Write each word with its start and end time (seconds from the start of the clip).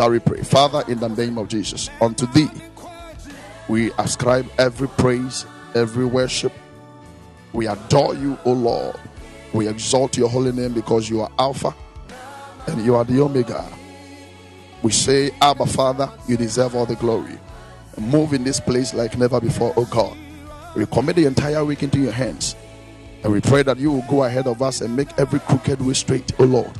Shall 0.00 0.12
we 0.12 0.18
pray? 0.18 0.40
Father, 0.40 0.82
in 0.90 0.98
the 0.98 1.10
name 1.10 1.36
of 1.36 1.48
Jesus, 1.48 1.90
unto 2.00 2.24
thee 2.28 2.48
we 3.68 3.92
ascribe 3.98 4.48
every 4.56 4.88
praise, 4.88 5.44
every 5.74 6.06
worship. 6.06 6.54
We 7.52 7.66
adore 7.66 8.14
you, 8.14 8.38
O 8.46 8.52
Lord. 8.52 8.96
We 9.52 9.68
exalt 9.68 10.16
your 10.16 10.30
holy 10.30 10.52
name 10.52 10.72
because 10.72 11.10
you 11.10 11.20
are 11.20 11.30
Alpha 11.38 11.74
and 12.66 12.82
you 12.82 12.96
are 12.96 13.04
the 13.04 13.20
Omega. 13.20 13.70
We 14.80 14.90
say, 14.90 15.32
Abba, 15.42 15.66
Father, 15.66 16.10
you 16.26 16.38
deserve 16.38 16.74
all 16.74 16.86
the 16.86 16.96
glory. 16.96 17.38
Move 17.98 18.32
in 18.32 18.42
this 18.42 18.58
place 18.58 18.94
like 18.94 19.18
never 19.18 19.38
before, 19.38 19.74
O 19.76 19.84
God. 19.84 20.16
We 20.74 20.86
commit 20.86 21.16
the 21.16 21.26
entire 21.26 21.62
week 21.62 21.82
into 21.82 21.98
your 21.98 22.12
hands. 22.12 22.56
And 23.22 23.34
we 23.34 23.42
pray 23.42 23.64
that 23.64 23.76
you 23.76 23.92
will 23.92 24.06
go 24.08 24.24
ahead 24.24 24.46
of 24.46 24.62
us 24.62 24.80
and 24.80 24.96
make 24.96 25.10
every 25.18 25.40
crooked 25.40 25.82
way 25.82 25.92
straight, 25.92 26.32
O 26.40 26.44
Lord, 26.44 26.72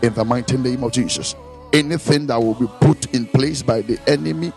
in 0.00 0.14
the 0.14 0.24
mighty 0.24 0.56
name 0.56 0.82
of 0.84 0.92
Jesus. 0.92 1.34
Anything 1.72 2.26
that 2.26 2.36
will 2.36 2.54
be 2.54 2.66
put 2.80 3.14
in 3.14 3.26
place 3.26 3.62
by 3.62 3.80
the 3.80 3.98
enemy 4.08 4.52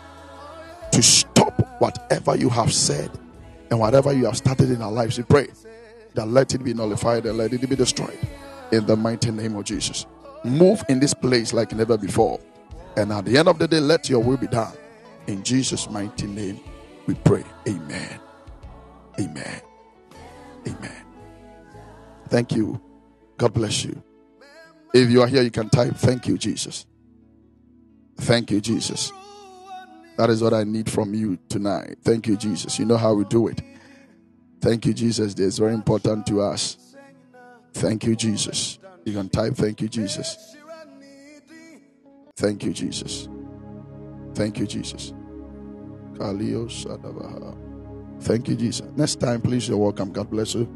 to 0.92 1.02
stop 1.02 1.80
whatever 1.80 2.36
you 2.36 2.48
have 2.48 2.72
said 2.72 3.10
and 3.70 3.80
whatever 3.80 4.12
you 4.12 4.26
have 4.26 4.36
started 4.36 4.70
in 4.70 4.82
our 4.82 4.92
lives, 4.92 5.18
we 5.18 5.24
pray 5.24 5.48
that 6.14 6.26
let 6.26 6.54
it 6.54 6.64
be 6.64 6.74
nullified 6.74 7.26
and 7.26 7.38
let 7.38 7.52
it 7.52 7.68
be 7.68 7.76
destroyed 7.76 8.18
in 8.72 8.86
the 8.86 8.96
mighty 8.96 9.30
name 9.30 9.56
of 9.56 9.64
Jesus. 9.64 10.06
Move 10.44 10.82
in 10.88 11.00
this 11.00 11.14
place 11.14 11.52
like 11.52 11.72
never 11.72 11.96
before. 11.96 12.40
And 12.96 13.12
at 13.12 13.24
the 13.24 13.36
end 13.36 13.48
of 13.48 13.58
the 13.58 13.68
day, 13.68 13.80
let 13.80 14.08
your 14.08 14.20
will 14.20 14.36
be 14.36 14.46
done. 14.46 14.72
In 15.26 15.42
Jesus' 15.42 15.90
mighty 15.90 16.26
name, 16.26 16.60
we 17.06 17.14
pray. 17.14 17.44
Amen. 17.68 18.20
Amen. 19.20 19.60
Amen. 20.66 21.04
Thank 22.28 22.52
you. 22.52 22.80
God 23.36 23.52
bless 23.52 23.84
you. 23.84 24.02
If 24.94 25.10
you 25.10 25.22
are 25.22 25.26
here, 25.26 25.42
you 25.42 25.50
can 25.50 25.68
type, 25.68 25.94
Thank 25.96 26.26
you, 26.26 26.38
Jesus. 26.38 26.86
Thank 28.18 28.50
you, 28.50 28.60
Jesus. 28.60 29.12
That 30.16 30.30
is 30.30 30.42
what 30.42 30.54
I 30.54 30.64
need 30.64 30.90
from 30.90 31.14
you 31.14 31.38
tonight. 31.48 31.98
Thank 32.02 32.26
you, 32.26 32.36
Jesus. 32.36 32.78
You 32.78 32.86
know 32.86 32.96
how 32.96 33.14
we 33.14 33.24
do 33.24 33.48
it. 33.48 33.60
Thank 34.60 34.86
you, 34.86 34.94
Jesus. 34.94 35.34
It's 35.34 35.58
very 35.58 35.74
important 35.74 36.26
to 36.26 36.40
us. 36.40 36.78
Thank 37.74 38.04
you, 38.04 38.16
Jesus. 38.16 38.78
You 39.04 39.12
can 39.12 39.28
type, 39.28 39.54
Thank 39.54 39.82
you, 39.82 39.88
Jesus. 39.88 40.56
Thank 42.36 42.64
you, 42.64 42.72
Jesus. 42.72 43.28
Thank 44.34 44.58
you, 44.58 44.66
Jesus. 44.66 45.12
Thank 48.20 48.48
you, 48.48 48.56
Jesus. 48.56 48.88
Next 48.96 49.20
time, 49.20 49.40
please, 49.42 49.68
you're 49.68 49.78
welcome. 49.78 50.12
God 50.12 50.30
bless 50.30 50.54
you. 50.54 50.66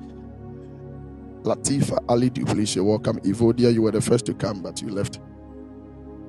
Latifa 1.43 1.99
Ali, 2.09 2.31
please, 2.31 2.77
you're 2.77 2.85
welcome. 2.85 3.19
Evodia, 3.21 3.73
you 3.73 3.83
were 3.83 3.91
the 3.91 4.01
first 4.01 4.27
to 4.27 4.35
come, 4.35 4.63
but 4.63 4.83
you 4.83 4.91
left. 4.91 5.21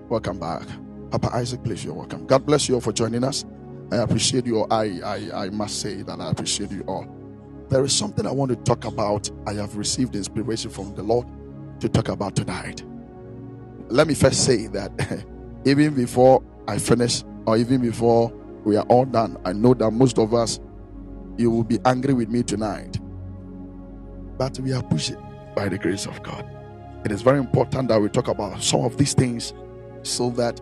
Welcome 0.10 0.40
back. 0.40 0.64
Papa 1.12 1.30
Isaac, 1.36 1.62
please, 1.64 1.84
you're 1.84 1.94
welcome. 1.94 2.26
God 2.26 2.46
bless 2.46 2.70
you 2.70 2.76
all 2.76 2.82
for 2.82 2.94
joining 2.94 3.26
us. 3.26 3.44
I 3.92 3.98
appreciate 3.98 4.46
you 4.46 4.60
all. 4.60 4.74
I, 4.74 5.02
I, 5.04 5.46
I 5.46 5.50
must 5.50 5.82
say 5.82 6.04
that 6.04 6.22
I 6.22 6.32
appreciate 6.32 6.72
you 6.72 6.84
all. 6.88 7.06
There 7.70 7.84
is 7.84 7.94
something 7.94 8.26
I 8.26 8.32
want 8.32 8.50
to 8.50 8.56
talk 8.56 8.86
about. 8.86 9.30
I 9.46 9.54
have 9.54 9.76
received 9.76 10.16
inspiration 10.16 10.72
from 10.72 10.96
the 10.96 11.04
Lord 11.04 11.28
to 11.82 11.90
talk 11.90 12.08
about 12.08 12.38
tonight. 12.38 12.84
Let 13.90 14.08
me 14.08 14.14
first 14.14 14.46
say 14.46 14.68
that 14.68 15.26
even 15.66 15.94
before 15.94 16.42
I 16.68 16.78
finish, 16.78 17.24
or 17.46 17.58
even 17.58 17.82
before 17.82 18.32
we 18.64 18.78
are 18.78 18.86
all 18.86 19.04
done, 19.04 19.38
I 19.44 19.52
know 19.52 19.74
that 19.74 19.92
most 19.92 20.18
of 20.18 20.34
us, 20.34 20.62
you 21.38 21.52
will 21.52 21.66
be 21.66 21.80
angry 21.84 22.14
with 22.14 22.30
me 22.30 22.44
tonight. 22.44 23.00
But 24.38 24.58
we 24.60 24.72
are 24.72 24.84
pushing 24.84 25.18
by 25.56 25.68
the 25.68 25.78
grace 25.78 26.06
of 26.06 26.24
God. 26.24 26.50
It 27.04 27.12
is 27.12 27.22
very 27.22 27.40
important 27.40 27.90
that 27.90 28.00
we 28.00 28.08
talk 28.08 28.30
about 28.30 28.62
some 28.64 28.86
of 28.86 28.96
these 28.96 29.14
things 29.14 29.54
so 30.04 30.30
that 30.32 30.62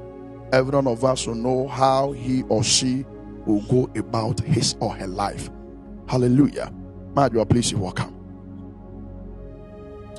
every 0.54 0.74
one 0.76 0.88
of 0.88 1.06
us 1.06 1.28
will 1.28 1.36
know 1.36 1.68
how 1.68 2.12
he 2.14 2.44
or 2.44 2.64
she 2.64 3.06
will 3.46 3.62
go 3.64 3.90
about 4.00 4.40
his 4.42 4.76
or 4.82 4.94
her 4.96 5.08
life. 5.08 5.50
Hallelujah. 6.08 6.74
My 7.16 7.30
dear, 7.30 7.46
please, 7.46 7.72
you're 7.72 7.82
welcome. 7.82 8.16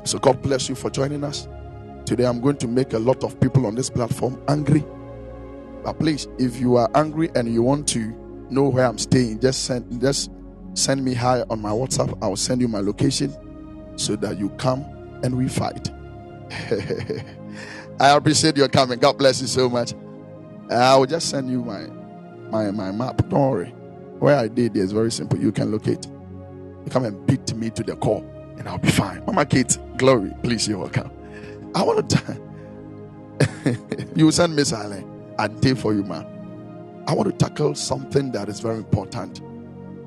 So, 0.05 0.19
God 0.19 0.43
bless 0.43 0.69
you 0.69 0.75
for 0.77 0.91
joining 0.91 1.25
us. 1.25 1.49
Today, 2.07 2.27
I'm 2.27 2.41
going 2.41 2.59
to 2.59 2.69
make 2.69 2.95
a 2.95 2.99
lot 2.99 3.25
of 3.25 3.41
people 3.41 3.67
on 3.67 3.75
this 3.77 3.91
platform 3.91 4.43
angry 4.49 4.85
but 5.85 5.99
please, 5.99 6.29
if 6.39 6.61
you 6.61 6.77
are 6.77 6.91
angry 6.95 7.31
and 7.35 7.53
you 7.53 7.63
want 7.63 7.89
to 7.89 8.15
know 8.51 8.69
where 8.69 8.87
I'm 8.87 8.99
staying, 8.99 9.41
just 9.41 9.65
send 9.65 10.01
just 10.01 10.31
send 10.75 11.05
me 11.05 11.15
hi 11.15 11.43
on 11.51 11.61
my 11.61 11.71
WhatsApp. 11.71 12.19
I'll 12.23 12.37
send 12.37 12.61
you 12.61 12.69
my 12.69 12.81
location 12.81 13.35
so 13.97 14.17
that 14.17 14.39
you 14.39 14.51
come 14.51 14.83
and 15.25 15.37
we 15.37 15.49
fight. 15.49 15.91
I 18.01 18.11
appreciate 18.17 18.57
your 18.57 18.69
coming. 18.69 18.99
God 18.99 19.19
bless 19.19 19.41
you 19.41 19.47
so 19.47 19.69
much. 19.69 19.95
Uh, 20.71 20.75
I 20.75 20.97
will 20.97 21.07
just 21.07 21.29
send 21.31 21.51
you 21.51 21.65
my 21.65 21.87
my 22.51 22.71
my 22.71 22.93
map. 22.93 23.29
Don't 23.29 23.51
worry. 23.51 23.71
Where 24.21 24.37
I 24.37 24.49
did 24.49 24.77
is 24.77 24.93
very 24.93 25.11
simple. 25.11 25.39
You 25.39 25.53
can 25.53 25.73
locate. 25.73 26.07
You 26.07 26.91
come 26.91 27.05
and 27.07 27.27
beat 27.27 27.55
me 27.55 27.71
to 27.71 27.83
the 27.83 27.97
core, 27.97 28.25
and 28.59 28.69
I'll 28.69 28.79
be 28.79 28.91
fine. 28.91 29.25
Mama 29.27 29.47
Kate, 29.47 29.77
glory, 29.97 30.33
please, 30.43 30.69
you're 30.69 30.79
welcome. 30.79 31.11
I 31.75 31.83
want 31.83 32.09
to. 32.11 32.41
you 34.17 34.31
send 34.31 34.55
me 34.55 34.65
silent 34.65 35.07
and 35.39 35.61
day 35.61 35.75
for 35.75 35.95
you, 35.95 36.05
man. 36.05 36.27
I 37.07 37.15
want 37.15 37.31
to 37.31 37.37
tackle 37.37 37.75
something 37.75 38.31
that 38.33 38.49
is 38.49 38.61
very 38.61 38.77
important. 38.77 39.41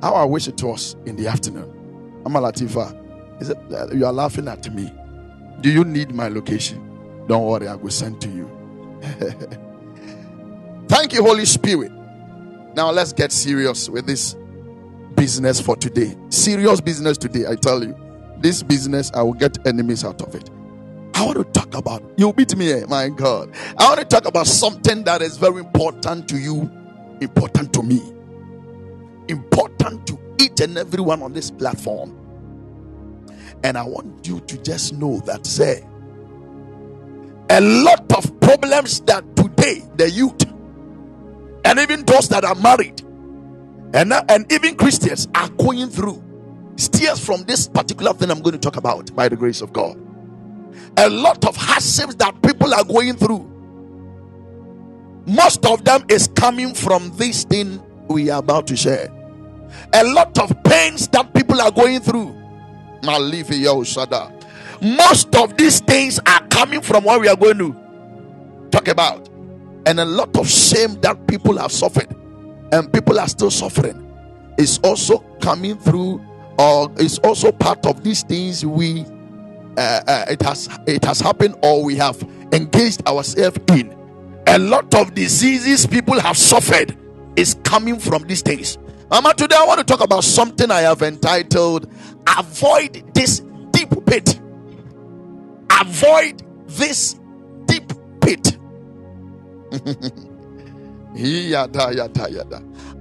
How 0.01 0.13
I 0.13 0.23
wish 0.25 0.47
it 0.47 0.61
was 0.63 0.95
in 1.05 1.15
the 1.15 1.27
afternoon. 1.27 2.21
I'm 2.25 2.35
a 2.35 2.41
Latifa. 2.41 3.41
Is 3.41 3.49
it 3.49 3.57
uh, 3.73 3.87
you 3.93 4.05
are 4.05 4.13
laughing 4.13 4.47
at 4.47 4.73
me? 4.73 4.93
Do 5.61 5.71
you 5.71 5.83
need 5.83 6.13
my 6.13 6.27
location? 6.29 7.25
Don't 7.27 7.45
worry, 7.45 7.67
I 7.67 7.75
will 7.75 7.91
send 7.91 8.21
to 8.21 8.29
you. 8.29 8.49
Thank 10.93 11.11
you, 11.11 11.23
Holy 11.23 11.45
Spirit. 11.45 11.91
Now 12.75 12.91
let's 12.91 13.13
get 13.13 13.31
serious 13.31 13.89
with 13.89 14.05
this 14.05 14.35
business 15.15 15.59
for 15.59 15.75
today. 15.75 16.15
Serious 16.29 16.81
business 16.81 17.17
today, 17.17 17.47
I 17.49 17.55
tell 17.55 17.83
you. 17.83 17.97
This 18.37 18.61
business, 18.61 19.11
I 19.15 19.23
will 19.23 19.33
get 19.33 19.57
enemies 19.65 20.05
out 20.05 20.21
of 20.21 20.35
it. 20.35 20.51
I 21.15 21.25
want 21.25 21.39
to 21.39 21.45
talk 21.45 21.73
about, 21.73 22.03
you 22.15 22.31
beat 22.33 22.55
me, 22.55 22.73
eh? 22.73 22.85
my 22.87 23.09
God. 23.09 23.51
I 23.75 23.87
want 23.87 24.01
to 24.01 24.05
talk 24.05 24.27
about 24.27 24.45
something 24.45 25.03
that 25.05 25.23
is 25.23 25.35
very 25.35 25.61
important 25.61 26.29
to 26.29 26.37
you, 26.37 26.69
important 27.21 27.73
to 27.73 27.81
me, 27.81 27.99
important 29.29 30.05
to 30.05 30.19
each 30.39 30.61
and 30.61 30.77
everyone 30.77 31.23
on 31.23 31.33
this 31.33 31.49
platform. 31.49 32.15
And 33.63 33.79
I 33.79 33.83
want 33.83 34.27
you 34.27 34.41
to 34.41 34.61
just 34.61 34.93
know 34.93 35.21
that, 35.21 35.47
say, 35.47 35.83
a 37.49 37.59
lot 37.59 38.13
of 38.15 38.39
problems 38.39 38.99
that 39.01 39.35
today 39.35 39.81
the 39.95 40.07
youth 40.07 40.52
and 41.65 41.79
even 41.79 42.05
those 42.05 42.29
that 42.29 42.43
are 42.43 42.55
married 42.55 43.01
and, 43.93 44.11
uh, 44.13 44.23
and 44.29 44.51
even 44.51 44.75
Christians 44.75 45.27
are 45.35 45.49
going 45.49 45.89
through 45.89 46.23
steers 46.75 47.23
from 47.23 47.43
this 47.43 47.67
particular 47.67 48.13
thing 48.13 48.31
I'm 48.31 48.41
going 48.41 48.53
to 48.53 48.59
talk 48.59 48.77
about 48.77 49.15
by 49.15 49.29
the 49.29 49.35
grace 49.35 49.61
of 49.61 49.73
God 49.73 49.97
a 50.97 51.09
lot 51.09 51.45
of 51.45 51.55
hardships 51.55 52.15
that 52.15 52.41
people 52.41 52.73
are 52.73 52.83
going 52.83 53.15
through. 53.15 53.49
Most 55.25 55.65
of 55.65 55.83
them 55.85 56.05
is 56.09 56.27
coming 56.27 56.73
from 56.73 57.15
this 57.17 57.43
thing 57.45 57.81
we 58.07 58.29
are 58.29 58.39
about 58.39 58.67
to 58.67 58.75
share. 58.75 59.09
A 59.93 60.03
lot 60.03 60.37
of 60.37 60.63
pains 60.63 61.07
that 61.09 61.33
people 61.33 61.61
are 61.61 61.71
going 61.71 61.99
through. 62.01 62.35
Most 64.81 65.35
of 65.35 65.57
these 65.57 65.79
things 65.79 66.19
are 66.25 66.45
coming 66.47 66.81
from 66.81 67.03
what 67.03 67.21
we 67.21 67.27
are 67.27 67.35
going 67.35 67.57
to 67.57 67.75
talk 68.71 68.87
about. 68.87 69.22
And 69.85 69.99
a 69.99 70.05
lot 70.05 70.37
of 70.37 70.49
shame 70.49 70.99
that 71.01 71.27
people 71.27 71.57
have 71.57 71.71
suffered 71.71 72.07
and 72.71 72.91
people 72.91 73.19
are 73.19 73.27
still 73.27 73.51
suffering 73.51 73.99
is 74.57 74.79
also 74.83 75.19
coming 75.41 75.77
through 75.77 76.23
or 76.57 76.91
is 76.97 77.19
also 77.19 77.51
part 77.51 77.85
of 77.85 78.03
these 78.03 78.23
things 78.23 78.65
we 78.65 79.05
uh, 79.77 80.01
uh, 80.07 80.25
it 80.29 80.41
has 80.41 80.69
it 80.85 81.03
has 81.03 81.19
happened 81.19 81.55
or 81.63 81.83
we 81.83 81.95
have 81.95 82.21
engaged 82.51 83.05
ourselves 83.07 83.57
in. 83.71 83.95
A 84.47 84.59
lot 84.59 84.93
of 84.93 85.15
diseases 85.15 85.85
people 85.87 86.19
have 86.19 86.37
suffered 86.37 86.95
is 87.35 87.55
coming 87.63 87.99
from 87.99 88.23
these 88.23 88.41
things. 88.41 88.77
Mama 89.09 89.33
today 89.33 89.55
i 89.57 89.65
want 89.65 89.79
to 89.79 89.83
talk 89.83 90.03
about 90.03 90.23
something 90.23 90.71
i 90.71 90.81
have 90.81 91.01
entitled 91.01 91.91
avoid 92.37 93.03
this 93.13 93.39
deep 93.71 93.89
pit. 94.05 94.39
Avoid 95.79 96.43
this 96.67 97.19
deep 97.65 97.91
pit 98.21 98.57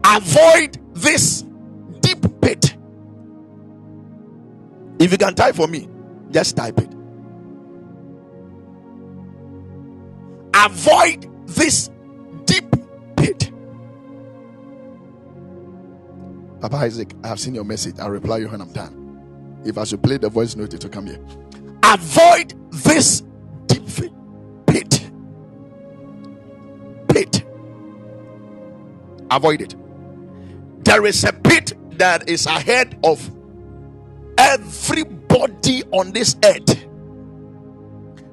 avoid 0.05 0.79
this 0.95 1.45
deep 2.01 2.41
pit 2.41 2.77
if 4.99 5.11
you 5.13 5.19
can 5.19 5.35
type 5.35 5.55
for 5.55 5.69
me 5.69 5.89
just 6.33 6.57
type 6.57 6.79
it. 6.79 6.89
Avoid 10.55 11.29
this 11.47 11.91
deep 12.45 12.65
pit. 13.17 13.53
Papa 16.61 16.77
Isaac, 16.77 17.15
I 17.23 17.29
have 17.29 17.41
seen 17.41 17.55
your 17.55 17.65
message. 17.65 17.99
I'll 17.99 18.11
reply 18.11 18.39
you 18.39 18.49
when 18.49 18.61
I'm 18.61 18.73
done. 18.73 19.61
If 19.65 19.79
I 19.79 19.85
should 19.85 20.03
play 20.03 20.19
the 20.19 20.29
voice 20.29 20.57
note, 20.57 20.71
to 20.71 20.89
come 20.89 21.07
here. 21.07 21.21
Avoid 21.83 22.55
this 22.71 23.23
avoid 29.37 29.61
it. 29.63 29.75
There 30.85 31.05
is 31.07 31.25
a 31.25 31.33
pit 31.33 31.73
that 31.99 32.29
is 32.29 32.47
ahead 32.47 32.99
of 33.05 33.31
everybody 34.39 35.83
on 35.93 36.13
this 36.13 36.37
earth, 36.45 36.87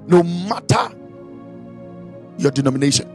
no 0.08 0.24
matter 0.24 0.96
your 2.38 2.52
denomination. 2.52 3.08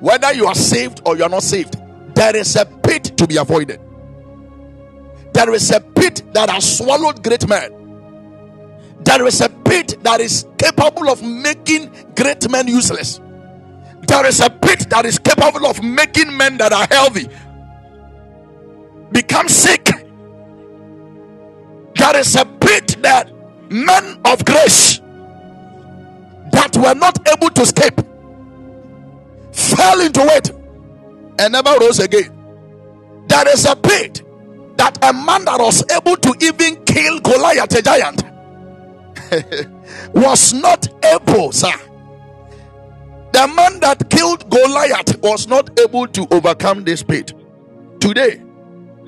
Whether 0.00 0.32
you 0.34 0.46
are 0.46 0.54
saved 0.54 1.02
or 1.04 1.16
you 1.16 1.24
are 1.24 1.28
not 1.28 1.42
saved, 1.42 1.76
there 2.14 2.36
is 2.36 2.56
a 2.56 2.64
pit 2.64 3.16
to 3.16 3.26
be 3.26 3.36
avoided. 3.36 3.80
There 5.32 5.52
is 5.54 5.70
a 5.70 5.80
pit 5.80 6.22
that 6.32 6.50
has 6.50 6.78
swallowed 6.78 7.22
great 7.22 7.48
men. 7.48 7.74
There 9.00 9.24
is 9.26 9.40
a 9.40 9.48
pit 9.48 9.96
that 10.02 10.20
is 10.20 10.46
capable 10.58 11.08
of 11.08 11.22
making 11.22 11.90
great 12.16 12.50
men 12.50 12.66
useless. 12.68 13.20
There 14.08 14.26
is 14.26 14.40
a 14.40 14.50
pit 14.50 14.88
that 14.90 15.04
is 15.04 15.18
capable 15.18 15.66
of 15.66 15.82
making 15.82 16.36
men 16.36 16.56
that 16.58 16.72
are 16.72 16.86
healthy 16.90 17.28
become 19.12 19.48
sick. 19.48 19.84
There 21.94 22.16
is 22.16 22.36
a 22.36 22.44
pit 22.44 22.96
that 23.02 23.30
men 23.70 24.20
of 24.24 24.44
grace 24.44 25.00
that 26.52 26.76
were 26.76 26.94
not 26.94 27.18
able 27.28 27.50
to 27.50 27.62
escape 27.62 28.00
fell 29.52 30.00
into 30.00 30.22
it 30.22 30.50
and 31.38 31.52
never 31.52 31.76
rose 31.80 31.98
again. 31.98 32.34
There 33.26 33.48
is 33.48 33.66
a 33.66 33.76
pit 33.76 34.22
that 34.76 34.98
a 35.02 35.12
man 35.12 35.44
that 35.44 35.60
was 35.60 35.84
able 35.90 36.16
to 36.16 36.34
even 36.40 36.84
kill 36.84 37.20
Goliath, 37.20 37.74
a 37.74 37.82
giant, 37.82 38.22
was 40.14 40.54
not 40.54 40.88
able, 41.04 41.52
sir. 41.52 41.72
The 43.38 43.46
man 43.46 43.78
that 43.78 44.10
killed 44.10 44.50
Goliath 44.50 45.22
was 45.22 45.46
not 45.46 45.78
able 45.78 46.08
to 46.08 46.26
overcome 46.32 46.82
this 46.82 47.04
pit. 47.04 47.34
Today, 48.00 48.42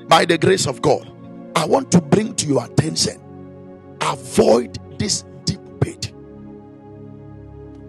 by 0.07 0.23
the 0.23 0.37
grace 0.37 0.67
of 0.67 0.81
God, 0.81 1.11
I 1.53 1.65
want 1.65 1.91
to 1.91 1.99
bring 1.99 2.33
to 2.35 2.47
your 2.47 2.63
attention 2.63 3.19
avoid 3.99 4.79
this 4.97 5.25
deep 5.43 5.59
pit. 5.81 6.13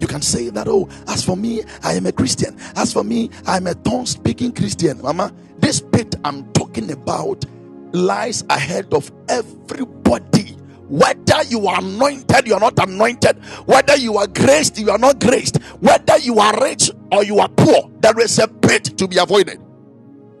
You 0.01 0.07
can 0.07 0.21
say 0.21 0.49
that, 0.49 0.67
oh, 0.67 0.89
as 1.07 1.23
for 1.23 1.37
me, 1.37 1.63
I 1.81 1.93
am 1.93 2.07
a 2.07 2.11
Christian. 2.11 2.59
As 2.75 2.91
for 2.91 3.05
me, 3.05 3.29
I'm 3.47 3.65
a 3.67 3.75
tongue 3.75 4.05
speaking 4.05 4.51
Christian. 4.51 5.01
Mama, 5.01 5.31
this 5.59 5.79
pit 5.79 6.13
I'm 6.25 6.51
talking 6.51 6.91
about 6.91 7.45
lies 7.93 8.43
ahead 8.49 8.93
of 8.93 9.09
everybody. 9.29 10.57
Whether 10.89 11.43
you 11.45 11.67
are 11.67 11.79
anointed, 11.79 12.47
you 12.47 12.53
are 12.53 12.59
not 12.59 12.77
anointed, 12.79 13.43
whether 13.65 13.95
you 13.95 14.17
are 14.17 14.27
graced, 14.27 14.77
you 14.77 14.91
are 14.91 14.97
not 14.97 15.19
graced, 15.19 15.57
whether 15.79 16.17
you 16.19 16.39
are 16.39 16.61
rich 16.61 16.91
or 17.11 17.23
you 17.23 17.39
are 17.39 17.49
poor, 17.49 17.89
there 18.01 18.19
is 18.19 18.37
a 18.39 18.47
pit 18.47 18.97
to 18.97 19.07
be 19.07 19.17
avoided. 19.17 19.59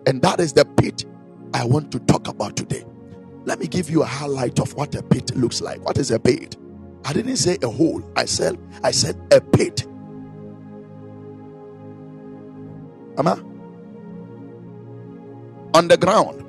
And 0.05 0.21
that 0.21 0.39
is 0.39 0.53
the 0.53 0.65
pit 0.65 1.05
I 1.53 1.65
want 1.65 1.91
to 1.93 1.99
talk 1.99 2.27
about 2.27 2.57
today. 2.57 2.83
Let 3.45 3.59
me 3.59 3.67
give 3.67 3.89
you 3.89 4.03
a 4.03 4.05
highlight 4.05 4.59
of 4.59 4.73
what 4.75 4.95
a 4.95 5.03
pit 5.03 5.35
looks 5.35 5.61
like. 5.61 5.83
What 5.83 5.97
is 5.97 6.11
a 6.11 6.19
pit? 6.19 6.57
I 7.05 7.13
didn't 7.13 7.37
say 7.37 7.57
a 7.63 7.69
hole. 7.69 8.03
I 8.15 8.25
said 8.25 8.57
I 8.83 8.91
said 8.91 9.19
a 9.31 9.41
pit. 9.41 9.85
Ama 13.17 13.43
on 15.73 15.87
the 15.87 15.97
ground 15.97 16.43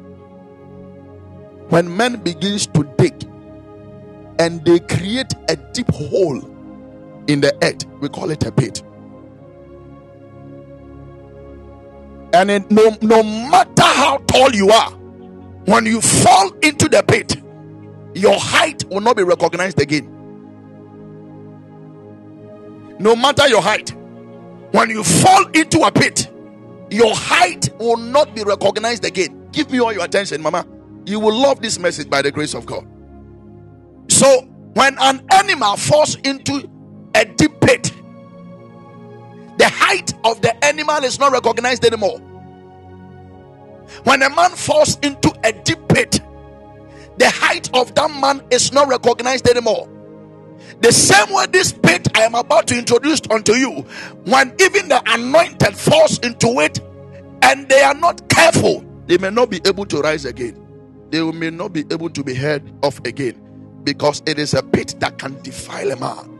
when 1.70 1.94
man 1.96 2.16
begins 2.16 2.66
to 2.68 2.84
dig 2.98 3.14
and 4.38 4.64
they 4.64 4.78
create 4.80 5.32
a 5.48 5.56
deep 5.56 5.90
hole 5.92 6.38
in 7.28 7.40
the 7.40 7.56
earth. 7.62 7.86
We 8.00 8.08
call 8.08 8.30
it 8.30 8.44
a 8.44 8.52
pit. 8.52 8.82
And 12.34 12.50
it, 12.50 12.70
no, 12.70 12.96
no 13.00 13.22
matter 13.22 13.82
how 13.82 14.18
tall 14.26 14.52
you 14.54 14.70
are 14.70 14.90
when 15.66 15.86
you 15.86 16.00
fall 16.00 16.50
into 16.62 16.88
the 16.88 17.02
pit 17.06 17.36
your 18.14 18.38
height 18.38 18.84
will 18.86 19.00
not 19.00 19.16
be 19.16 19.22
recognized 19.24 19.80
again. 19.80 20.28
No 22.98 23.16
matter 23.16 23.48
your 23.48 23.62
height 23.62 23.90
when 24.72 24.90
you 24.90 25.04
fall 25.04 25.46
into 25.54 25.80
a 25.82 25.92
pit 25.92 26.30
your 26.90 27.14
height 27.14 27.70
will 27.78 27.96
not 27.96 28.34
be 28.34 28.42
recognized 28.44 29.04
again. 29.04 29.48
Give 29.52 29.70
me 29.70 29.80
all 29.80 29.92
your 29.92 30.04
attention 30.04 30.42
mama. 30.42 30.66
You 31.06 31.20
will 31.20 31.34
love 31.34 31.60
this 31.62 31.78
message 31.78 32.10
by 32.10 32.22
the 32.22 32.32
grace 32.32 32.54
of 32.54 32.66
god 32.66 32.86
so 34.08 34.42
when 34.74 34.96
an 34.98 35.24
animal 35.32 35.76
falls 35.76 36.16
into 36.16 36.68
a 37.14 37.24
deep 37.24 37.60
pit 37.60 37.92
the 39.56 39.68
height 39.68 40.12
of 40.24 40.40
the 40.42 40.64
animal 40.64 41.04
is 41.04 41.18
not 41.18 41.32
recognized 41.32 41.84
anymore. 41.84 42.18
When 44.04 44.22
a 44.22 44.30
man 44.30 44.50
falls 44.50 44.98
into 44.98 45.32
a 45.44 45.52
deep 45.52 45.78
pit, 45.88 46.20
the 47.18 47.30
height 47.30 47.70
of 47.74 47.94
that 47.94 48.10
man 48.10 48.42
is 48.50 48.72
not 48.72 48.88
recognized 48.88 49.48
anymore. 49.48 49.88
The 50.80 50.92
same 50.92 51.32
way, 51.32 51.46
this 51.46 51.72
pit 51.72 52.08
I 52.16 52.22
am 52.22 52.34
about 52.34 52.66
to 52.68 52.78
introduce 52.78 53.20
unto 53.30 53.52
you, 53.52 53.82
when 54.24 54.54
even 54.60 54.88
the 54.88 55.02
anointed 55.06 55.76
falls 55.76 56.18
into 56.18 56.60
it 56.60 56.80
and 57.42 57.68
they 57.68 57.82
are 57.82 57.94
not 57.94 58.28
careful, 58.28 58.84
they 59.06 59.18
may 59.18 59.30
not 59.30 59.50
be 59.50 59.60
able 59.64 59.86
to 59.86 60.00
rise 60.00 60.24
again. 60.24 60.60
They 61.10 61.22
may 61.22 61.50
not 61.50 61.72
be 61.72 61.84
able 61.90 62.10
to 62.10 62.24
be 62.24 62.34
heard 62.34 62.70
of 62.82 62.98
again 63.04 63.43
because 63.84 64.22
it 64.26 64.38
is 64.38 64.54
a 64.54 64.62
pit 64.62 64.94
that 65.00 65.18
can 65.18 65.40
defile 65.42 65.90
a 65.92 65.96
man. 65.96 66.30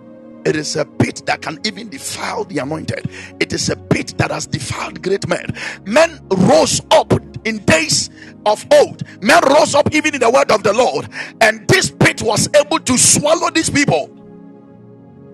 It 0.47 0.57
is 0.57 0.77
a 0.77 0.85
pit 0.85 1.23
that 1.27 1.43
can 1.43 1.59
even 1.65 1.89
defile 1.91 2.45
the 2.45 2.59
anointed. 2.59 3.09
It 3.41 3.53
is 3.53 3.69
a 3.71 3.77
pit 3.77 4.15
that 4.19 4.31
has 4.31 4.47
defiled 4.47 5.03
great 5.03 5.27
men. 5.29 5.47
Men 5.87 6.21
rose 6.31 6.81
up 6.91 7.13
in 7.47 7.59
days 7.67 8.11
of 8.47 8.65
old. 8.73 9.03
Men 9.23 9.41
rose 9.51 9.75
up 9.75 9.93
even 9.95 10.15
in 10.15 10.21
the 10.21 10.31
word 10.31 10.51
of 10.53 10.63
the 10.65 10.73
Lord. 10.73 11.09
And 11.41 11.67
this 11.69 11.91
pit 11.91 12.23
was 12.23 12.49
able 12.57 12.79
to 12.81 12.99
swallow 12.99 13.51
these 13.51 13.71
people 13.71 14.11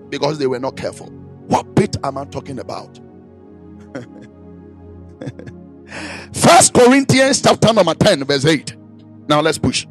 because 0.09 0.37
they 0.39 0.47
were 0.47 0.59
not 0.59 0.75
careful. 0.77 1.07
What 1.47 1.75
pit 1.75 1.95
am 2.03 2.17
I 2.17 2.25
talking 2.25 2.59
about? 2.59 2.99
First 6.33 6.73
Corinthians 6.73 7.41
chapter 7.41 7.73
number 7.73 7.95
10, 7.95 8.25
verse 8.25 8.45
8. 8.45 8.75
Now 9.29 9.41
let's 9.41 9.59
push. 9.59 9.87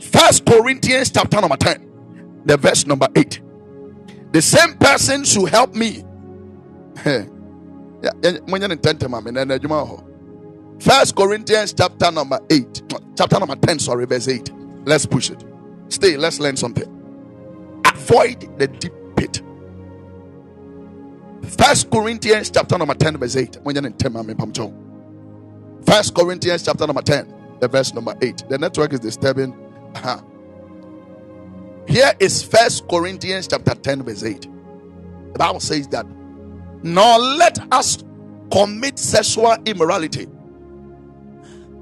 First 0.00 0.46
Corinthians 0.46 1.10
chapter 1.10 1.40
number 1.40 1.56
10, 1.56 2.42
the 2.46 2.56
verse 2.56 2.86
number 2.86 3.08
8 3.14 3.40
the 4.34 4.42
same 4.42 4.74
person 4.74 5.22
who 5.24 5.46
help 5.46 5.76
me. 5.76 6.02
First 10.80 11.14
Corinthians 11.14 11.72
chapter 11.72 12.10
number 12.10 12.40
8, 12.50 12.82
chapter 13.16 13.38
number 13.38 13.54
10, 13.54 13.78
sorry, 13.78 14.06
verse 14.06 14.26
8. 14.26 14.50
Let's 14.84 15.06
push 15.06 15.30
it. 15.30 15.44
Stay, 15.88 16.16
let's 16.16 16.40
learn 16.40 16.56
something. 16.56 16.90
Avoid 17.86 18.58
the 18.58 18.66
deep 18.66 18.92
pit. 19.14 19.40
First 21.56 21.92
Corinthians 21.92 22.50
chapter 22.50 22.76
number 22.76 22.94
10, 22.94 23.18
verse 23.18 23.36
8. 23.36 23.58
First 25.86 26.14
Corinthians 26.16 26.64
chapter 26.64 26.88
number 26.88 27.02
10, 27.02 27.32
the 27.60 27.68
verse 27.68 27.94
number 27.94 28.16
8. 28.20 28.48
The 28.48 28.58
network 28.58 28.94
is 28.94 28.98
disturbing. 28.98 29.63
Uh-huh. 29.94 30.20
Here 31.88 32.12
is 32.18 32.42
First 32.42 32.88
Corinthians 32.88 33.46
chapter 33.48 33.74
10, 33.74 34.02
verse 34.02 34.24
8. 34.24 34.42
The 35.32 35.38
Bible 35.38 35.60
says 35.60 35.88
that, 35.88 36.06
nor 36.82 37.18
let 37.18 37.58
us 37.72 38.02
commit 38.50 38.98
sexual 38.98 39.56
immorality 39.66 40.26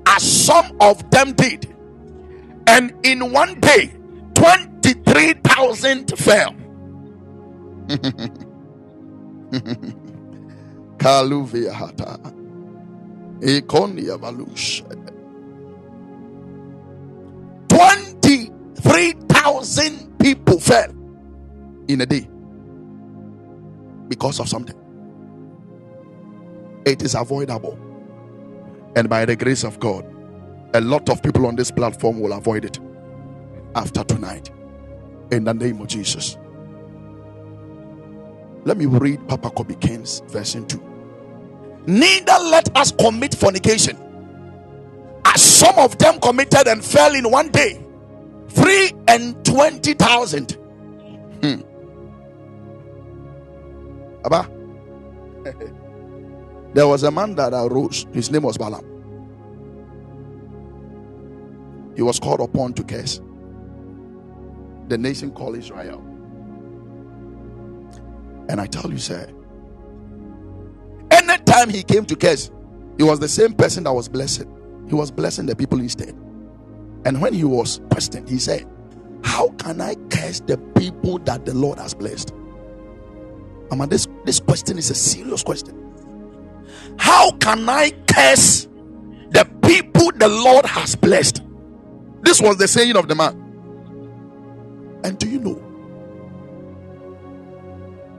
as 0.06 0.22
some 0.46 0.76
of 0.80 1.10
them 1.10 1.32
did, 1.32 1.74
and 2.66 2.92
in 3.04 3.32
one 3.32 3.58
day 3.60 3.92
23,000 4.34 6.18
fell. 6.18 6.54
Kaluvia 10.98 11.72
hata. 11.72 12.18
Ikonia 13.40 14.18
valush. 14.18 14.82
23,000 18.82 20.18
people 20.18 20.60
fell 20.60 20.90
in 21.88 22.00
a 22.00 22.06
day 22.06 22.28
because 24.08 24.40
of 24.40 24.48
something. 24.48 24.76
It 26.84 27.02
is 27.02 27.14
avoidable. 27.14 27.78
And 28.96 29.08
by 29.08 29.24
the 29.24 29.36
grace 29.36 29.64
of 29.64 29.78
God, 29.80 30.04
a 30.74 30.80
lot 30.80 31.08
of 31.08 31.22
people 31.22 31.46
on 31.46 31.56
this 31.56 31.70
platform 31.70 32.20
will 32.20 32.32
avoid 32.32 32.64
it 32.64 32.78
after 33.74 34.04
tonight. 34.04 34.50
In 35.30 35.44
the 35.44 35.54
name 35.54 35.80
of 35.80 35.88
Jesus. 35.88 36.36
Let 38.64 38.76
me 38.76 38.86
read 38.86 39.26
Papa 39.28 39.50
Kobe 39.50 39.74
King's 39.76 40.20
version 40.28 40.66
2. 40.66 40.82
Neither 41.86 42.36
let 42.44 42.76
us 42.76 42.92
commit 42.92 43.34
fornication, 43.34 43.96
as 45.24 45.42
some 45.42 45.78
of 45.78 45.98
them 45.98 46.20
committed 46.20 46.68
and 46.68 46.84
fell 46.84 47.14
in 47.14 47.30
one 47.30 47.48
day, 47.48 47.84
three 48.54 48.92
and 49.08 49.44
twenty 49.44 49.94
thousand. 49.94 50.52
Hmm. 51.42 51.62
Abba. 54.24 54.50
There 56.74 56.88
was 56.88 57.02
a 57.02 57.10
man 57.10 57.34
that 57.34 57.52
arose, 57.52 58.06
his 58.14 58.30
name 58.30 58.44
was 58.44 58.56
Balaam. 58.56 58.86
He 61.94 62.02
was 62.02 62.18
called 62.18 62.40
upon 62.40 62.72
to 62.74 62.84
curse 62.84 63.20
the 64.88 64.98
nation 64.98 65.30
called 65.32 65.56
Israel. 65.56 66.00
And 68.48 68.60
I 68.60 68.66
tell 68.66 68.90
you, 68.90 68.98
sir, 68.98 69.28
anytime 71.10 71.70
he 71.70 71.82
came 71.82 72.04
to 72.06 72.16
curse, 72.16 72.50
he 72.96 73.04
was 73.04 73.20
the 73.20 73.28
same 73.28 73.52
person 73.54 73.84
that 73.84 73.92
was 73.92 74.08
blessed. 74.08 74.46
He 74.88 74.94
was 74.94 75.10
blessing 75.10 75.46
the 75.46 75.56
people 75.56 75.80
instead. 75.80 76.14
And 77.04 77.20
when 77.20 77.34
he 77.34 77.44
was 77.44 77.80
questioned, 77.90 78.28
he 78.28 78.38
said, 78.38 78.66
How 79.24 79.48
can 79.50 79.80
I 79.80 79.94
curse 80.10 80.40
the 80.40 80.58
people 80.76 81.18
that 81.20 81.44
the 81.44 81.54
Lord 81.54 81.78
has 81.78 81.94
blessed? 81.94 82.32
I 83.70 83.74
mean, 83.74 83.88
this, 83.88 84.06
this 84.24 84.38
question 84.38 84.78
is 84.78 84.90
a 84.90 84.94
serious 84.94 85.42
question. 85.42 85.78
How 86.98 87.30
can 87.32 87.68
I 87.68 87.90
curse 88.06 88.68
the 89.30 89.48
people 89.66 90.12
the 90.12 90.28
Lord 90.28 90.66
has 90.66 90.94
blessed? 90.94 91.42
This 92.22 92.40
was 92.40 92.56
the 92.58 92.68
saying 92.68 92.96
of 92.96 93.08
the 93.08 93.14
man. 93.14 93.38
And 95.04 95.18
do 95.18 95.28
you 95.28 95.40
know 95.40 95.62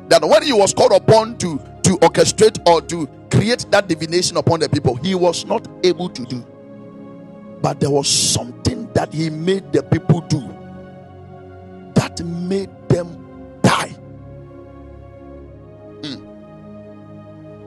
that 0.10 0.22
when 0.28 0.44
he 0.44 0.54
was 0.54 0.74
called 0.74 0.92
upon 0.92 1.38
to, 1.38 1.58
to 1.84 1.98
orchestrate 2.00 2.60
or 2.68 2.82
to 2.82 3.08
create 3.32 3.66
that 3.72 3.88
divination 3.88 4.38
upon 4.38 4.60
the 4.60 4.70
people, 4.70 4.96
he 4.96 5.16
was 5.16 5.46
not 5.46 5.68
able 5.84 6.10
to 6.10 6.26
do. 6.26 6.46
But 7.62 7.80
there 7.80 7.90
was 7.90 8.08
something 8.08 8.63
that 8.94 9.14
he 9.14 9.30
made 9.30 9.72
the 9.72 9.84
people 9.84 10.22
do 10.22 10.42
that 11.96 12.24
made 12.26 12.70
them 12.90 13.60
die. 13.62 13.90
Hmm. 16.04 16.26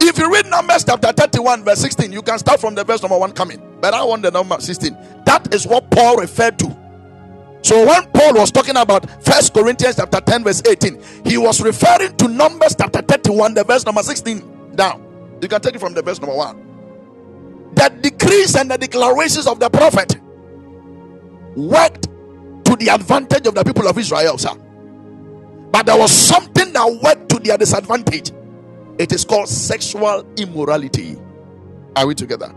If 0.00 0.18
you 0.18 0.32
read 0.32 0.46
Numbers 0.46 0.84
chapter 0.84 1.12
31, 1.12 1.64
verse 1.64 1.80
16, 1.80 2.12
you 2.12 2.22
can 2.22 2.38
start 2.38 2.60
from 2.60 2.74
the 2.74 2.84
verse 2.84 3.02
number 3.02 3.18
1 3.18 3.32
coming. 3.32 3.62
But 3.80 3.94
I 3.94 4.04
want 4.04 4.22
the 4.22 4.30
number 4.30 4.60
16. 4.60 4.96
That 5.24 5.52
is 5.52 5.66
what 5.66 5.90
Paul 5.90 6.16
referred 6.16 6.58
to. 6.60 6.76
So 7.62 7.84
when 7.84 8.06
Paul 8.12 8.34
was 8.34 8.52
talking 8.52 8.76
about 8.76 9.24
First 9.24 9.52
Corinthians 9.52 9.96
chapter 9.96 10.20
10, 10.20 10.44
verse 10.44 10.62
18, 10.64 11.02
he 11.24 11.36
was 11.36 11.60
referring 11.60 12.16
to 12.18 12.28
Numbers 12.28 12.76
chapter 12.78 13.02
31, 13.02 13.54
the 13.54 13.64
verse 13.64 13.84
number 13.84 14.02
16 14.02 14.76
down. 14.76 15.02
You 15.42 15.48
can 15.48 15.60
take 15.60 15.74
it 15.74 15.80
from 15.80 15.92
the 15.92 16.02
verse 16.02 16.20
number 16.20 16.36
1. 16.36 17.74
The 17.74 17.88
decrees 18.00 18.54
and 18.54 18.70
the 18.70 18.78
declarations 18.78 19.46
of 19.46 19.58
the 19.58 19.68
prophet 19.68 20.16
worked 21.56 22.04
to 22.66 22.76
the 22.76 22.88
advantage 22.92 23.46
of 23.46 23.54
the 23.54 23.64
people 23.64 23.88
of 23.88 23.98
Israel, 23.98 24.38
sir. 24.38 24.54
But 25.70 25.86
there 25.86 25.98
was 25.98 26.12
something 26.12 26.72
that 26.72 27.00
worked 27.02 27.28
to 27.30 27.38
their 27.38 27.58
disadvantage. 27.58 28.32
It 28.98 29.12
is 29.12 29.24
called 29.24 29.48
sexual 29.48 30.24
immorality. 30.36 31.18
Are 31.96 32.06
we 32.06 32.14
together? 32.14 32.54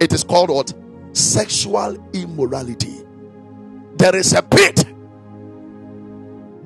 It 0.00 0.12
is 0.12 0.24
called 0.24 0.50
what? 0.50 0.72
Sexual 1.12 1.96
immorality. 2.12 3.02
There 3.96 4.16
is 4.16 4.32
a 4.32 4.42
pit 4.42 4.84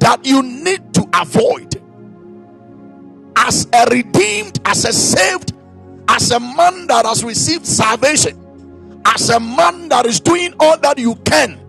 that 0.00 0.24
you 0.24 0.42
need 0.42 0.94
to 0.94 1.06
avoid 1.14 1.82
as 3.36 3.68
a 3.72 3.86
redeemed, 3.90 4.58
as 4.64 4.84
a 4.84 4.92
saved, 4.92 5.52
as 6.08 6.30
a 6.30 6.40
man 6.40 6.86
that 6.86 7.04
has 7.04 7.22
received 7.24 7.66
salvation, 7.66 8.38
as 9.14 9.30
a 9.30 9.40
man 9.40 9.88
that 9.88 10.06
is 10.06 10.20
doing 10.20 10.54
all 10.60 10.78
that 10.78 10.98
you 10.98 11.14
can 11.16 11.60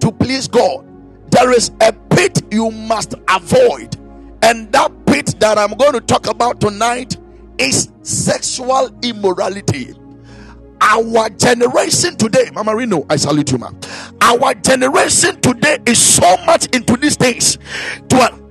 to 0.00 0.12
please 0.12 0.48
God. 0.48 0.86
There 1.30 1.52
is 1.52 1.70
a 1.80 1.92
pit 1.92 2.42
you 2.52 2.70
must 2.70 3.14
avoid, 3.28 3.96
and 4.42 4.70
that 4.72 4.92
pit 5.06 5.34
that 5.40 5.58
I'm 5.58 5.74
going 5.76 5.94
to 5.94 6.00
talk 6.00 6.26
about 6.28 6.60
tonight 6.60 7.16
is 7.58 7.90
sexual 8.02 8.90
immorality 9.02 9.94
our 10.84 11.30
generation 11.30 12.16
today, 12.16 12.50
Mama 12.52 12.76
Reno, 12.76 13.06
I 13.08 13.16
salute 13.16 13.52
you, 13.52 13.58
ma. 13.58 13.70
Our 14.20 14.54
generation 14.54 15.40
today 15.40 15.78
is 15.86 15.98
so 15.98 16.36
much 16.44 16.66
into 16.74 16.96
these 16.96 17.16
things 17.16 17.58
to, 18.10 18.43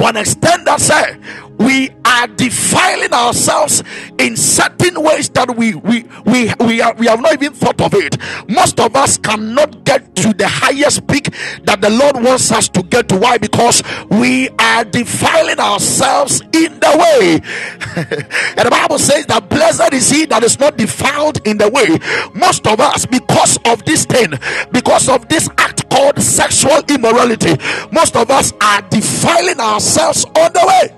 to 0.00 0.06
an 0.06 0.16
extent 0.16 0.64
that 0.64 0.80
say 0.80 1.18
we 1.58 1.90
are 2.06 2.26
defiling 2.26 3.12
ourselves 3.12 3.82
in 4.18 4.34
certain 4.34 5.02
ways 5.02 5.28
that 5.28 5.54
we 5.58 5.74
we 5.74 6.04
we 6.24 6.50
we, 6.58 6.80
are, 6.80 6.94
we 6.94 7.06
have 7.06 7.20
not 7.20 7.34
even 7.34 7.52
thought 7.52 7.78
of 7.82 7.92
it. 7.92 8.16
Most 8.48 8.80
of 8.80 8.96
us 8.96 9.18
cannot 9.18 9.84
get 9.84 10.16
to 10.16 10.32
the 10.32 10.48
highest 10.48 11.06
peak 11.06 11.28
that 11.64 11.82
the 11.82 11.90
Lord 11.90 12.16
wants 12.16 12.50
us 12.50 12.70
to 12.70 12.82
get 12.82 13.10
to. 13.10 13.18
Why? 13.18 13.36
Because 13.36 13.82
we 14.08 14.48
are 14.58 14.84
defiling 14.84 15.60
ourselves 15.60 16.40
in 16.40 16.80
the 16.80 16.96
way. 16.96 17.34
and 18.56 18.66
the 18.66 18.70
Bible 18.70 18.98
says 18.98 19.26
that 19.26 19.50
blessed 19.50 19.92
is 19.92 20.08
he 20.08 20.24
that 20.26 20.42
is 20.42 20.58
not 20.58 20.78
defiled 20.78 21.46
in 21.46 21.58
the 21.58 21.68
way. 21.68 21.98
Most 22.34 22.66
of 22.66 22.80
us, 22.80 23.04
because 23.04 23.58
of 23.66 23.84
this 23.84 24.06
thing, 24.06 24.32
because 24.72 25.10
of 25.10 25.28
this 25.28 25.50
act 25.58 25.90
called 25.90 26.20
sexual 26.22 26.80
immorality, 26.88 27.56
most 27.92 28.16
of 28.16 28.30
us 28.30 28.54
are 28.62 28.80
defiling 28.88 29.60
ourselves 29.60 29.89
on 29.98 30.52
the 30.52 30.64
way. 30.66 30.96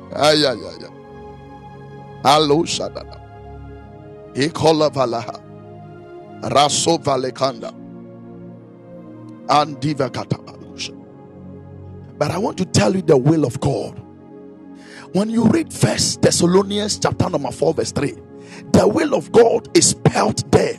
ay, 0.16 0.44
ay, 0.46 0.58
ay, 0.58 0.84
ay. 0.86 0.94
Hello, 2.24 2.64
Shadada. 2.64 3.20
Ikola 4.34 4.90
Valaha. 4.90 5.40
Raso 6.42 6.98
Valekanda. 6.98 7.74
And 9.50 9.80
Diva 9.80 10.10
Katabalusha. 10.10 10.96
But 12.18 12.30
I 12.30 12.38
want 12.38 12.58
to 12.58 12.64
tell 12.64 12.94
you 12.94 13.02
the 13.02 13.16
will 13.16 13.44
of 13.44 13.60
God. 13.60 14.00
When 15.12 15.30
you 15.30 15.44
read 15.46 15.72
First 15.72 16.22
Thessalonians 16.22 16.98
chapter 16.98 17.28
number 17.30 17.50
4, 17.50 17.74
verse 17.74 17.92
3, 17.92 18.14
the 18.72 18.86
will 18.88 19.14
of 19.14 19.32
God 19.32 19.76
is 19.76 19.90
spelled 19.90 20.50
there 20.52 20.78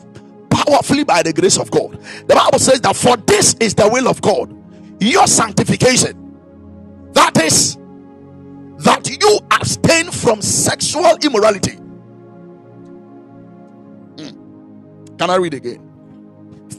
powerfully 0.52 1.04
by 1.06 1.24
the 1.24 1.34
grace 1.34 1.58
of 1.58 1.72
God. 1.72 2.00
The 2.28 2.36
Bible 2.36 2.60
says 2.60 2.82
that 2.82 2.96
for 2.96 3.18
this 3.18 3.56
is 3.56 3.76
the 3.76 3.90
will 3.90 4.08
of 4.08 4.22
God, 4.22 4.56
your 5.02 5.28
sanctification 5.28 6.22
that 7.14 7.42
is, 7.44 7.78
that 8.80 9.08
you 9.10 9.40
abstain 9.52 10.12
from 10.12 10.42
sexual 10.42 11.18
immorality. 11.24 11.78
Mm. 14.16 14.48
Can 15.18 15.30
I 15.30 15.36
read 15.36 15.54
again? 15.54 15.92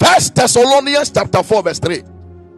First 0.01 0.35
Thessalonians 0.35 1.11
chapter 1.11 1.43
4, 1.43 1.63
verse 1.63 1.79
3. 1.79 2.03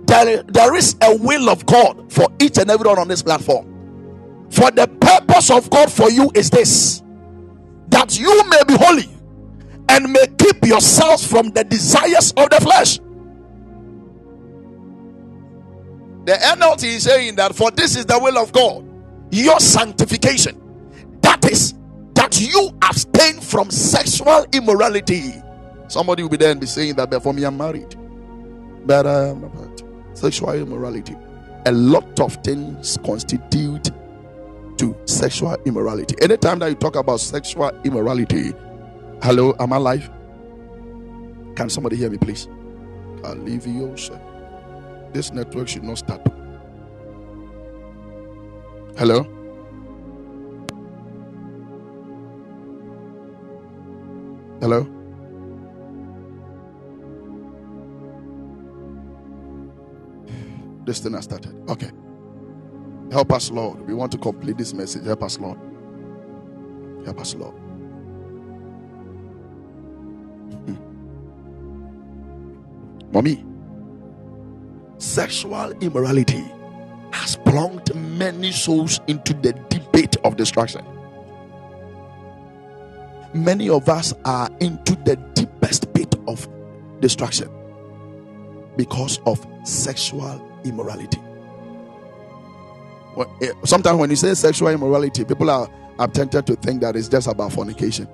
There, 0.06 0.42
there 0.44 0.74
is 0.74 0.96
a 1.02 1.16
will 1.16 1.50
of 1.50 1.66
God 1.66 2.12
for 2.12 2.28
each 2.40 2.58
and 2.58 2.70
everyone 2.70 2.98
on 2.98 3.08
this 3.08 3.22
platform. 3.22 3.84
For 4.50 4.70
the 4.70 4.86
purpose 4.86 5.50
of 5.50 5.70
God 5.70 5.90
for 5.90 6.10
you 6.10 6.30
is 6.34 6.50
this 6.50 7.02
that 7.88 8.18
you 8.18 8.48
may 8.48 8.62
be 8.66 8.74
holy 8.76 9.08
and 9.94 10.12
may 10.12 10.26
keep 10.38 10.64
yourselves 10.64 11.24
from 11.26 11.50
the 11.50 11.62
desires 11.64 12.32
of 12.36 12.50
the 12.50 12.60
flesh. 12.60 12.98
The 16.24 16.32
NLT 16.32 16.84
is 16.84 17.04
saying 17.04 17.36
that 17.36 17.54
for 17.54 17.70
this 17.70 17.96
is 17.96 18.06
the 18.06 18.18
will 18.18 18.38
of 18.38 18.52
God, 18.52 18.84
your 19.30 19.60
sanctification. 19.60 20.60
That 21.22 21.50
is 21.50 21.74
that 22.14 22.40
you 22.40 22.70
abstain 22.82 23.40
from 23.40 23.70
sexual 23.70 24.46
immorality. 24.52 25.34
Somebody 25.88 26.22
will 26.22 26.30
be 26.30 26.38
there 26.38 26.50
and 26.50 26.60
be 26.60 26.66
saying 26.66 26.96
that 26.96 27.10
before 27.10 27.32
me 27.34 27.44
I'm 27.44 27.56
married, 27.56 27.94
but 28.86 29.06
I 29.06 29.28
am 29.28 29.42
not. 29.42 29.82
Sexual 30.14 30.54
immorality. 30.54 31.14
A 31.66 31.72
lot 31.72 32.18
of 32.20 32.34
things 32.42 32.98
constitute 33.04 33.90
to 34.78 34.96
sexual 35.04 35.56
immorality. 35.66 36.16
Anytime 36.20 36.58
that 36.60 36.68
you 36.68 36.74
talk 36.74 36.96
about 36.96 37.20
sexual 37.20 37.70
immorality, 37.84 38.52
hello, 39.24 39.54
am 39.58 39.72
I 39.72 39.76
alive? 39.76 40.10
Can 41.56 41.70
somebody 41.70 41.96
hear 41.96 42.10
me, 42.10 42.18
please? 42.18 42.46
Alivio, 43.22 43.96
this 45.14 45.32
network 45.32 45.66
should 45.66 45.82
not 45.82 45.96
start. 45.96 46.20
Hello? 48.98 49.22
Hello? 54.60 54.86
This 60.84 61.00
thing 61.00 61.14
has 61.14 61.24
started. 61.24 61.56
Okay. 61.70 61.90
Help 63.10 63.32
us, 63.32 63.50
Lord. 63.50 63.80
We 63.86 63.94
want 63.94 64.12
to 64.12 64.18
complete 64.18 64.58
this 64.58 64.74
message. 64.74 65.06
Help 65.06 65.22
us, 65.22 65.38
Lord. 65.38 65.58
Help 67.06 67.20
us, 67.20 67.34
Lord. 67.34 67.63
Mommy 73.12 73.44
sexual 74.98 75.72
immorality 75.80 76.44
has 77.12 77.36
plunged 77.36 77.94
many 77.94 78.50
souls 78.52 79.00
into 79.06 79.34
the 79.34 79.52
debate 79.68 80.16
of 80.24 80.36
destruction. 80.36 80.84
Many 83.34 83.68
of 83.68 83.88
us 83.88 84.14
are 84.24 84.48
into 84.60 84.94
the 84.96 85.16
deepest 85.34 85.92
pit 85.92 86.14
of 86.26 86.48
destruction 87.00 87.48
because 88.76 89.20
of 89.26 89.44
sexual 89.64 90.40
immorality. 90.64 91.20
eh, 93.42 93.52
sometimes 93.64 93.98
when 93.98 94.10
you 94.10 94.16
say 94.16 94.34
sexual 94.34 94.68
immorality, 94.68 95.24
people 95.24 95.50
are, 95.50 95.68
are 95.98 96.08
tempted 96.08 96.46
to 96.46 96.56
think 96.56 96.80
that 96.80 96.96
it's 96.96 97.08
just 97.08 97.28
about 97.28 97.52
fornication. 97.52 98.08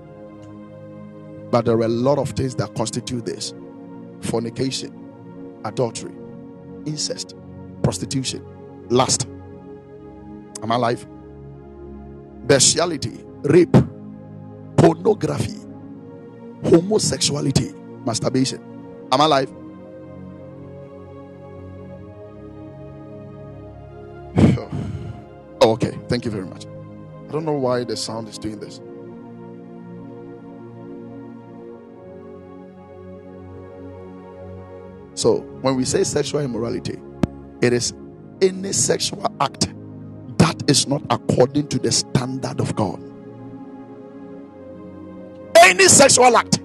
But 1.51 1.65
there 1.65 1.77
are 1.77 1.83
a 1.83 1.89
lot 1.89 2.19
of 2.19 2.31
things 2.31 2.55
that 2.57 2.75
constitute 2.75 3.25
this 3.27 3.55
fornication, 4.21 5.61
adultery, 5.65 6.13
incest, 6.87 7.35
prostitution, 7.83 8.45
lust. 8.89 9.27
Am 10.63 10.73
I 10.73 10.75
alive? 10.77 11.07
Bestiality, 12.47 13.25
rape, 13.43 13.77
pornography, 14.77 15.59
homosexuality, 16.65 17.73
masturbation. 18.05 18.61
Am 19.13 19.21
I 19.21 19.25
alive? 19.25 19.53
oh, 25.61 25.73
okay. 25.73 25.99
Thank 26.09 26.25
you 26.25 26.31
very 26.31 26.47
much. 26.47 26.67
I 27.29 27.33
don't 27.33 27.45
know 27.45 27.53
why 27.53 27.85
the 27.85 27.97
sound 27.97 28.29
is 28.29 28.39
doing 28.39 28.59
this. 28.59 28.81
So, 35.21 35.41
when 35.61 35.77
we 35.77 35.85
say 35.85 36.03
sexual 36.03 36.41
immorality, 36.41 36.99
it 37.61 37.75
is 37.75 37.93
any 38.41 38.73
sexual 38.73 39.31
act 39.39 39.69
that 40.39 40.63
is 40.67 40.89
not 40.89 41.03
according 41.11 41.69
to 41.69 41.79
the 41.79 41.93
standard 41.93 42.59
of 42.59 42.75
God. 42.75 42.99
Any 45.59 45.89
sexual 45.89 46.35
act 46.35 46.61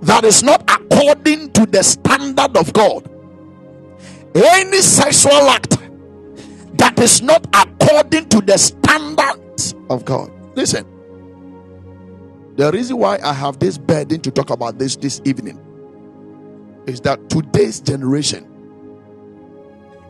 that 0.00 0.24
is 0.24 0.42
not 0.42 0.62
according 0.70 1.52
to 1.52 1.66
the 1.66 1.82
standard 1.82 2.56
of 2.56 2.72
God. 2.72 3.06
Any 4.34 4.80
sexual 4.80 5.50
act 5.50 5.76
that 6.78 6.98
is 6.98 7.20
not 7.20 7.46
according 7.54 8.30
to 8.30 8.40
the 8.40 8.56
standards 8.56 9.74
of 9.90 10.06
God. 10.06 10.32
Listen, 10.56 10.86
the 12.56 12.72
reason 12.72 12.96
why 12.96 13.18
I 13.22 13.34
have 13.34 13.58
this 13.58 13.76
burden 13.76 14.22
to 14.22 14.30
talk 14.30 14.48
about 14.48 14.78
this 14.78 14.96
this 14.96 15.20
evening 15.26 15.60
is 16.86 17.00
that 17.02 17.28
today's 17.30 17.80
generation 17.80 18.50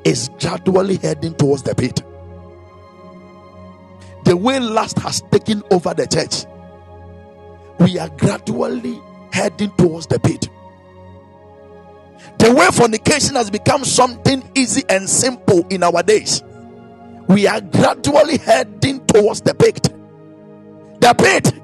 is 0.05 0.31
gradually 0.41 0.97
heading 0.97 1.35
towards 1.35 1.63
the 1.63 1.75
pit. 1.75 2.03
The 4.25 4.37
way 4.37 4.59
lust 4.59 4.99
has 5.01 5.23
taken 5.31 5.63
over 5.71 5.95
the 5.95 6.07
church, 6.07 6.47
we 7.79 7.99
are 7.99 8.09
gradually 8.11 9.01
heading 9.33 9.71
towards 9.73 10.07
the 10.07 10.19
pit. 10.19 10.49
The 12.39 12.53
way 12.53 12.69
fornication 12.73 13.37
has 13.37 13.51
become 13.51 13.85
something 13.85 14.43
easy 14.55 14.83
and 14.89 15.09
simple 15.09 15.67
in 15.69 15.83
our 15.83 16.03
days, 16.03 16.43
we 17.29 17.47
are 17.47 17.61
gradually 17.61 18.39
heading 18.39 19.05
towards 19.07 19.41
the 19.41 19.55
pit. 19.55 19.83
The 21.01 21.15
pit 21.15 21.64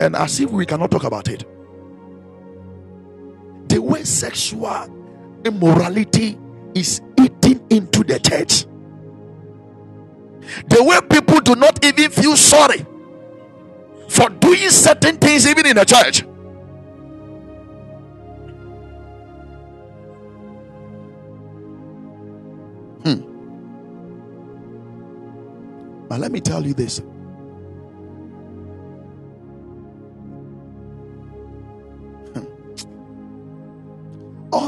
and 0.00 0.16
as 0.16 0.40
if 0.40 0.50
we 0.50 0.66
cannot 0.66 0.90
talk 0.90 1.04
about 1.04 1.28
it. 1.28 1.44
The 3.68 3.80
way 3.80 4.02
sexual 4.04 4.88
immorality 5.44 6.38
is 6.74 7.00
eating 7.18 7.64
into 7.70 8.02
the 8.02 8.18
church, 8.18 8.64
the 10.68 10.82
way 10.82 10.98
people 11.08 11.40
do 11.40 11.54
not 11.54 11.84
even 11.84 12.10
feel 12.10 12.36
sorry 12.36 12.84
for 14.08 14.28
doing 14.28 14.70
certain 14.70 15.16
things, 15.18 15.46
even 15.46 15.66
in 15.66 15.76
the 15.76 15.84
church. 15.84 16.22
Hmm. 23.04 23.20
But 26.08 26.20
let 26.20 26.32
me 26.32 26.40
tell 26.40 26.66
you 26.66 26.74
this 26.74 27.00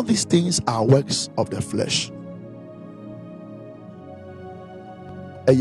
All 0.03 0.09
these 0.09 0.25
things 0.25 0.61
are 0.67 0.85
works 0.85 1.31
of 1.39 1.49
the 1.51 1.63
flesh. 1.63 2.11
And 5.47 5.61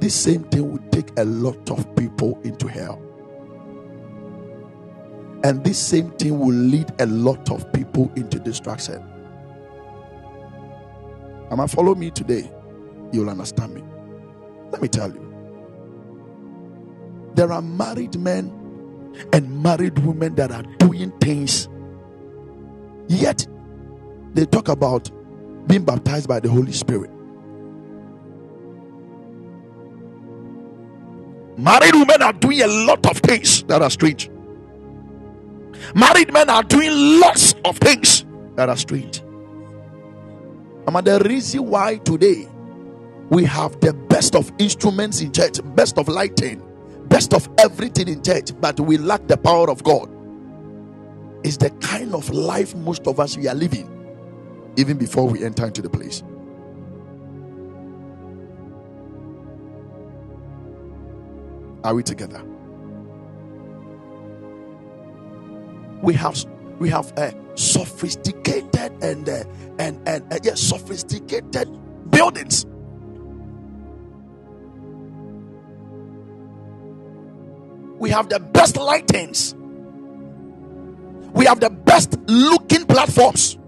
this 0.00 0.14
same 0.14 0.44
thing 0.44 0.70
will 0.70 0.78
take 0.92 1.18
a 1.18 1.24
lot 1.24 1.68
of 1.68 1.96
people 1.96 2.40
into 2.44 2.68
hell. 2.68 3.02
And 5.42 5.64
this 5.64 5.80
same 5.80 6.12
thing 6.12 6.38
will 6.38 6.54
lead 6.54 6.92
a 7.00 7.06
lot 7.06 7.50
of 7.50 7.72
people 7.72 8.12
into 8.14 8.38
destruction. 8.38 9.02
Am 11.50 11.58
I 11.58 11.66
follow 11.66 11.96
me 11.96 12.12
today? 12.12 12.48
You'll 13.10 13.30
understand 13.30 13.74
me. 13.74 13.82
Let 14.70 14.80
me 14.80 14.86
tell 14.86 15.12
you. 15.12 15.26
There 17.34 17.52
are 17.52 17.62
married 17.62 18.16
men 18.16 18.59
and 19.32 19.62
married 19.62 19.98
women 20.00 20.34
that 20.36 20.50
are 20.50 20.62
doing 20.78 21.10
things, 21.20 21.68
yet 23.08 23.46
they 24.34 24.46
talk 24.46 24.68
about 24.68 25.10
being 25.66 25.84
baptized 25.84 26.28
by 26.28 26.40
the 26.40 26.48
Holy 26.48 26.72
Spirit. 26.72 27.10
Married 31.56 31.94
women 31.94 32.22
are 32.22 32.32
doing 32.32 32.62
a 32.62 32.66
lot 32.66 33.04
of 33.06 33.18
things 33.18 33.62
that 33.64 33.82
are 33.82 33.90
strange. 33.90 34.30
Married 35.94 36.32
men 36.32 36.48
are 36.48 36.62
doing 36.62 37.20
lots 37.20 37.54
of 37.64 37.76
things 37.78 38.24
that 38.56 38.68
are 38.68 38.76
strange. 38.76 39.22
Am 40.86 40.96
I 40.96 41.00
the 41.02 41.20
reason 41.20 41.66
why 41.66 41.96
today 41.98 42.48
we 43.28 43.44
have 43.44 43.78
the 43.80 43.92
best 43.92 44.34
of 44.34 44.50
instruments 44.58 45.20
in 45.20 45.32
church, 45.32 45.58
best 45.76 45.98
of 45.98 46.08
lighting, 46.08 46.62
best 47.20 47.34
of 47.34 47.50
everything 47.58 48.08
in 48.08 48.22
church, 48.22 48.50
but 48.62 48.80
we 48.80 48.96
lack 48.96 49.26
the 49.26 49.36
power 49.36 49.68
of 49.70 49.82
God, 49.84 50.08
is 51.44 51.58
the 51.58 51.68
kind 51.82 52.14
of 52.14 52.30
life 52.30 52.74
most 52.74 53.06
of 53.06 53.20
us 53.20 53.36
we 53.36 53.46
are 53.46 53.54
living, 53.54 53.86
even 54.78 54.96
before 54.96 55.28
we 55.28 55.44
enter 55.44 55.66
into 55.66 55.82
the 55.82 55.90
place. 55.90 56.22
Are 61.84 61.94
we 61.94 62.02
together? 62.02 62.42
We 66.02 66.14
have 66.14 66.42
we 66.78 66.88
have 66.88 67.12
a 67.18 67.34
sophisticated 67.54 68.92
and 69.02 69.28
uh, 69.28 69.44
and 69.78 70.08
and 70.08 70.32
uh, 70.32 70.38
yes, 70.42 70.58
sophisticated 70.58 71.68
buildings 72.10 72.64
we 78.00 78.08
have 78.10 78.28
the 78.30 78.40
best 78.40 78.76
lightings, 78.76 79.54
we 81.34 81.44
have 81.44 81.60
the 81.60 81.68
best 81.68 82.18
looking 82.26 82.86
platforms, 82.86 83.58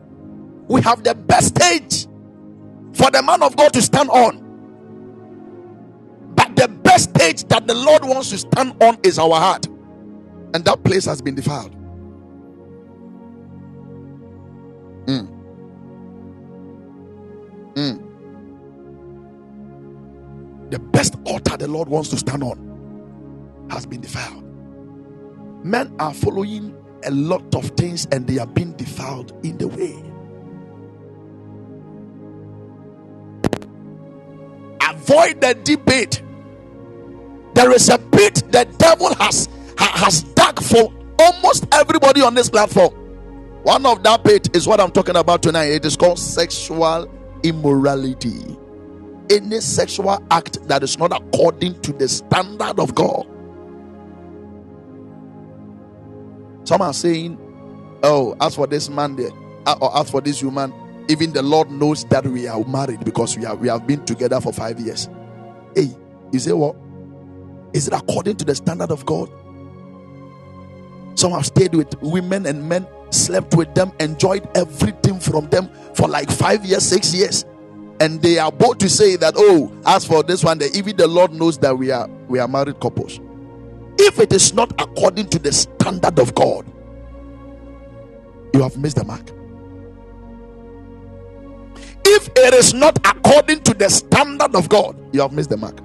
we 0.68 0.80
have 0.80 1.04
the 1.04 1.14
best 1.14 1.48
stage 1.48 2.06
for 2.94 3.10
the 3.10 3.22
man 3.22 3.42
of 3.42 3.54
God 3.56 3.74
to 3.74 3.82
stand 3.82 4.08
on. 4.08 4.40
But 6.34 6.56
the 6.56 6.66
best 6.66 7.10
stage 7.10 7.44
that 7.48 7.66
the 7.66 7.74
Lord 7.74 8.06
wants 8.06 8.30
to 8.30 8.38
stand 8.38 8.82
on 8.82 8.96
is 9.02 9.18
our 9.18 9.38
heart, 9.38 9.66
and 9.66 10.64
that 10.64 10.82
place 10.82 11.04
has 11.04 11.20
been 11.20 11.34
defiled. 11.34 11.76
Mm. 15.04 15.28
Mm. 17.74 18.08
The 20.70 20.78
best 20.78 21.16
altar 21.26 21.58
the 21.58 21.68
Lord 21.68 21.88
wants 21.88 22.08
to 22.08 22.16
stand 22.16 22.42
on 22.42 22.71
has 23.72 23.86
been 23.86 24.02
defiled. 24.02 24.44
Men 25.64 25.94
are 25.98 26.12
following 26.12 26.76
a 27.04 27.10
lot 27.10 27.54
of 27.54 27.64
things 27.70 28.06
and 28.12 28.26
they 28.26 28.38
are 28.38 28.46
being 28.46 28.72
defiled 28.72 29.32
in 29.44 29.56
the 29.56 29.66
way. 29.66 29.94
Avoid 34.88 35.40
the 35.40 35.54
deep 35.64 35.86
pit. 35.86 36.22
There 37.54 37.72
is 37.72 37.88
a 37.88 37.98
pit 37.98 38.42
the 38.50 38.66
devil 38.76 39.14
has 39.14 39.48
has 39.78 40.22
dug 40.22 40.62
for 40.62 40.92
almost 41.18 41.66
everybody 41.72 42.20
on 42.20 42.34
this 42.34 42.50
platform. 42.50 42.92
One 43.62 43.86
of 43.86 44.02
that 44.02 44.22
pit 44.24 44.54
is 44.54 44.66
what 44.66 44.80
I'm 44.80 44.90
talking 44.90 45.16
about 45.16 45.42
tonight. 45.42 45.66
It 45.66 45.84
is 45.84 45.96
called 45.96 46.18
sexual 46.18 47.10
immorality. 47.42 48.58
Any 49.30 49.60
sexual 49.60 50.22
act 50.30 50.66
that 50.68 50.82
is 50.82 50.98
not 50.98 51.12
according 51.12 51.80
to 51.82 51.92
the 51.92 52.08
standard 52.08 52.78
of 52.78 52.94
God 52.94 53.26
Some 56.64 56.82
are 56.82 56.92
saying, 56.92 57.38
Oh, 58.02 58.36
as 58.40 58.54
for 58.56 58.66
this 58.66 58.88
man 58.88 59.16
there, 59.16 59.30
uh, 59.66 59.76
or 59.80 59.96
as 59.96 60.10
for 60.10 60.20
this 60.20 60.42
woman, 60.42 60.74
even 61.08 61.32
the 61.32 61.42
Lord 61.42 61.70
knows 61.70 62.04
that 62.06 62.24
we 62.26 62.48
are 62.48 62.64
married 62.64 63.04
because 63.04 63.36
we 63.36 63.44
have 63.44 63.60
we 63.60 63.68
have 63.68 63.86
been 63.86 64.04
together 64.04 64.40
for 64.40 64.52
five 64.52 64.80
years. 64.80 65.08
Hey, 65.74 65.88
you 66.32 66.38
say 66.38 66.52
what? 66.52 66.76
Is 67.72 67.86
it 67.86 67.94
according 67.94 68.36
to 68.36 68.44
the 68.44 68.54
standard 68.54 68.90
of 68.90 69.06
God? 69.06 69.30
Some 71.14 71.32
have 71.32 71.46
stayed 71.46 71.74
with 71.74 71.94
women 72.02 72.46
and 72.46 72.68
men, 72.68 72.86
slept 73.10 73.54
with 73.54 73.72
them, 73.74 73.92
enjoyed 74.00 74.48
everything 74.56 75.20
from 75.20 75.48
them 75.48 75.70
for 75.94 76.08
like 76.08 76.30
five 76.30 76.64
years, 76.64 76.84
six 76.84 77.14
years. 77.14 77.44
And 78.00 78.20
they 78.20 78.38
are 78.38 78.50
both 78.50 78.78
to 78.78 78.88
say 78.88 79.16
that, 79.16 79.34
oh, 79.36 79.72
as 79.86 80.04
for 80.04 80.22
this 80.22 80.42
one, 80.42 80.60
even 80.74 80.96
the 80.96 81.06
Lord 81.06 81.32
knows 81.32 81.58
that 81.58 81.76
we 81.76 81.90
are 81.92 82.08
we 82.28 82.40
are 82.40 82.48
married 82.48 82.80
couples. 82.80 83.20
If 83.98 84.18
it 84.18 84.32
is 84.32 84.54
not 84.54 84.72
according 84.80 85.28
to 85.30 85.38
the 85.38 85.52
standard 85.52 86.18
of 86.18 86.34
God, 86.34 86.66
you 88.54 88.62
have 88.62 88.76
missed 88.76 88.96
the 88.96 89.04
mark. 89.04 89.30
If 92.04 92.28
it 92.36 92.54
is 92.54 92.74
not 92.74 92.98
according 93.06 93.62
to 93.62 93.74
the 93.74 93.88
standard 93.88 94.54
of 94.54 94.68
God, 94.68 94.96
you 95.14 95.20
have 95.20 95.32
missed 95.32 95.50
the 95.50 95.56
mark. 95.56 95.78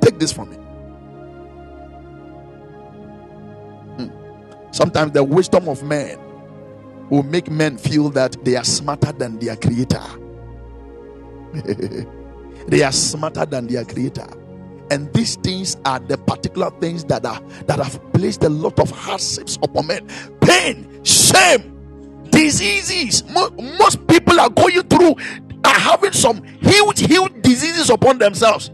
Take 0.00 0.18
this 0.18 0.32
from 0.32 0.50
me. 0.50 0.56
Hmm. 3.96 4.72
Sometimes 4.72 5.12
the 5.12 5.22
wisdom 5.24 5.68
of 5.68 5.82
men 5.82 6.18
will 7.10 7.22
make 7.22 7.50
men 7.50 7.78
feel 7.78 8.10
that 8.10 8.44
they 8.44 8.56
are 8.56 8.64
smarter 8.64 9.12
than 9.12 9.38
their 9.38 9.56
creator. 9.56 10.02
they 12.66 12.82
are 12.82 12.92
smarter 12.92 13.46
than 13.46 13.66
their 13.66 13.84
creator. 13.84 14.26
And 14.90 15.12
these 15.12 15.36
things 15.36 15.76
are 15.84 15.98
the 15.98 16.16
particular 16.16 16.70
things 16.80 17.04
that 17.04 17.24
are 17.26 17.40
that 17.66 17.78
have 17.78 18.00
placed 18.12 18.44
a 18.44 18.48
lot 18.48 18.78
of 18.78 18.90
hardships 18.90 19.58
upon 19.62 19.88
men. 19.88 20.08
Pain, 20.40 21.04
shame, 21.04 22.24
diseases. 22.30 23.24
Most 23.78 24.06
people 24.06 24.40
are 24.40 24.50
going 24.50 24.82
through 24.84 25.16
are 25.64 25.78
having 25.78 26.12
some 26.12 26.42
huge, 26.44 27.00
huge 27.00 27.42
diseases 27.42 27.90
upon 27.90 28.18
themselves. 28.18 28.70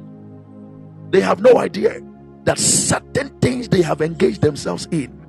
They 1.11 1.21
have 1.21 1.41
no 1.41 1.59
idea 1.59 2.01
that 2.45 2.59
certain 2.59 3.31
things 3.41 3.69
they 3.69 3.83
have 3.83 4.01
engaged 4.03 4.43
themselves 4.43 4.87
in 4.91 5.21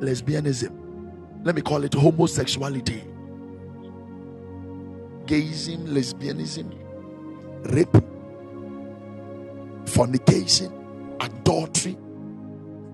lesbianism, 0.00 0.72
let 1.44 1.54
me 1.54 1.62
call 1.62 1.84
it 1.84 1.92
homosexuality, 1.92 3.02
gayism, 5.26 5.86
lesbianism, 5.88 6.74
rape, 7.74 7.96
fornication, 9.88 10.72
adultery. 11.20 11.96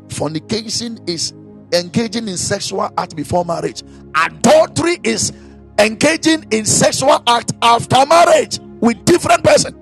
Fornication 0.08 0.98
is 1.06 1.32
engaging 1.72 2.28
in 2.28 2.36
sexual 2.36 2.90
act 2.96 3.16
before 3.16 3.44
marriage. 3.44 3.82
Adultery 4.14 4.98
is 5.04 5.32
engaging 5.78 6.46
in 6.50 6.64
sexual 6.64 7.22
act 7.26 7.52
after 7.62 8.06
marriage 8.06 8.60
with 8.80 9.04
different 9.04 9.42
person. 9.44 9.74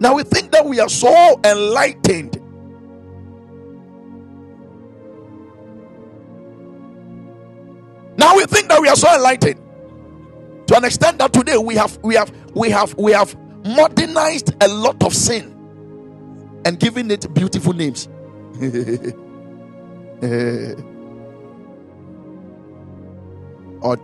Now 0.00 0.14
we 0.14 0.22
think 0.24 0.52
that 0.52 0.64
we 0.64 0.78
are 0.80 0.88
so 0.88 1.40
enlightened. 1.44 2.40
Now 8.16 8.36
we 8.36 8.44
think 8.46 8.68
that 8.68 8.80
we 8.80 8.88
are 8.88 8.96
so 8.96 9.12
enlightened 9.14 9.60
to 10.68 10.76
an 10.76 10.84
extent 10.84 11.18
that 11.18 11.32
today 11.32 11.56
we 11.56 11.74
have 11.76 11.98
we 12.02 12.14
have 12.14 12.32
we 12.54 12.70
have 12.70 12.94
we 12.94 13.12
have 13.12 13.34
modernized 13.64 14.54
a 14.62 14.68
lot 14.68 15.02
of 15.02 15.14
sin 15.14 15.54
and 16.64 16.78
given 16.78 17.10
it 17.10 17.32
beautiful 17.34 17.72
names. 17.72 18.08
or 23.80 23.96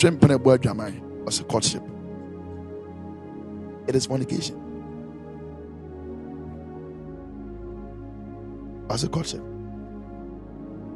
was 1.25 1.41
a 1.41 1.45
courtship. 1.45 1.83
It 3.87 3.95
is 3.97 4.07
fornication. 4.07 4.61
As 8.89 9.05
a 9.05 9.09
courtship. 9.09 9.43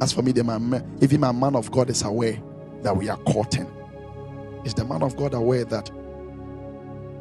As 0.00 0.12
for 0.12 0.22
me, 0.22 0.32
the 0.32 0.44
man, 0.44 0.98
even 1.00 1.20
my 1.20 1.32
man 1.32 1.56
of 1.56 1.70
God 1.70 1.90
is 1.90 2.02
aware 2.02 2.40
that 2.82 2.96
we 2.96 3.08
are 3.08 3.16
courting. 3.18 3.66
Is 4.64 4.74
the 4.74 4.84
man 4.84 5.02
of 5.02 5.16
God 5.16 5.34
aware 5.34 5.64
that 5.64 5.90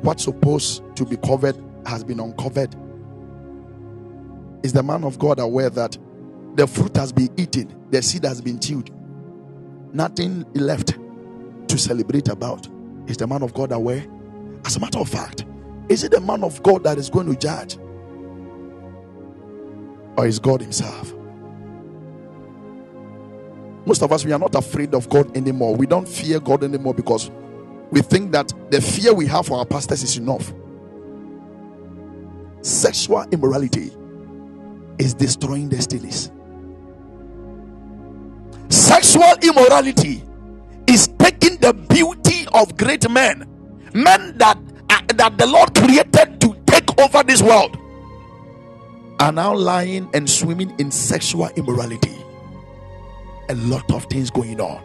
what's 0.01 0.23
supposed 0.23 0.83
to 0.95 1.05
be 1.05 1.17
covered 1.17 1.57
has 1.85 2.03
been 2.03 2.19
uncovered? 2.19 2.75
Is 4.63 4.73
the 4.73 4.83
man 4.83 5.03
of 5.03 5.19
God 5.19 5.39
aware 5.39 5.69
that 5.69 5.97
the 6.55 6.67
fruit 6.67 6.95
has 6.97 7.11
been 7.11 7.29
eaten, 7.37 7.73
the 7.91 8.01
seed 8.01 8.25
has 8.25 8.41
been 8.41 8.59
chewed, 8.59 8.91
nothing 9.93 10.45
left 10.53 10.97
to 11.67 11.77
celebrate 11.77 12.27
about? 12.27 12.67
Is 13.07 13.17
the 13.17 13.27
man 13.27 13.43
of 13.43 13.53
God 13.53 13.71
aware? 13.71 14.05
As 14.65 14.75
a 14.75 14.79
matter 14.79 14.99
of 14.99 15.07
fact, 15.07 15.45
is 15.89 16.03
it 16.03 16.11
the 16.11 16.19
man 16.19 16.43
of 16.43 16.61
God 16.63 16.83
that 16.83 16.97
is 16.97 17.09
going 17.09 17.27
to 17.27 17.35
judge? 17.35 17.77
Or 20.17 20.27
is 20.27 20.39
God 20.39 20.61
Himself? 20.61 21.13
Most 23.85 24.01
of 24.01 24.11
us, 24.11 24.25
we 24.25 24.33
are 24.33 24.39
not 24.39 24.53
afraid 24.55 24.93
of 24.93 25.07
God 25.07 25.37
anymore. 25.37 25.73
We 25.75 25.85
don't 25.85 26.07
fear 26.07 26.41
God 26.41 26.63
anymore 26.63 26.93
because 26.93 27.31
we 27.91 28.01
think 28.01 28.31
that 28.31 28.51
the 28.71 28.81
fear 28.81 29.13
we 29.13 29.25
have 29.27 29.45
for 29.47 29.59
our 29.59 29.65
pastors 29.65 30.03
is 30.03 30.17
enough. 30.17 30.53
Sexual 32.61 33.25
immorality 33.31 33.91
is 34.99 35.13
destroying 35.13 35.69
destinies. 35.69 36.31
Sexual 38.69 39.33
immorality 39.41 40.23
is 40.87 41.07
taking 41.19 41.57
the 41.57 41.73
beauty 41.73 42.45
of 42.53 42.75
great 42.77 43.09
men, 43.09 43.47
men 43.93 44.37
that 44.37 44.57
uh, 44.89 45.01
that 45.15 45.37
the 45.37 45.45
Lord 45.45 45.73
created 45.75 46.41
to 46.41 46.55
take 46.65 46.99
over 46.99 47.23
this 47.23 47.41
world, 47.41 47.77
are 49.19 49.31
now 49.31 49.53
lying 49.53 50.09
and 50.13 50.29
swimming 50.29 50.73
in 50.79 50.91
sexual 50.91 51.47
immorality 51.55 52.17
a 53.49 53.55
lot 53.55 53.89
of 53.91 54.03
things 54.05 54.29
going 54.29 54.59
on. 54.59 54.83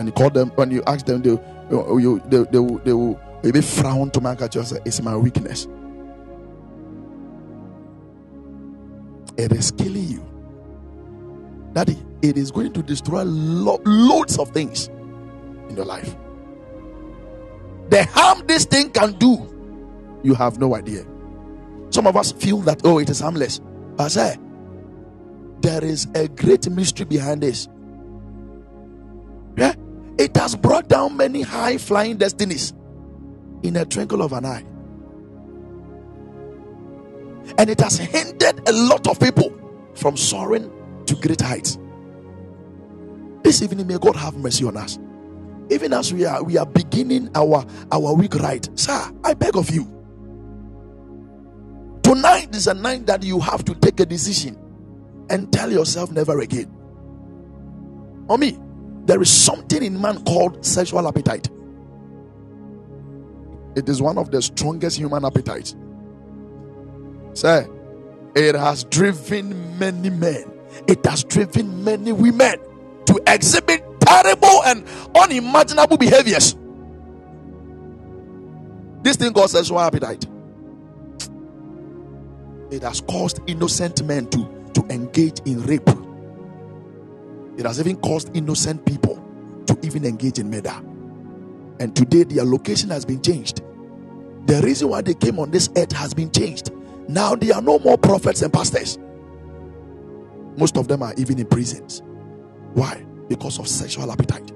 When 0.00 0.06
you 0.06 0.14
call 0.14 0.30
them, 0.30 0.48
when 0.54 0.70
you 0.70 0.82
ask 0.86 1.04
them, 1.04 1.20
they, 1.20 1.32
uh, 1.32 1.96
you, 1.96 2.22
they, 2.30 2.42
they, 2.44 2.58
will, 2.58 2.78
they 2.78 2.94
will 2.94 3.20
maybe 3.42 3.60
frown 3.60 4.10
to 4.12 4.20
my 4.22 4.32
at 4.32 4.54
you 4.54 4.64
say, 4.64 4.78
It's 4.86 5.02
my 5.02 5.14
weakness. 5.14 5.68
It 9.36 9.52
is 9.52 9.70
killing 9.72 10.08
you. 10.08 10.26
Daddy, 11.74 11.98
it 12.22 12.38
is 12.38 12.50
going 12.50 12.72
to 12.72 12.82
destroy 12.82 13.24
lo- 13.24 13.82
loads 13.84 14.38
of 14.38 14.48
things 14.52 14.88
in 15.68 15.76
your 15.76 15.84
life. 15.84 16.16
The 17.90 18.04
harm 18.04 18.46
this 18.46 18.64
thing 18.64 18.92
can 18.92 19.12
do, 19.18 19.36
you 20.22 20.32
have 20.32 20.58
no 20.58 20.76
idea. 20.76 21.04
Some 21.90 22.06
of 22.06 22.16
us 22.16 22.32
feel 22.32 22.60
that, 22.60 22.80
oh, 22.84 23.00
it 23.00 23.10
is 23.10 23.20
harmless. 23.20 23.60
But 23.96 24.08
say, 24.08 24.38
there 25.60 25.84
is 25.84 26.08
a 26.14 26.26
great 26.26 26.70
mystery 26.70 27.04
behind 27.04 27.42
this. 27.42 27.68
Yeah? 29.58 29.74
It 30.20 30.36
has 30.36 30.54
brought 30.54 30.86
down 30.86 31.16
many 31.16 31.40
high 31.40 31.78
flying 31.78 32.18
destinies 32.18 32.74
in 33.62 33.74
a 33.78 33.86
twinkle 33.86 34.20
of 34.20 34.34
an 34.34 34.44
eye. 34.44 34.64
And 37.56 37.70
it 37.70 37.80
has 37.80 37.96
hindered 37.96 38.68
a 38.68 38.72
lot 38.72 39.06
of 39.06 39.18
people 39.18 39.50
from 39.94 40.18
soaring 40.18 40.70
to 41.06 41.14
great 41.14 41.40
heights. 41.40 41.78
This 43.42 43.62
evening, 43.62 43.86
may 43.86 43.96
God 43.96 44.14
have 44.14 44.36
mercy 44.36 44.66
on 44.66 44.76
us. 44.76 44.98
Even 45.70 45.94
as 45.94 46.12
we 46.12 46.26
are 46.26 46.42
we 46.44 46.58
are 46.58 46.66
beginning 46.66 47.30
our 47.34 47.64
our 47.90 48.12
week 48.12 48.34
right, 48.34 48.68
sir. 48.78 49.00
I 49.24 49.32
beg 49.32 49.56
of 49.56 49.70
you. 49.70 49.84
Tonight 52.02 52.54
is 52.54 52.66
a 52.66 52.74
night 52.74 53.06
that 53.06 53.22
you 53.22 53.40
have 53.40 53.64
to 53.64 53.74
take 53.74 54.00
a 54.00 54.04
decision 54.04 54.58
and 55.30 55.50
tell 55.50 55.72
yourself 55.72 56.10
never 56.10 56.40
again. 56.40 56.70
Mommy, 58.28 58.58
there 59.10 59.20
is 59.20 59.28
something 59.28 59.82
in 59.82 60.00
man 60.00 60.22
called 60.22 60.64
sexual 60.64 61.08
appetite. 61.08 61.48
It 63.74 63.88
is 63.88 64.00
one 64.00 64.16
of 64.18 64.30
the 64.30 64.40
strongest 64.40 64.98
human 64.98 65.24
appetites. 65.24 65.74
Say, 67.34 67.66
it 68.36 68.54
has 68.54 68.84
driven 68.84 69.76
many 69.80 70.10
men, 70.10 70.44
it 70.86 71.04
has 71.04 71.24
driven 71.24 71.82
many 71.82 72.12
women 72.12 72.60
to 73.06 73.20
exhibit 73.26 73.82
terrible 73.98 74.62
and 74.66 74.86
unimaginable 75.16 75.96
behaviors. 75.96 76.54
This 79.02 79.16
thing 79.16 79.32
called 79.32 79.50
sexual 79.50 79.80
appetite. 79.80 80.24
It 82.70 82.84
has 82.84 83.00
caused 83.00 83.40
innocent 83.48 84.04
men 84.04 84.28
to 84.28 84.70
to 84.74 84.86
engage 84.88 85.40
in 85.46 85.62
rape. 85.62 85.90
It 87.60 87.66
has 87.66 87.78
even 87.78 87.96
caused 87.96 88.34
innocent 88.34 88.86
people 88.86 89.22
to 89.66 89.78
even 89.82 90.06
engage 90.06 90.38
in 90.38 90.50
murder. 90.50 90.74
And 91.78 91.94
today 91.94 92.24
their 92.24 92.42
location 92.42 92.88
has 92.88 93.04
been 93.04 93.20
changed. 93.20 93.60
The 94.46 94.62
reason 94.64 94.88
why 94.88 95.02
they 95.02 95.12
came 95.12 95.38
on 95.38 95.50
this 95.50 95.68
earth 95.76 95.92
has 95.92 96.14
been 96.14 96.30
changed. 96.32 96.70
Now 97.06 97.34
there 97.34 97.54
are 97.54 97.60
no 97.60 97.78
more 97.78 97.98
prophets 97.98 98.40
and 98.40 98.50
pastors. 98.50 98.98
Most 100.56 100.78
of 100.78 100.88
them 100.88 101.02
are 101.02 101.12
even 101.18 101.38
in 101.38 101.46
prisons. 101.46 102.02
Why? 102.72 103.04
Because 103.28 103.58
of 103.58 103.68
sexual 103.68 104.10
appetite. 104.10 104.52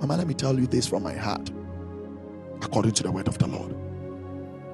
Mama, 0.00 0.16
let 0.16 0.26
me 0.26 0.32
tell 0.32 0.58
you 0.58 0.66
this 0.66 0.86
from 0.86 1.02
my 1.02 1.12
heart, 1.14 1.50
according 2.62 2.92
to 2.92 3.02
the 3.02 3.12
word 3.12 3.28
of 3.28 3.36
the 3.36 3.48
Lord. 3.48 3.74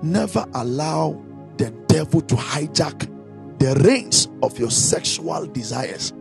Never 0.04 0.46
allow 0.54 1.20
the 1.56 1.72
devil 1.88 2.20
to 2.20 2.36
hijack 2.36 3.10
the 3.58 3.74
reins 3.84 4.28
of 4.42 4.58
your 4.58 4.70
sexual 4.70 5.46
desires. 5.46 6.12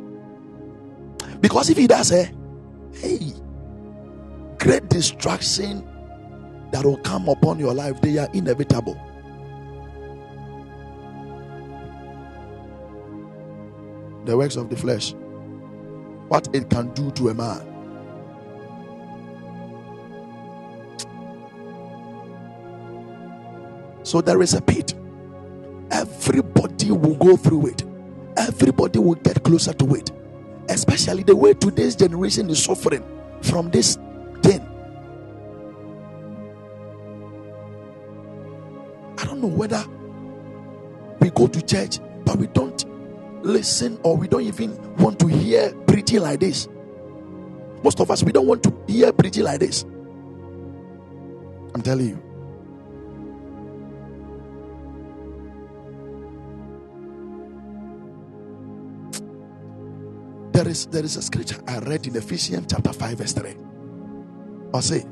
Because 1.39 1.69
if 1.69 1.77
he 1.77 1.87
does, 1.87 2.11
eh, 2.11 2.31
hey, 2.93 3.19
great 4.59 4.87
distraction 4.89 5.87
that 6.71 6.85
will 6.85 6.97
come 6.97 7.27
upon 7.27 7.59
your 7.59 7.73
life, 7.73 7.99
they 8.01 8.17
are 8.17 8.29
inevitable. 8.33 8.99
The 14.25 14.37
works 14.37 14.55
of 14.55 14.69
the 14.69 14.77
flesh, 14.77 15.13
what 16.29 16.47
it 16.55 16.69
can 16.69 16.93
do 16.93 17.11
to 17.11 17.29
a 17.29 17.33
man. 17.33 17.69
So 24.03 24.21
there 24.21 24.41
is 24.41 24.53
a 24.53 24.61
pit. 24.61 24.93
Everybody 26.25 26.89
will 26.91 27.15
go 27.15 27.35
through 27.35 27.67
it. 27.67 27.83
Everybody 28.37 28.97
will 28.97 29.15
get 29.15 29.43
closer 29.43 29.73
to 29.73 29.95
it. 29.95 30.09
Especially 30.69 31.23
the 31.23 31.35
way 31.35 31.53
today's 31.53 31.97
generation 31.97 32.49
is 32.49 32.63
suffering 32.63 33.03
from 33.41 33.69
this 33.71 33.97
thing. 34.41 34.61
I 39.17 39.25
don't 39.25 39.41
know 39.41 39.47
whether 39.47 39.83
we 41.19 41.29
go 41.31 41.47
to 41.47 41.61
church, 41.61 41.99
but 42.23 42.37
we 42.37 42.47
don't 42.47 42.85
listen 43.43 43.99
or 44.03 44.15
we 44.15 44.29
don't 44.29 44.43
even 44.43 44.95
want 44.95 45.19
to 45.19 45.27
hear 45.27 45.73
preaching 45.87 46.21
like 46.21 46.39
this. 46.39 46.69
Most 47.83 47.99
of 47.99 48.09
us, 48.09 48.23
we 48.23 48.31
don't 48.31 48.47
want 48.47 48.63
to 48.63 48.73
hear 48.87 49.11
preaching 49.11 49.43
like 49.43 49.59
this. 49.59 49.83
I'm 51.75 51.81
telling 51.81 52.07
you. 52.07 52.32
Is 60.73 60.87
there 60.87 61.03
is 61.05 61.17
a 61.17 61.21
scripture 61.21 61.61
I 61.67 61.77
read 61.79 62.07
in 62.07 62.15
Ephesians 62.15 62.65
chapter 62.67 62.91
5, 62.91 63.17
verse 63.19 63.33
3. 63.33 63.55
I 64.73 64.79
say, 64.79 65.05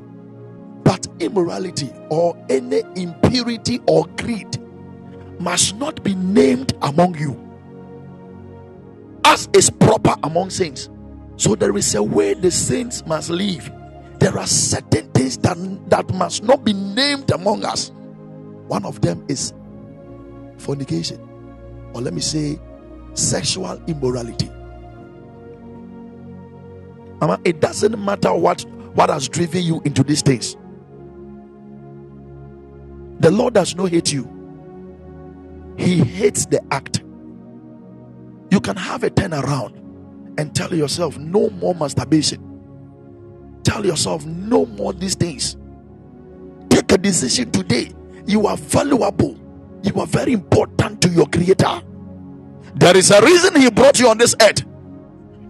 but 0.82 1.06
immorality 1.20 1.90
or 2.10 2.36
any 2.50 2.82
impurity 2.96 3.80
or 3.86 4.06
greed 4.18 4.58
must 5.38 5.76
not 5.76 6.02
be 6.02 6.16
named 6.16 6.74
among 6.82 7.16
you 7.16 7.38
as 9.24 9.48
is 9.54 9.70
proper 9.70 10.16
among 10.24 10.50
saints. 10.50 10.90
So 11.36 11.54
there 11.54 11.76
is 11.76 11.94
a 11.94 12.02
way 12.02 12.34
the 12.34 12.50
saints 12.50 13.06
must 13.06 13.30
live. 13.30 13.70
There 14.18 14.36
are 14.36 14.46
certain 14.46 15.10
things 15.12 15.38
that, 15.38 15.56
that 15.90 16.12
must 16.14 16.42
not 16.42 16.64
be 16.64 16.72
named 16.72 17.30
among 17.30 17.64
us. 17.64 17.92
One 18.66 18.84
of 18.84 19.00
them 19.00 19.24
is 19.28 19.52
fornication, 20.58 21.20
or 21.94 22.00
let 22.00 22.14
me 22.14 22.20
say, 22.20 22.58
sexual 23.14 23.80
immorality. 23.86 24.50
Mama, 27.22 27.40
it 27.44 27.60
doesn't 27.60 28.04
matter 28.04 28.34
what, 28.34 28.62
what 28.94 29.08
has 29.08 29.28
driven 29.28 29.62
you 29.62 29.80
into 29.84 30.02
these 30.02 30.22
things. 30.22 30.56
The 33.20 33.30
Lord 33.30 33.54
does 33.54 33.76
not 33.76 33.90
hate 33.90 34.12
you, 34.12 34.28
He 35.78 35.98
hates 35.98 36.46
the 36.46 36.60
act. 36.72 37.04
You 38.50 38.60
can 38.60 38.76
have 38.76 39.04
a 39.04 39.10
turnaround 39.10 39.76
and 40.36 40.52
tell 40.52 40.74
yourself, 40.74 41.16
no 41.16 41.48
more 41.50 41.76
masturbation. 41.76 42.58
Tell 43.62 43.86
yourself, 43.86 44.26
no 44.26 44.66
more 44.66 44.92
these 44.92 45.14
things. 45.14 45.56
Take 46.70 46.90
a 46.90 46.98
decision 46.98 47.52
today. 47.52 47.92
You 48.26 48.48
are 48.48 48.56
valuable, 48.56 49.38
you 49.84 49.94
are 50.00 50.08
very 50.08 50.32
important 50.32 51.00
to 51.02 51.08
your 51.08 51.28
Creator. 51.28 51.82
There 52.74 52.96
is 52.96 53.12
a 53.12 53.22
reason 53.24 53.60
He 53.60 53.70
brought 53.70 54.00
you 54.00 54.08
on 54.08 54.18
this 54.18 54.34
earth 54.42 54.64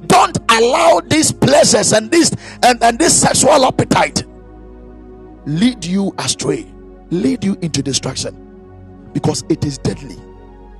don't 0.06 0.38
allow 0.50 1.00
these 1.00 1.32
pleasures 1.32 1.92
and 1.92 2.10
this 2.10 2.32
and, 2.62 2.82
and 2.82 2.98
this 2.98 3.18
sexual 3.20 3.64
appetite 3.64 4.24
lead 5.46 5.84
you 5.84 6.14
astray 6.18 6.66
lead 7.10 7.44
you 7.44 7.56
into 7.62 7.82
destruction 7.82 8.36
because 9.12 9.44
it 9.48 9.64
is 9.64 9.78
deadly. 9.78 10.16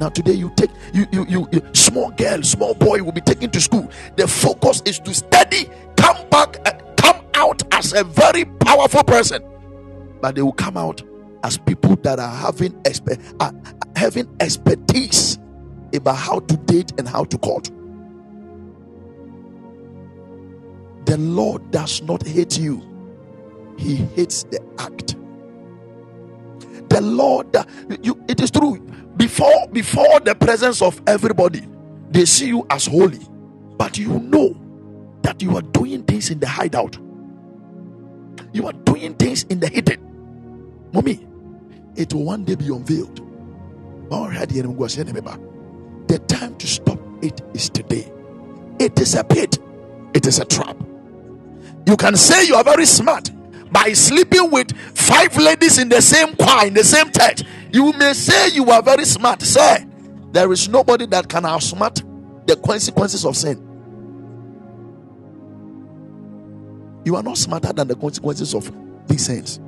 Now 0.01 0.09
today 0.09 0.33
you 0.33 0.51
take 0.57 0.71
you 0.93 1.07
you 1.13 1.27
you, 1.29 1.49
you 1.53 1.63
small 1.75 2.11
girl 2.13 2.43
small 2.43 2.75
boy 2.75 3.03
will 3.03 3.13
be 3.13 3.21
taken 3.21 3.51
to 3.51 3.61
school. 3.61 3.91
The 4.17 4.27
focus 4.27 4.83
is 4.85 4.99
to 5.01 5.15
study 5.15 5.69
come 5.97 6.29
back 6.31 6.57
and 6.67 6.83
come 6.97 7.21
out 7.35 7.63
as 7.73 7.93
a 7.93 8.05
very 8.05 8.45
powerful 8.45 9.05
person. 9.05 9.43
But 10.21 10.35
they 10.35 10.43
will 10.43 10.53
come 10.53 10.77
out 10.77 11.03
as 11.45 11.59
people 11.59 11.97
that 11.97 12.19
are 12.19 12.35
having 12.35 12.81
uh, 13.41 13.53
having 13.97 14.35
expertise 14.41 15.39
about 15.95 16.17
how 16.17 16.41
to 16.41 16.57
date 16.59 16.93
and 16.99 17.07
how 17.07 17.25
to 17.25 17.39
court 17.39 17.71
The 21.13 21.19
Lord 21.19 21.71
does 21.71 22.01
not 22.01 22.27
hate 22.27 22.59
you, 22.59 22.81
He 23.77 23.97
hates 23.97 24.45
the 24.45 24.63
act. 24.79 25.15
The 26.89 27.03
Lord, 27.03 27.55
you, 28.03 28.19
it 28.29 28.41
is 28.41 28.51
true. 28.51 28.81
Before 29.19 29.69
before 29.71 30.21
the 30.21 30.35
presence 30.35 30.81
of 30.81 31.03
everybody, 31.07 31.69
they 32.11 32.25
see 32.25 32.47
you 32.47 32.67
as 32.71 32.87
holy, 32.87 33.21
but 33.77 33.99
you 33.99 34.21
know 34.21 34.59
that 35.21 35.43
you 35.43 35.55
are 35.55 35.61
doing 35.61 36.03
things 36.05 36.31
in 36.31 36.41
the 36.41 36.49
hideout. 36.49 36.97
You 38.55 38.67
are 38.69 38.73
doing 38.73 39.13
things 39.13 39.43
in 39.51 39.61
the 39.61 39.69
hidden. 39.69 40.01
Mommy, 40.95 41.27
it 41.95 42.15
will 42.15 42.25
one 42.25 42.45
day 42.45 42.55
be 42.55 42.69
unveiled. 42.69 43.21
The 46.09 46.19
time 46.27 46.57
to 46.57 46.67
stop 46.67 46.99
it 47.23 47.43
is 47.53 47.69
today. 47.69 48.11
It 48.79 48.99
is 48.99 49.15
a 49.15 49.23
pit, 49.25 49.59
it 50.15 50.27
is 50.27 50.39
a 50.39 50.47
trap. 50.47 50.75
You 51.87 51.97
can 51.97 52.17
say 52.17 52.47
you 52.47 52.55
are 52.55 52.65
very 52.65 52.87
smart 52.87 53.31
by 53.73 53.93
sleeping 53.93 54.51
with 54.51 54.77
five 54.97 55.37
ladies 55.37 55.79
in 55.79 55.89
the 55.89 56.01
same 56.03 56.35
choir, 56.37 56.67
in 56.67 56.75
the 56.75 56.85
same 56.85 57.11
church. 57.11 57.43
You 57.73 57.93
may 57.95 58.13
say 58.13 58.49
you 58.51 58.71
are 58.71 58.83
very 58.83 59.05
smart. 59.05 59.43
Say, 59.43 59.87
there 60.31 60.53
is 60.53 60.69
nobody 60.69 61.07
that 61.07 61.29
can 61.29 61.45
outsmart 61.45 62.03
the 62.47 62.57
consequences 62.57 63.25
of 63.25 63.37
sin. 63.37 63.69
You 67.05 67.17
are 67.17 67.23
not 67.23 67.39
smarter 67.39 67.73
than 67.73 67.89
the 67.89 67.97
consequences 67.97 68.55
of 68.55 68.71
these 69.09 69.27
sins. 69.27 69.59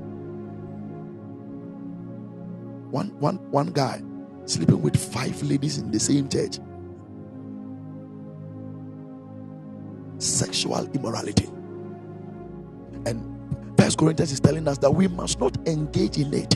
One, 2.90 3.08
one, 3.18 3.36
one 3.50 3.72
guy 3.72 4.02
sleeping 4.44 4.80
with 4.82 4.96
five 4.96 5.42
ladies 5.42 5.78
in 5.78 5.90
the 5.90 5.98
same 5.98 6.28
church. 6.28 6.58
Sexual 10.18 10.88
immorality. 10.94 11.48
And 13.06 13.76
First 13.78 13.98
Corinthians 13.98 14.32
is 14.32 14.40
telling 14.40 14.66
us 14.68 14.78
that 14.78 14.90
we 14.90 15.08
must 15.08 15.40
not 15.40 15.56
engage 15.66 16.18
in 16.18 16.32
it, 16.32 16.54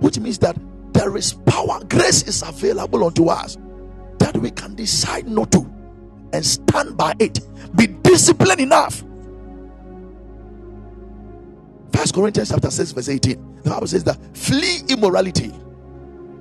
which 0.00 0.18
means 0.18 0.38
that 0.40 0.56
there 0.92 1.16
is 1.16 1.32
power, 1.32 1.82
grace 1.84 2.22
is 2.22 2.42
available 2.42 3.04
unto 3.04 3.28
us 3.28 3.58
that 4.18 4.36
we 4.36 4.50
can 4.50 4.74
decide 4.74 5.28
not 5.28 5.50
to 5.52 5.70
and 6.32 6.44
stand 6.44 6.96
by 6.96 7.14
it. 7.18 7.40
Be 7.76 7.86
disciplined 7.86 8.60
enough. 8.60 9.02
First 11.92 12.14
Corinthians 12.14 12.50
chapter 12.50 12.70
6, 12.70 12.92
verse 12.92 13.08
18. 13.08 13.60
The 13.62 13.70
Bible 13.70 13.86
says 13.86 14.04
that 14.04 14.18
flee 14.36 14.80
immorality. 14.88 15.52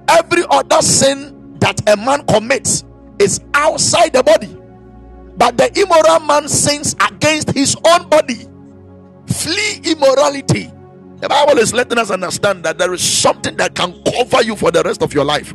Every 0.07 0.43
other 0.49 0.81
sin 0.81 1.57
that 1.59 1.87
a 1.89 1.95
man 1.95 2.25
commits 2.25 2.83
is 3.19 3.39
outside 3.53 4.13
the 4.13 4.23
body 4.23 4.57
but 5.37 5.57
the 5.57 5.71
immoral 5.79 6.19
man 6.21 6.47
sins 6.47 6.95
against 7.07 7.51
his 7.51 7.75
own 7.85 8.09
body. 8.09 8.47
Flee 9.27 9.81
immorality. 9.83 10.71
The 11.19 11.29
Bible 11.29 11.57
is 11.59 11.73
letting 11.73 11.97
us 11.97 12.11
understand 12.11 12.63
that 12.65 12.77
there 12.77 12.93
is 12.93 13.01
something 13.01 13.55
that 13.57 13.75
can 13.75 13.93
cover 14.03 14.43
you 14.43 14.55
for 14.55 14.71
the 14.71 14.83
rest 14.83 15.01
of 15.01 15.13
your 15.13 15.25
life. 15.25 15.53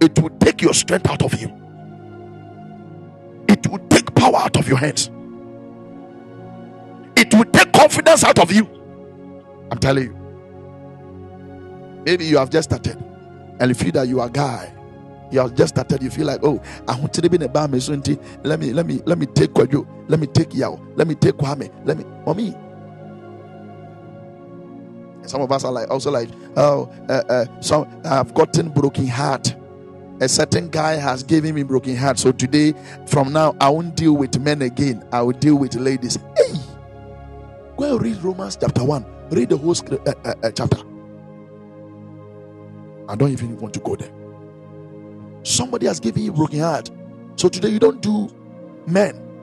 It 0.00 0.18
will 0.18 0.30
take 0.38 0.62
your 0.62 0.74
strength 0.74 1.08
out 1.08 1.22
of 1.22 1.40
you, 1.40 1.48
it 3.48 3.66
will 3.66 3.78
take 3.88 4.14
power 4.14 4.36
out 4.36 4.56
of 4.56 4.68
your 4.68 4.78
hands, 4.78 5.10
it 7.16 7.32
will 7.34 7.46
take 7.46 7.72
confidence 7.72 8.24
out 8.24 8.38
of 8.38 8.52
you. 8.52 8.68
I'm 9.70 9.78
telling 9.78 10.04
you. 10.04 10.16
Maybe 12.04 12.26
you 12.26 12.38
have 12.38 12.50
just 12.50 12.70
started 12.70 13.02
and 13.58 13.68
you 13.68 13.74
feel 13.74 13.92
that 13.92 14.08
you 14.08 14.20
are 14.20 14.28
a 14.28 14.30
guy 14.30 14.75
you 15.32 15.40
have 15.40 15.54
just 15.54 15.74
started, 15.74 16.02
you 16.02 16.10
feel 16.10 16.26
like, 16.26 16.40
oh, 16.42 16.62
I 16.88 16.98
want 16.98 17.14
to 17.14 17.28
be 17.28 17.36
in 17.36 17.42
a 17.42 17.48
bar, 17.48 17.68
let 17.68 18.60
me, 18.60 18.72
let 18.72 18.86
me, 18.86 19.00
let 19.06 19.18
me 19.18 19.26
take 19.26 19.50
Kwajo, 19.52 19.86
let 20.08 20.20
me 20.20 20.26
take 20.26 20.54
Yao, 20.54 20.80
let 20.96 21.06
me 21.08 21.14
take 21.14 21.36
Kwame, 21.36 21.72
let 21.86 21.98
me, 21.98 22.04
mommy. 22.26 22.54
Some 25.22 25.42
of 25.42 25.52
us 25.52 25.64
are 25.64 25.72
like, 25.72 25.90
also 25.90 26.10
like, 26.10 26.30
oh, 26.56 26.92
uh, 27.08 27.22
uh, 27.28 27.62
some 27.62 27.88
I've 28.04 28.34
gotten 28.34 28.70
broken 28.70 29.06
heart. 29.08 29.54
A 30.20 30.28
certain 30.28 30.68
guy 30.70 30.94
has 30.96 31.22
given 31.24 31.54
me 31.54 31.62
broken 31.64 31.96
heart. 31.96 32.18
So 32.18 32.32
today, 32.32 32.74
from 33.08 33.32
now, 33.32 33.56
I 33.60 33.70
won't 33.70 33.96
deal 33.96 34.16
with 34.16 34.38
men 34.40 34.62
again. 34.62 35.04
I 35.12 35.22
will 35.22 35.32
deal 35.32 35.56
with 35.56 35.74
ladies. 35.76 36.18
Hey, 36.36 36.54
Go 37.76 37.96
and 37.96 38.02
read 38.02 38.22
Romans 38.22 38.56
chapter 38.60 38.84
1. 38.84 39.06
Read 39.30 39.50
the 39.50 39.56
whole 39.58 39.74
script, 39.74 40.08
uh, 40.08 40.14
uh, 40.24 40.34
uh, 40.44 40.50
chapter. 40.52 40.78
I 43.08 43.16
don't 43.16 43.32
even 43.32 43.58
want 43.58 43.74
to 43.74 43.80
go 43.80 43.96
there. 43.96 44.10
Somebody 45.46 45.86
has 45.86 46.00
given 46.00 46.24
you 46.24 46.32
broken 46.32 46.60
heart. 46.60 46.90
So 47.36 47.48
today 47.48 47.70
you 47.70 47.78
don't 47.80 48.02
do 48.02 48.28
men. 48.86 49.38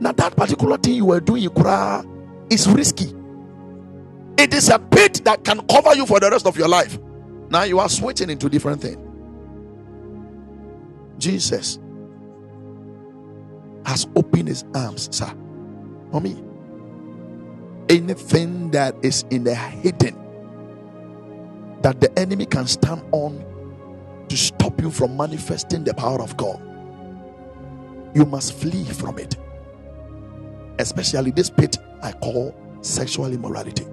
Now 0.00 0.12
that 0.12 0.36
particular 0.36 0.78
thing 0.78 0.94
you 0.94 1.06
were 1.06 1.20
doing, 1.20 1.48
cry, 1.50 2.04
is 2.50 2.68
risky. 2.68 3.14
It 4.38 4.54
is 4.54 4.70
a 4.70 4.78
pit 4.78 5.22
that 5.24 5.44
can 5.44 5.66
cover 5.68 5.94
you 5.96 6.06
for 6.06 6.20
the 6.20 6.30
rest 6.30 6.46
of 6.46 6.56
your 6.58 6.68
life. 6.68 6.98
Now 7.50 7.64
you 7.64 7.80
are 7.80 7.88
switching 7.88 8.30
into 8.30 8.48
different 8.50 8.82
thing. 8.82 9.16
Jesus 11.18 11.78
has 13.86 14.06
opened 14.16 14.48
his 14.48 14.64
arms, 14.74 15.08
sir. 15.16 15.32
for 16.12 16.20
me. 16.20 16.36
anything 17.90 18.70
that 18.72 18.96
is 19.02 19.24
in 19.30 19.44
the 19.44 19.54
hidden 19.54 20.16
that 21.82 22.00
the 22.00 22.18
enemy 22.18 22.46
can 22.46 22.66
stand 22.66 23.02
on 23.12 23.44
to 24.28 24.36
stop 24.36 24.80
you 24.80 24.90
from 24.90 25.16
manifesting 25.16 25.84
the 25.84 25.94
power 25.94 26.20
of 26.22 26.36
God, 26.36 26.60
you 28.14 28.24
must 28.24 28.54
flee 28.54 28.84
from 28.84 29.18
it. 29.18 29.36
Especially 30.78 31.30
this 31.30 31.50
pit 31.50 31.78
I 32.02 32.12
call 32.12 32.54
sexual 32.82 33.32
immorality. 33.32 33.86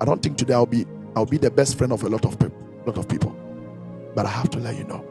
I 0.00 0.04
don't 0.04 0.22
think 0.22 0.38
today 0.38 0.54
I'll 0.54 0.66
be 0.66 0.86
I'll 1.16 1.26
be 1.26 1.38
the 1.38 1.50
best 1.50 1.78
friend 1.78 1.92
of 1.92 2.02
a 2.04 2.08
lot 2.08 2.24
of 2.24 2.38
people, 2.38 2.58
lot 2.86 2.98
of 2.98 3.08
people. 3.08 3.36
But 4.14 4.26
I 4.26 4.30
have 4.30 4.50
to 4.50 4.58
let 4.58 4.76
you 4.76 4.84
know. 4.84 5.04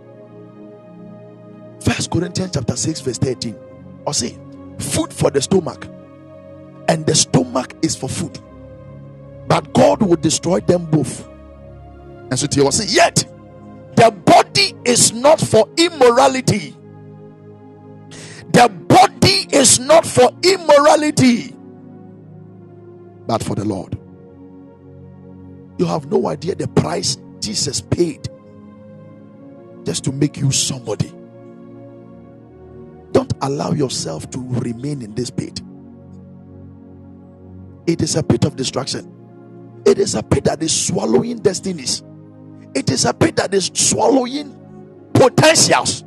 First 1.82 2.12
Corinthians 2.12 2.52
chapter 2.54 2.76
6, 2.76 3.02
verse 3.02 3.18
13. 3.18 3.58
Or 4.06 4.14
say, 4.14 4.38
food 4.80 5.14
for 5.14 5.32
the 5.32 5.42
stomach, 5.42 5.88
and 6.88 7.06
the 7.06 7.16
stomach 7.16 7.74
is 7.82 7.96
for 7.96 8.10
food. 8.10 8.40
But 9.48 9.74
God 9.74 10.02
will 10.02 10.16
destroy 10.18 10.60
them 10.62 10.86
both. 10.86 11.28
And 12.16 12.40
so 12.40 12.48
he 12.52 12.62
was 12.62 12.78
saying, 12.78 12.90
yet 12.94 13.26
body 14.54 14.74
is 14.86 15.14
not 15.14 15.40
for 15.40 15.68
immorality. 15.78 16.76
The 18.52 18.68
body 18.88 19.48
is 19.52 19.80
not 19.80 20.06
for 20.06 20.30
immorality, 20.44 21.56
but 23.28 23.44
for 23.44 23.56
the 23.56 23.66
Lord. 23.66 23.98
You 25.78 25.86
have 25.86 26.12
no 26.12 26.28
idea 26.28 26.56
the 26.56 26.68
price 26.68 27.18
Jesus 27.40 27.82
paid 27.82 28.28
just 29.86 30.04
to 30.04 30.12
make 30.12 30.38
you 30.38 30.52
somebody. 30.52 31.12
Don't 33.14 33.34
allow 33.42 33.72
yourself 33.72 34.30
to 34.32 34.40
remain 34.40 35.02
in 35.02 35.16
this 35.16 35.30
pit. 35.30 35.62
It 37.88 38.02
is 38.02 38.16
a 38.16 38.24
pit 38.24 38.46
of 38.46 38.56
destruction. 38.56 39.12
It 39.86 39.98
is 39.98 40.14
a 40.16 40.22
pit 40.22 40.44
that 40.44 40.62
is 40.62 40.88
swallowing 40.88 41.38
destinies. 41.40 42.04
It 42.76 42.90
is 42.90 43.06
a 43.06 43.14
pit 43.14 43.36
that 43.38 43.54
is 43.54 43.72
swallowing 43.74 44.58
potentials. 45.14 46.04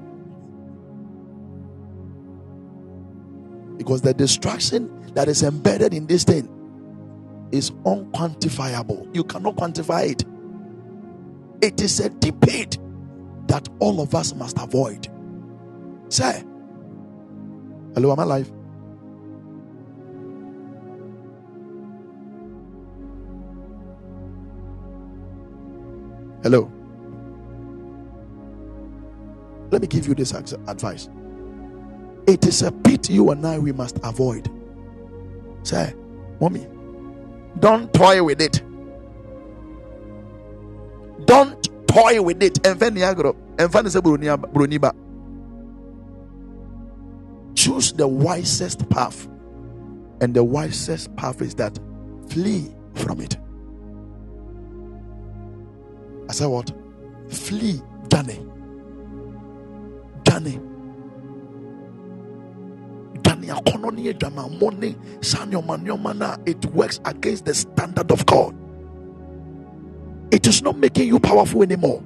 Because 3.76 4.02
the 4.02 4.14
destruction 4.14 5.12
that 5.14 5.28
is 5.28 5.42
embedded 5.42 5.94
in 5.94 6.06
this 6.06 6.24
thing 6.24 6.48
is 7.52 7.70
unquantifiable. 7.70 9.14
You 9.14 9.24
cannot 9.24 9.56
quantify 9.56 10.10
it. 10.10 10.24
It 11.62 11.80
is 11.80 12.00
a 12.00 12.08
debate 12.10 12.78
that 13.46 13.68
all 13.78 14.00
of 14.00 14.14
us 14.14 14.34
must 14.34 14.58
avoid. 14.58 15.08
Say, 16.08 16.44
hello, 17.94 18.12
am 18.12 18.20
I 18.20 18.22
alive? 18.24 18.52
Hello. 26.44 26.70
Let 29.70 29.80
me 29.80 29.88
give 29.88 30.06
you 30.06 30.14
this 30.14 30.34
advice. 30.34 31.08
It 32.26 32.44
is 32.44 32.60
a 32.60 32.70
pit 32.70 33.08
you 33.08 33.30
and 33.30 33.46
I 33.46 33.58
we 33.58 33.72
must 33.72 33.98
avoid. 34.04 34.50
Say, 35.62 35.94
mommy, 36.42 36.66
don't 37.60 37.90
toy 37.94 38.22
with 38.22 38.42
it. 38.42 38.60
Don't 41.24 41.66
toy 41.88 42.20
with 42.20 42.42
it. 42.42 42.62
Choose 47.54 47.92
the 47.94 48.06
wisest 48.06 48.90
path. 48.90 49.26
And 50.20 50.34
the 50.34 50.44
wisest 50.44 51.16
path 51.16 51.40
is 51.40 51.54
that 51.54 51.78
flee 52.28 52.70
from 52.96 53.22
it. 53.22 53.38
I 56.28 56.32
said, 56.32 56.46
What? 56.46 56.72
Flee, 57.30 57.80
Danny. 58.08 58.46
Danny 60.24 60.60
Danny, 63.22 63.48
money, 63.82 64.14
it 66.46 66.64
works 66.66 67.00
against 67.04 67.44
the 67.46 67.54
standard 67.54 68.10
of 68.12 68.26
God. 68.26 68.56
It 70.32 70.46
is 70.46 70.62
not 70.62 70.78
making 70.78 71.08
you 71.08 71.20
powerful 71.20 71.62
anymore. 71.62 72.02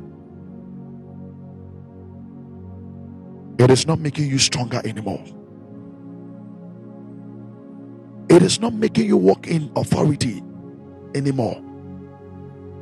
It 3.58 3.70
is 3.70 3.86
not 3.86 4.00
making 4.00 4.28
you 4.28 4.38
stronger 4.38 4.80
anymore. 4.84 5.24
It 8.28 8.42
is 8.42 8.60
not 8.60 8.74
making 8.74 9.06
you 9.06 9.16
walk 9.16 9.46
in 9.48 9.70
authority 9.76 10.42
anymore. 11.14 11.62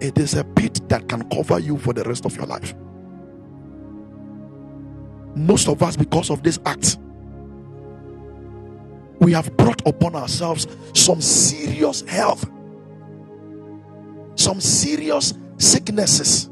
It 0.07 0.19
is 0.19 0.35
a 0.35 0.45
pit 0.45 0.89
that 0.89 1.09
can 1.09 1.29
cover 1.31 1.59
you 1.59 1.79
for 1.79 1.93
the 1.93 2.05
rest 2.05 2.27
of 2.27 2.37
your 2.37 2.47
life. 2.47 2.77
Most 5.35 5.67
of 5.69 5.83
us, 5.83 5.97
because 5.97 6.31
of 6.31 6.45
this 6.45 6.61
act, 6.65 6.99
we 9.19 9.33
have 9.33 9.57
brought 9.57 9.85
upon 9.85 10.15
ourselves 10.15 10.69
some 10.95 11.21
serious 11.21 12.03
health, 12.03 12.49
some 14.37 14.61
serious 14.61 15.35
sicknesses. 15.59 16.51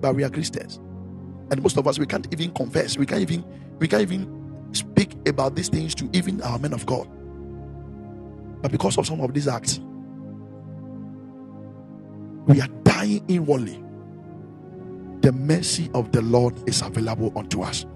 But 0.00 0.14
we 0.14 0.24
are 0.24 0.30
Christians, 0.30 0.76
and 1.50 1.62
most 1.62 1.76
of 1.76 1.86
us 1.86 1.98
we 1.98 2.06
can't 2.06 2.26
even 2.32 2.52
confess. 2.52 2.96
We 2.96 3.04
can't 3.04 3.20
even 3.20 3.44
we 3.78 3.86
can't 3.86 4.00
even 4.00 4.70
speak 4.72 5.14
about 5.28 5.56
these 5.56 5.68
things 5.68 5.94
to 5.96 6.08
even 6.14 6.40
our 6.40 6.58
men 6.58 6.72
of 6.72 6.86
God. 6.86 7.06
But 8.62 8.72
because 8.72 8.98
of 8.98 9.06
some 9.06 9.20
of 9.20 9.34
these 9.34 9.48
acts, 9.48 9.80
we 12.46 12.60
are 12.60 12.68
dying 12.84 13.24
inwardly 13.28 13.82
the 15.22 15.32
mercy 15.32 15.90
of 15.94 16.12
the 16.12 16.22
Lord 16.22 16.54
is 16.68 16.82
available 16.82 17.32
unto 17.36 17.62
us. 17.62 17.86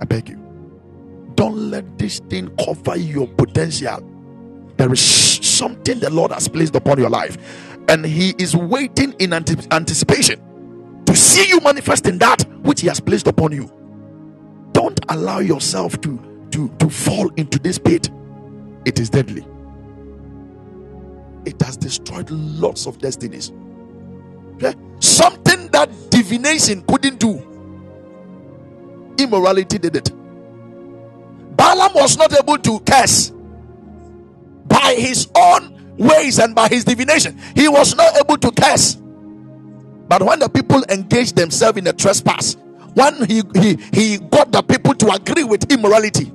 I 0.00 0.04
beg 0.04 0.28
you, 0.28 0.36
don't 1.34 1.70
let 1.70 1.98
this 1.98 2.20
thing 2.20 2.54
cover 2.56 2.96
your 2.96 3.26
potential. 3.28 4.00
There 4.76 4.92
is 4.92 5.00
something 5.00 6.00
the 6.00 6.10
Lord 6.10 6.32
has 6.32 6.48
placed 6.48 6.76
upon 6.76 6.98
your 6.98 7.10
life, 7.10 7.36
and 7.88 8.04
He 8.04 8.34
is 8.38 8.54
waiting 8.54 9.14
in 9.18 9.32
anticipation 9.32 10.40
to 11.06 11.16
see 11.16 11.48
you 11.48 11.60
manifest 11.60 12.06
in 12.06 12.18
that 12.18 12.42
which 12.62 12.82
He 12.82 12.88
has 12.88 13.00
placed 13.00 13.26
upon 13.26 13.52
you. 13.52 13.70
Don't 14.72 15.00
allow 15.08 15.38
yourself 15.40 16.00
to, 16.02 16.46
to, 16.50 16.68
to 16.78 16.90
fall 16.90 17.30
into 17.36 17.58
this 17.58 17.78
pit, 17.78 18.10
it 18.86 19.00
is 19.00 19.10
deadly. 19.10 19.46
It 21.44 21.60
has 21.62 21.76
destroyed 21.76 22.30
lots 22.30 22.86
of 22.86 22.98
destinies. 22.98 23.52
Something 25.00 25.68
that 25.68 25.90
divination 26.10 26.82
couldn't 26.82 27.18
do. 27.20 27.62
Immorality 29.18 29.78
did 29.78 29.96
it. 29.96 30.10
Balaam 31.56 31.92
was 31.94 32.16
not 32.16 32.32
able 32.38 32.58
to 32.58 32.80
curse 32.80 33.32
by 34.66 34.94
his 34.98 35.28
own 35.36 35.96
ways 35.98 36.38
and 36.38 36.54
by 36.54 36.68
his 36.68 36.84
divination. 36.84 37.38
He 37.54 37.68
was 37.68 37.96
not 37.96 38.16
able 38.16 38.38
to 38.38 38.50
curse. 38.52 38.96
But 40.08 40.22
when 40.22 40.38
the 40.40 40.48
people 40.48 40.84
engaged 40.88 41.36
themselves 41.36 41.78
in 41.78 41.86
a 41.86 41.92
trespass, 41.92 42.56
when 42.94 43.26
he, 43.26 43.42
he, 43.54 43.78
he 43.92 44.18
got 44.18 44.52
the 44.52 44.62
people 44.62 44.94
to 44.94 45.10
agree 45.12 45.44
with 45.44 45.70
immorality, 45.72 46.32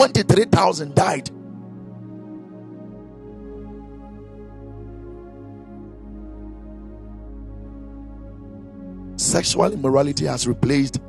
23,000 0.00 0.94
died. 0.94 1.30
sexual 9.16 9.70
immorality 9.70 10.24
has 10.24 10.48
replaced 10.48 11.00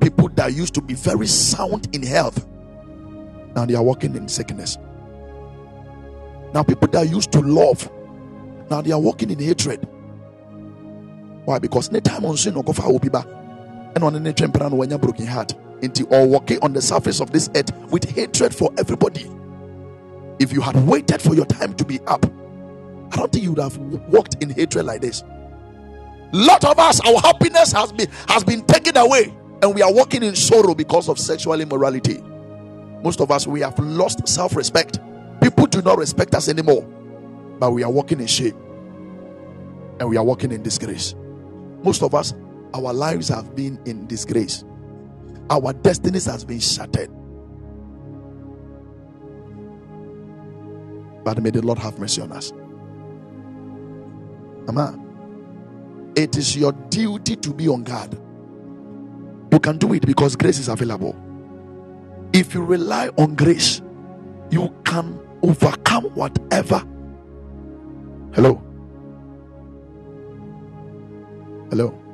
people 0.00 0.28
that 0.30 0.52
used 0.52 0.74
to 0.74 0.82
be 0.82 0.94
very 0.94 1.28
sound 1.28 1.88
in 1.94 2.02
health. 2.02 2.44
Now 3.54 3.64
they 3.64 3.76
are 3.76 3.82
walking 3.84 4.16
in 4.16 4.28
sickness. 4.28 4.76
Now, 6.52 6.64
people 6.64 6.88
that 6.88 7.08
used 7.08 7.30
to 7.32 7.40
love, 7.40 7.88
now 8.68 8.82
they 8.82 8.90
are 8.90 9.00
walking 9.00 9.30
in 9.30 9.38
hatred. 9.38 9.86
Why? 11.44 11.60
Because 11.60 11.92
no 11.92 12.00
time 12.00 12.24
on 12.24 12.36
sin 12.36 12.54
go 12.60 12.72
for 12.72 12.82
And 13.94 14.02
on 14.02 14.16
any 14.16 14.32
temperament 14.32 14.74
when 14.74 14.90
you 14.90 14.98
broken 14.98 15.26
heart. 15.26 15.54
Into 15.82 16.06
or 16.06 16.26
walking 16.26 16.58
on 16.62 16.72
the 16.72 16.82
surface 16.82 17.20
of 17.20 17.32
this 17.32 17.50
earth 17.54 17.72
with 17.90 18.04
hatred 18.04 18.54
for 18.54 18.72
everybody. 18.78 19.30
If 20.38 20.52
you 20.52 20.60
had 20.60 20.76
waited 20.86 21.22
for 21.22 21.34
your 21.34 21.46
time 21.46 21.74
to 21.74 21.84
be 21.84 22.00
up, 22.00 22.24
I 23.12 23.16
don't 23.16 23.32
think 23.32 23.44
you 23.44 23.52
would 23.52 23.62
have 23.62 23.76
walked 24.08 24.42
in 24.42 24.50
hatred 24.50 24.86
like 24.86 25.02
this. 25.02 25.24
Lot 26.32 26.64
of 26.64 26.78
us, 26.78 27.00
our 27.06 27.20
happiness 27.20 27.72
has 27.72 27.92
been 27.92 28.08
has 28.28 28.44
been 28.44 28.64
taken 28.66 28.96
away, 28.96 29.34
and 29.62 29.74
we 29.74 29.82
are 29.82 29.92
walking 29.92 30.22
in 30.22 30.36
sorrow 30.36 30.74
because 30.74 31.08
of 31.08 31.18
sexual 31.18 31.60
immorality. 31.60 32.22
Most 33.02 33.20
of 33.20 33.30
us 33.30 33.46
we 33.46 33.60
have 33.60 33.78
lost 33.78 34.26
self-respect. 34.28 35.00
People 35.42 35.66
do 35.66 35.82
not 35.82 35.98
respect 35.98 36.34
us 36.34 36.48
anymore, 36.48 36.82
but 37.60 37.72
we 37.72 37.84
are 37.84 37.90
walking 37.90 38.20
in 38.20 38.26
shame 38.26 38.56
and 40.00 40.08
we 40.08 40.16
are 40.16 40.24
walking 40.24 40.52
in 40.52 40.62
disgrace. 40.62 41.14
Most 41.82 42.02
of 42.02 42.14
us, 42.14 42.34
our 42.74 42.92
lives 42.92 43.28
have 43.28 43.54
been 43.56 43.78
in 43.86 44.06
disgrace. 44.06 44.64
Our 45.50 45.72
destinies 45.72 46.26
has 46.26 46.44
been 46.44 46.60
shattered. 46.60 47.10
But 51.24 51.42
may 51.42 51.50
the 51.50 51.62
Lord 51.62 51.78
have 51.78 51.98
mercy 51.98 52.22
on 52.22 52.32
us. 52.32 52.52
Mama, 54.66 54.98
it 56.16 56.36
is 56.36 56.56
your 56.56 56.72
duty 56.72 57.36
to 57.36 57.52
be 57.54 57.68
on 57.68 57.84
guard. 57.84 58.18
You 59.52 59.60
can 59.60 59.78
do 59.78 59.92
it 59.94 60.04
because 60.06 60.36
grace 60.36 60.58
is 60.58 60.68
available. 60.68 61.16
If 62.32 62.54
you 62.54 62.64
rely 62.64 63.08
on 63.18 63.34
grace, 63.34 63.82
you 64.50 64.74
can 64.84 65.18
overcome 65.42 66.04
whatever. 66.14 66.78
Hello. 68.34 68.62
Hello. 71.70 72.05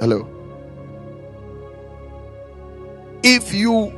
Hello. 0.00 0.26
If 3.22 3.52
you 3.52 3.92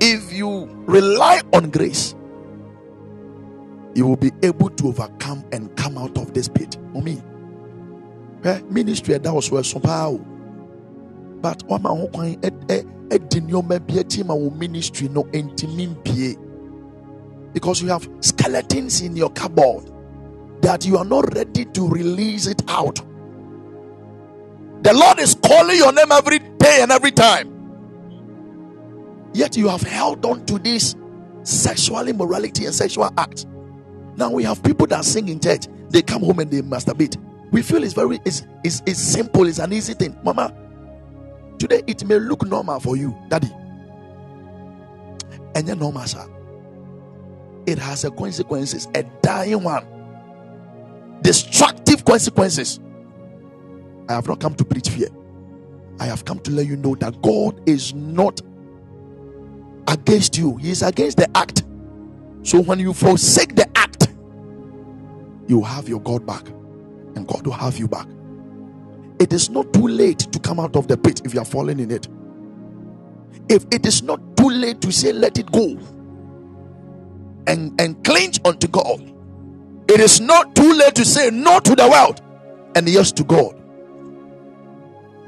if 0.00 0.32
you 0.32 0.64
rely 0.86 1.42
on 1.52 1.68
grace, 1.68 2.14
you 3.94 4.06
will 4.06 4.16
be 4.16 4.32
able 4.42 4.70
to 4.70 4.88
overcome 4.88 5.44
and 5.52 5.76
come 5.76 5.98
out 5.98 6.16
of 6.16 6.32
this 6.32 6.48
pit. 6.48 6.78
Mommy, 6.94 7.22
eh, 8.44 8.62
ministry 8.70 9.18
that 9.18 9.30
was 9.34 9.50
where 9.50 9.62
somehow, 9.62 10.16
but 11.42 11.62
one 11.64 11.82
man 11.82 11.94
who 11.98 12.08
can 12.08 12.24
edi 13.12 13.40
nneɛma 13.40 13.86
bi 13.86 13.94
akyi 14.00 14.24
ma 14.24 14.32
wo 14.34 14.48
ministry 14.48 15.08
no 15.10 15.24
because 17.52 17.82
you 17.82 17.88
have 17.88 18.08
skeletons 18.20 19.02
in 19.02 19.14
your 19.14 19.28
cupboard 19.32 19.92
that 20.62 20.86
you 20.86 20.96
are 20.96 21.04
not 21.04 21.34
ready 21.34 21.66
to 21.66 21.86
release 21.86 22.46
it 22.46 22.62
out. 22.68 22.98
The 24.82 24.92
Lord 24.92 25.20
is 25.20 25.36
calling 25.36 25.76
your 25.76 25.92
name 25.92 26.10
every 26.10 26.40
day 26.40 26.78
and 26.82 26.90
every 26.90 27.12
time. 27.12 27.52
Yet 29.32 29.56
you 29.56 29.68
have 29.68 29.82
held 29.82 30.24
on 30.26 30.44
to 30.46 30.58
this 30.58 30.96
sexual 31.44 32.08
immorality 32.08 32.66
and 32.66 32.74
sexual 32.74 33.10
act. 33.16 33.46
Now 34.16 34.30
we 34.30 34.44
have 34.44 34.62
people 34.62 34.86
that 34.88 35.04
sing 35.04 35.28
in 35.28 35.40
church, 35.40 35.66
they 35.90 36.02
come 36.02 36.22
home 36.22 36.40
and 36.40 36.50
they 36.50 36.62
masturbate. 36.62 37.16
We 37.52 37.62
feel 37.62 37.84
it's 37.84 37.94
very 37.94 38.20
it's, 38.24 38.46
it's, 38.64 38.82
it's 38.86 38.98
simple, 38.98 39.46
it's 39.46 39.58
an 39.58 39.72
easy 39.72 39.94
thing. 39.94 40.18
Mama, 40.24 40.54
today 41.58 41.82
it 41.86 42.04
may 42.04 42.18
look 42.18 42.44
normal 42.46 42.80
for 42.80 42.96
you, 42.96 43.16
daddy. 43.28 43.50
And 45.54 45.68
you 45.68 45.74
normal, 45.76 46.06
sir. 46.06 46.26
It 47.66 47.78
has 47.78 48.04
a 48.04 48.10
consequences, 48.10 48.88
a 48.94 49.04
dying 49.22 49.62
one, 49.62 49.86
destructive 51.22 52.04
consequences. 52.04 52.80
I 54.08 54.14
have 54.14 54.28
not 54.28 54.40
come 54.40 54.54
to 54.56 54.64
preach 54.64 54.88
fear. 54.90 55.08
I 56.00 56.06
have 56.06 56.24
come 56.24 56.40
to 56.40 56.50
let 56.50 56.66
you 56.66 56.76
know 56.76 56.94
that 56.96 57.20
God 57.22 57.60
is 57.68 57.94
not 57.94 58.40
against 59.88 60.36
you, 60.38 60.56
He 60.56 60.70
is 60.70 60.82
against 60.82 61.18
the 61.18 61.28
act. 61.36 61.62
So 62.42 62.60
when 62.60 62.78
you 62.80 62.92
forsake 62.92 63.54
the 63.54 63.68
act, 63.76 64.08
you 65.48 65.62
have 65.62 65.88
your 65.88 66.00
God 66.00 66.26
back, 66.26 66.48
and 67.14 67.26
God 67.26 67.46
will 67.46 67.52
have 67.52 67.78
you 67.78 67.88
back. 67.88 68.06
It 69.20 69.32
is 69.32 69.50
not 69.50 69.72
too 69.72 69.86
late 69.86 70.18
to 70.18 70.38
come 70.40 70.58
out 70.58 70.74
of 70.74 70.88
the 70.88 70.96
pit 70.96 71.22
if 71.24 71.34
you 71.34 71.40
are 71.40 71.44
falling 71.46 71.78
in 71.78 71.90
it. 71.90 72.08
If 73.48 73.64
it 73.70 73.86
is 73.86 74.02
not 74.02 74.36
too 74.36 74.48
late 74.48 74.80
to 74.80 74.90
say, 74.90 75.12
let 75.12 75.38
it 75.38 75.50
go 75.52 75.78
and, 77.46 77.80
and 77.80 78.02
cling 78.04 78.32
unto 78.44 78.66
God, 78.66 79.12
it 79.88 80.00
is 80.00 80.20
not 80.20 80.54
too 80.56 80.72
late 80.72 80.94
to 80.96 81.04
say 81.04 81.30
no 81.30 81.60
to 81.60 81.76
the 81.76 81.88
world 81.88 82.20
and 82.74 82.88
yes 82.88 83.12
to 83.12 83.24
God. 83.24 83.61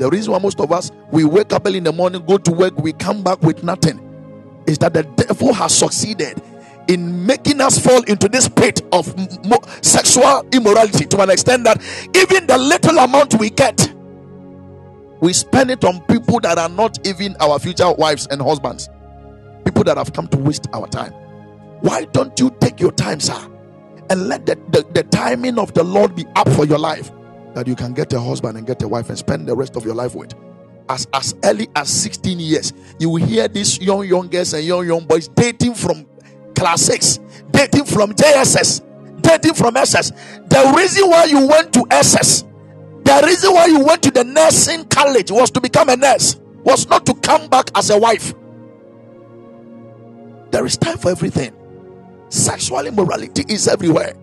The 0.04 0.10
reason 0.10 0.32
why 0.34 0.38
most 0.38 0.60
of 0.60 0.70
us 0.70 0.92
we 1.12 1.24
wake 1.24 1.54
up 1.54 1.66
early 1.66 1.78
in 1.78 1.84
the 1.84 1.92
morning, 1.92 2.22
go 2.26 2.36
to 2.36 2.52
work, 2.52 2.76
we 2.76 2.92
come 2.92 3.22
back 3.22 3.40
with 3.40 3.64
nothing 3.64 3.98
is 4.66 4.76
that 4.80 4.92
the 4.92 5.04
devil 5.04 5.54
has 5.54 5.74
succeeded 5.74 6.42
in 6.88 7.24
making 7.24 7.58
us 7.62 7.78
fall 7.78 8.02
into 8.02 8.28
this 8.28 8.46
pit 8.46 8.82
of 8.92 9.16
mo- 9.46 9.62
sexual 9.80 10.46
immorality 10.52 11.06
to 11.06 11.22
an 11.22 11.30
extent 11.30 11.64
that 11.64 11.80
even 12.14 12.46
the 12.46 12.58
little 12.58 12.98
amount 12.98 13.40
we 13.40 13.48
get, 13.48 13.94
we 15.22 15.32
spend 15.32 15.70
it 15.70 15.82
on 15.86 16.02
people 16.02 16.38
that 16.40 16.58
are 16.58 16.68
not 16.68 17.06
even 17.06 17.34
our 17.40 17.58
future 17.58 17.90
wives 17.90 18.26
and 18.26 18.42
husbands, 18.42 18.90
people 19.64 19.84
that 19.84 19.96
have 19.96 20.12
come 20.12 20.28
to 20.28 20.36
waste 20.36 20.66
our 20.74 20.86
time. 20.86 21.12
Why 21.80 22.04
don't 22.12 22.38
you 22.38 22.54
take 22.60 22.78
your 22.78 22.92
time, 22.92 23.20
sir, 23.20 23.40
and 24.10 24.28
let 24.28 24.44
the, 24.44 24.56
the, 24.68 24.84
the 24.92 25.04
timing 25.04 25.58
of 25.58 25.72
the 25.72 25.82
Lord 25.82 26.14
be 26.14 26.26
up 26.36 26.50
for 26.50 26.66
your 26.66 26.78
life 26.78 27.10
that 27.54 27.66
you 27.66 27.74
can 27.74 27.92
get 27.94 28.12
a 28.12 28.20
husband 28.20 28.58
and 28.58 28.66
get 28.66 28.82
a 28.82 28.88
wife 28.88 29.08
and 29.08 29.18
spend 29.18 29.46
the 29.48 29.54
rest 29.56 29.76
of 29.76 29.84
your 29.84 29.94
life 29.94 30.14
with? 30.14 30.34
as 30.90 31.08
as 31.14 31.34
early 31.44 31.66
as 31.74 31.88
16 31.88 32.38
years 32.38 32.74
you 32.98 33.08
will 33.08 33.24
hear 33.24 33.48
these 33.48 33.80
young 33.80 34.06
young 34.06 34.28
girls 34.28 34.52
and 34.52 34.62
young 34.66 34.86
young 34.86 35.02
boys 35.06 35.28
dating 35.28 35.72
from 35.72 36.04
class 36.54 36.82
6 36.82 37.20
dating 37.52 37.86
from 37.86 38.12
jss 38.12 38.82
dating 39.22 39.54
from 39.54 39.78
ss 39.78 40.10
the 40.10 40.74
reason 40.76 41.08
why 41.08 41.24
you 41.24 41.46
went 41.46 41.72
to 41.72 41.86
ss 41.90 42.44
the 43.04 43.22
reason 43.26 43.52
why 43.52 43.66
you 43.66 43.84
went 43.84 44.02
to 44.02 44.10
the 44.10 44.24
nursing 44.24 44.84
college 44.86 45.30
was 45.30 45.50
to 45.50 45.60
become 45.60 45.90
a 45.90 45.96
nurse 45.96 46.36
was 46.64 46.88
not 46.88 47.04
to 47.06 47.14
come 47.14 47.48
back 47.48 47.70
as 47.74 47.90
a 47.90 47.98
wife. 47.98 48.34
There 50.50 50.64
is 50.64 50.78
time 50.78 50.96
for 50.96 51.10
everything. 51.10 51.54
Sexual 52.30 52.86
immorality 52.86 53.44
is 53.48 53.68
everywhere 53.68 54.14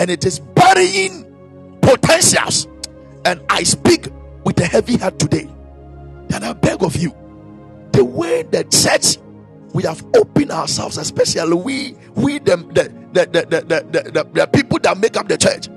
and 0.00 0.10
it 0.10 0.24
is 0.24 0.40
burying 0.40 1.26
potentials 1.82 2.66
and 3.24 3.40
i 3.48 3.62
speak 3.62 4.08
with 4.44 4.58
a 4.60 4.66
heavy 4.66 4.96
heart 4.96 5.18
today 5.18 5.48
and 6.34 6.44
I 6.44 6.52
beg 6.54 6.82
of 6.82 6.96
you, 6.96 7.14
the 7.92 8.04
way 8.04 8.42
the 8.42 8.64
church 8.64 9.18
we 9.74 9.82
have 9.84 10.04
opened 10.16 10.50
ourselves, 10.50 10.96
especially 10.98 11.54
we, 11.54 11.96
we 12.14 12.38
the 12.38 12.56
the 12.56 12.92
the 13.12 13.26
the, 13.26 13.46
the, 13.46 13.60
the, 13.62 14.10
the, 14.10 14.24
the 14.32 14.46
people 14.48 14.78
that 14.80 14.98
make 14.98 15.16
up 15.16 15.28
the 15.28 15.36
church, 15.36 15.68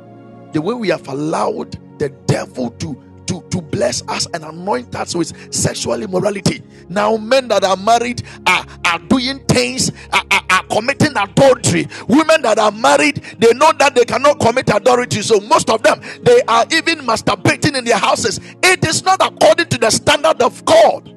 the 0.53 0.61
way 0.61 0.73
we 0.73 0.89
have 0.89 1.07
allowed 1.07 1.77
the 1.99 2.09
devil 2.27 2.71
to 2.71 3.01
to, 3.27 3.41
to 3.49 3.61
bless 3.61 4.01
us 4.07 4.27
and 4.33 4.43
anoint 4.43 4.95
us 4.95 5.15
with 5.15 5.53
sexual 5.53 6.01
immorality. 6.01 6.61
Now, 6.89 7.17
men 7.17 7.47
that 7.49 7.63
are 7.63 7.77
married 7.77 8.23
are, 8.47 8.65
are 8.85 8.99
doing 8.99 9.39
things, 9.45 9.91
are, 10.13 10.23
are, 10.31 10.41
are, 10.49 10.63
committing 10.67 11.15
adultery. 11.15 11.87
Women 12.07 12.41
that 12.41 12.59
are 12.59 12.71
married, 12.71 13.21
they 13.39 13.53
know 13.53 13.71
that 13.79 13.95
they 13.95 14.05
cannot 14.05 14.39
commit 14.39 14.69
adultery. 14.69 15.21
So, 15.21 15.39
most 15.41 15.69
of 15.69 15.83
them, 15.83 16.01
they 16.23 16.41
are 16.47 16.65
even 16.71 16.99
masturbating 16.99 17.77
in 17.77 17.85
their 17.85 17.97
houses. 17.97 18.39
It 18.63 18.85
is 18.85 19.03
not 19.03 19.21
according 19.21 19.67
to 19.67 19.77
the 19.77 19.89
standard 19.89 20.41
of 20.41 20.63
God. 20.65 21.11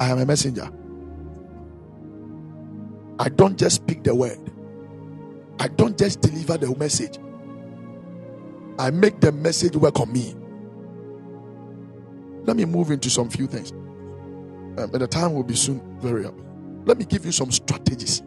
I 0.00 0.10
am 0.10 0.18
a 0.18 0.26
messenger. 0.26 0.68
I 3.18 3.28
don't 3.28 3.58
just 3.58 3.76
speak 3.76 4.04
the 4.04 4.14
word, 4.14 4.38
I 5.60 5.68
don't 5.68 5.98
just 5.98 6.20
deliver 6.20 6.58
the 6.58 6.74
message. 6.76 7.18
I 8.78 8.90
make 8.90 9.20
the 9.20 9.32
message 9.32 9.76
work 9.76 10.00
on 10.00 10.12
me. 10.12 10.34
Let 12.44 12.56
me 12.56 12.64
move 12.64 12.90
into 12.90 13.10
some 13.10 13.30
few 13.30 13.46
things. 13.46 13.72
Um, 13.72 14.78
and 14.78 14.94
the 15.00 15.06
time 15.08 15.34
will 15.34 15.44
be 15.44 15.56
soon 15.56 15.80
very 16.00 16.26
up. 16.26 16.34
Let 16.84 16.98
me 16.98 17.04
give 17.04 17.24
you 17.26 17.32
some 17.32 17.52
strategies. 17.52 18.22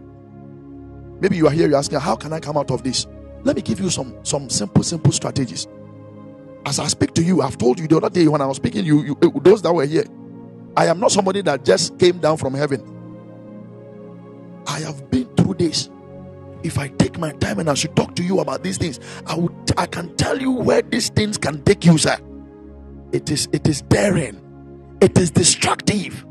Maybe 1.19 1.37
you 1.37 1.47
are 1.47 1.51
here, 1.51 1.67
you're 1.67 1.77
asking, 1.77 1.99
How 1.99 2.15
can 2.15 2.33
I 2.33 2.39
come 2.39 2.57
out 2.57 2.71
of 2.71 2.83
this? 2.83 3.07
Let 3.43 3.55
me 3.55 3.61
give 3.61 3.79
you 3.79 3.89
some 3.89 4.15
some 4.23 4.49
simple, 4.49 4.83
simple 4.83 5.11
strategies. 5.11 5.67
As 6.65 6.79
I 6.79 6.87
speak 6.87 7.13
to 7.15 7.23
you, 7.23 7.41
I've 7.41 7.57
told 7.57 7.79
you 7.79 7.87
the 7.87 7.97
other 7.97 8.09
day 8.09 8.27
when 8.27 8.41
I 8.41 8.45
was 8.47 8.57
speaking, 8.57 8.85
you, 8.85 9.03
you 9.03 9.17
those 9.41 9.61
that 9.63 9.73
were 9.73 9.85
here, 9.85 10.05
I 10.77 10.87
am 10.87 10.99
not 10.99 11.11
somebody 11.11 11.41
that 11.43 11.65
just 11.65 11.99
came 11.99 12.19
down 12.19 12.37
from 12.37 12.53
heaven. 12.53 12.96
I 14.67 14.79
have 14.81 15.09
been 15.11 15.27
through 15.37 15.55
this. 15.55 15.89
if 16.63 16.77
I 16.77 16.89
take 16.89 17.17
my 17.19 17.31
time 17.33 17.59
and 17.59 17.69
I 17.69 17.73
should 17.73 17.95
talk 17.95 18.15
to 18.17 18.23
you 18.23 18.39
about 18.39 18.63
these 18.63 18.77
things, 18.77 18.99
I 19.27 19.35
would 19.35 19.53
I 19.77 19.85
can 19.87 20.15
tell 20.17 20.39
you 20.41 20.51
where 20.51 20.81
these 20.81 21.09
things 21.09 21.37
can 21.37 21.63
take 21.63 21.85
you, 21.85 21.97
sir. 21.97 22.17
It 23.13 23.31
is 23.31 23.49
it 23.53 23.67
is 23.67 23.81
daring, 23.83 24.41
it 25.01 25.17
is 25.17 25.31
destructive. 25.31 26.25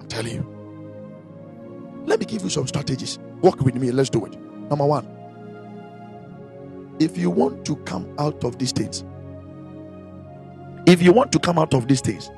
I'm 0.00 0.08
telling 0.08 0.34
you. 0.36 0.64
Let 2.06 2.20
me 2.20 2.26
give 2.26 2.42
you 2.42 2.50
some 2.50 2.66
strategies. 2.66 3.18
Walk 3.42 3.60
with 3.62 3.76
me, 3.76 3.90
let's 3.92 4.10
do 4.10 4.24
it. 4.26 4.38
Number 4.70 4.86
one, 4.86 5.08
if 7.00 7.18
you 7.18 7.30
want 7.30 7.64
to 7.66 7.76
come 7.78 8.12
out 8.18 8.44
of 8.44 8.58
these 8.58 8.72
things, 8.72 9.04
if 10.86 11.02
you 11.02 11.12
want 11.12 11.32
to 11.32 11.38
come 11.40 11.58
out 11.58 11.74
of 11.74 11.88
these 11.88 12.00
things, 12.02 12.30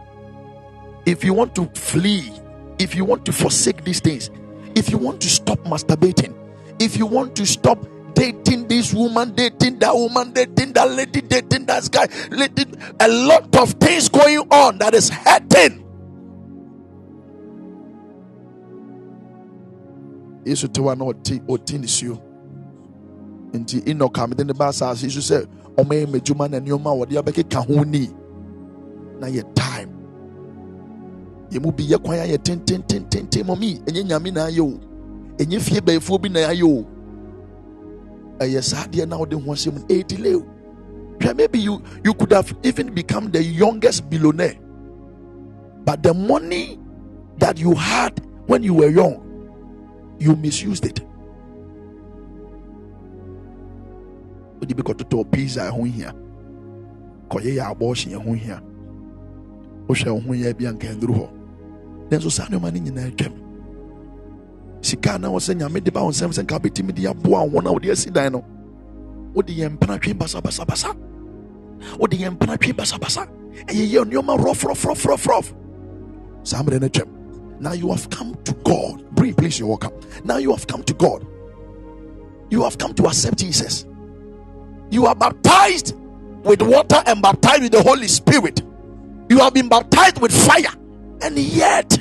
if 1.06 1.24
you 1.24 1.34
want 1.34 1.54
to 1.56 1.66
flee, 1.74 2.32
if 2.78 2.94
you 2.94 3.04
want 3.04 3.24
to 3.26 3.32
forsake 3.32 3.84
these 3.84 4.00
things, 4.00 4.30
if 4.74 4.90
you 4.90 4.98
want 4.98 5.20
to 5.22 5.28
stop 5.28 5.58
masturbating, 5.60 6.34
if 6.78 6.96
you 6.96 7.06
want 7.06 7.34
to 7.36 7.46
stop 7.46 7.78
dating 8.14 8.68
this 8.68 8.92
woman, 8.94 9.34
dating 9.34 9.78
that 9.78 9.94
woman, 9.94 10.32
dating 10.32 10.72
that 10.72 10.90
lady, 10.90 11.20
dating 11.20 11.66
that 11.66 11.88
guy, 11.90 12.06
a 13.00 13.08
lot 13.08 13.54
of 13.56 13.72
things 13.74 14.08
going 14.08 14.38
on 14.50 14.78
that 14.78 14.94
is 14.94 15.08
hurting. 15.10 15.84
yesu 20.48 20.68
te 20.72 20.80
wa 20.80 20.94
na 20.94 21.04
ɔte 21.04 21.40
ɔte 21.46 21.78
nisuo 21.78 22.18
nti 23.52 23.86
enoch 23.88 24.16
a 24.18 24.26
mede 24.26 24.46
ne 24.46 24.52
ba 24.54 24.68
asase 24.68 25.02
yi 25.04 25.10
so 25.10 25.20
sɛ 25.20 25.46
ɔma 25.76 25.92
yɛ 25.92 26.06
m'adwuma 26.06 26.48
na 26.50 26.58
nneɛma 26.58 26.90
a 26.92 26.96
wɔde 27.06 27.22
abɛkeka 27.22 27.66
ho 27.66 27.84
ni. 27.84 28.08
Na 29.20 29.26
yɛ 29.26 29.42
time 31.50 31.60
yɛ 31.60 31.62
mu 31.62 31.72
bi 31.72 31.84
yɛ 31.84 31.98
kwan 32.02 32.18
ayɛ 32.18 32.38
tententententen 32.38 33.46
mɔmi 33.46 33.80
ɛnyɛ 33.86 34.04
nyame 34.08 34.32
na 34.32 34.46
ayɛ 34.46 34.60
o. 34.60 34.80
Ɛnyɛ 35.38 35.60
fie 35.60 35.80
bɛyifoɔ 35.80 36.22
bi 36.22 36.28
na 36.28 36.40
ayɛ 36.40 36.62
o. 36.64 36.86
Ɛyɛ 38.38 38.62
saa 38.62 38.84
adeɛ 38.84 39.08
na 39.08 39.16
wɔde 39.16 39.34
ho 39.34 39.52
asɛm 39.52 39.86
ɛyɛ 39.88 40.34
o. 40.36 40.46
Hwɛ 41.18 41.36
maybe 41.36 41.58
you 41.58 41.82
you 42.04 42.14
could 42.14 42.32
have 42.32 42.54
even 42.62 42.94
become 42.94 43.30
the 43.30 43.42
youngest 43.42 44.08
billionaire. 44.08 44.56
But 45.84 46.02
the 46.02 46.14
money 46.14 46.78
that 47.38 47.58
you 47.58 47.74
had 47.74 48.20
when 48.46 48.62
you 48.62 48.74
were 48.74 48.88
young 48.90 49.24
you 50.18 50.36
misused 50.36 50.84
it. 50.84 51.00
Wode 54.60 54.76
bi 54.76 54.82
kɔtotɔ 54.82 55.30
pizza 55.30 55.70
ɛho 55.70 55.86
hia. 55.86 56.12
Kɔyɛ 57.30 57.54
yɛ 57.56 57.74
abɔɔhye 57.74 58.18
ɛho 58.18 58.36
hia. 58.36 58.62
Wohwɛ 59.88 60.10
wo 60.12 60.20
ho 60.20 60.32
yɛ 60.34 60.56
bi 60.56 60.66
anka 60.66 60.94
nduru 60.94 61.14
hɔ 61.14 61.37
nanso 62.10 62.30
saa 62.30 62.46
nneɔma 62.48 62.72
no 62.72 62.78
nyinaa 62.80 63.08
atwam 63.10 63.32
sika 64.80 65.18
na 65.18 65.28
wɔ 65.28 65.38
sɛ 65.40 65.54
nyame 65.58 65.82
de 65.82 65.90
ba 65.90 66.02
wo 66.02 66.10
nsɛm 66.10 66.32
sɛ 66.32 66.42
nka 66.44 66.58
wobɛtumi 66.58 66.94
de 66.94 67.06
aboa 67.06 67.44
wo 67.44 67.60
na 67.60 67.72
wode 67.72 67.90
asi 67.90 68.10
dan 68.10 68.32
no 68.32 68.44
wode 69.34 69.48
yɛ 69.48 69.68
mpena 69.76 70.00
twe 70.00 70.14
basabasabasa 70.14 70.94
wode 71.98 72.16
yɛ 72.16 72.30
mpena 72.36 72.58
twe 72.58 72.72
basabasa 72.72 73.26
ɛyɛ 73.66 73.84
yɛ 73.92 74.04
nneɔma 74.04 74.36
rɔfrɔfrɔfrɔfrɔf 74.38 75.54
saa 76.42 76.62
mmerɛ 76.62 76.80
no 76.80 76.88
atwam 76.88 77.18
now 77.60 77.72
you 77.72 77.90
have 77.90 78.08
come 78.10 78.36
to 78.44 78.52
God. 78.64 79.04
Breathe, 79.14 79.36
please, 79.36 79.58
you're 79.58 79.68
welcome. 79.68 79.92
Now 80.24 80.36
you 80.36 80.52
have 80.52 80.66
come 80.66 80.82
to 80.84 80.94
God. 80.94 81.26
You 82.50 82.62
have 82.62 82.78
come 82.78 82.94
to 82.94 83.06
accept 83.06 83.38
Jesus. 83.38 83.84
You 84.90 85.06
are 85.06 85.14
baptized 85.14 85.94
with 86.44 86.62
water 86.62 87.02
and 87.06 87.20
baptized 87.20 87.62
with 87.62 87.72
the 87.72 87.82
Holy 87.82 88.08
Spirit. 88.08 88.62
You 89.28 89.38
have 89.38 89.54
been 89.54 89.68
baptized 89.68 90.20
with 90.20 90.32
fire, 90.46 90.72
and 91.22 91.38
yet 91.38 91.98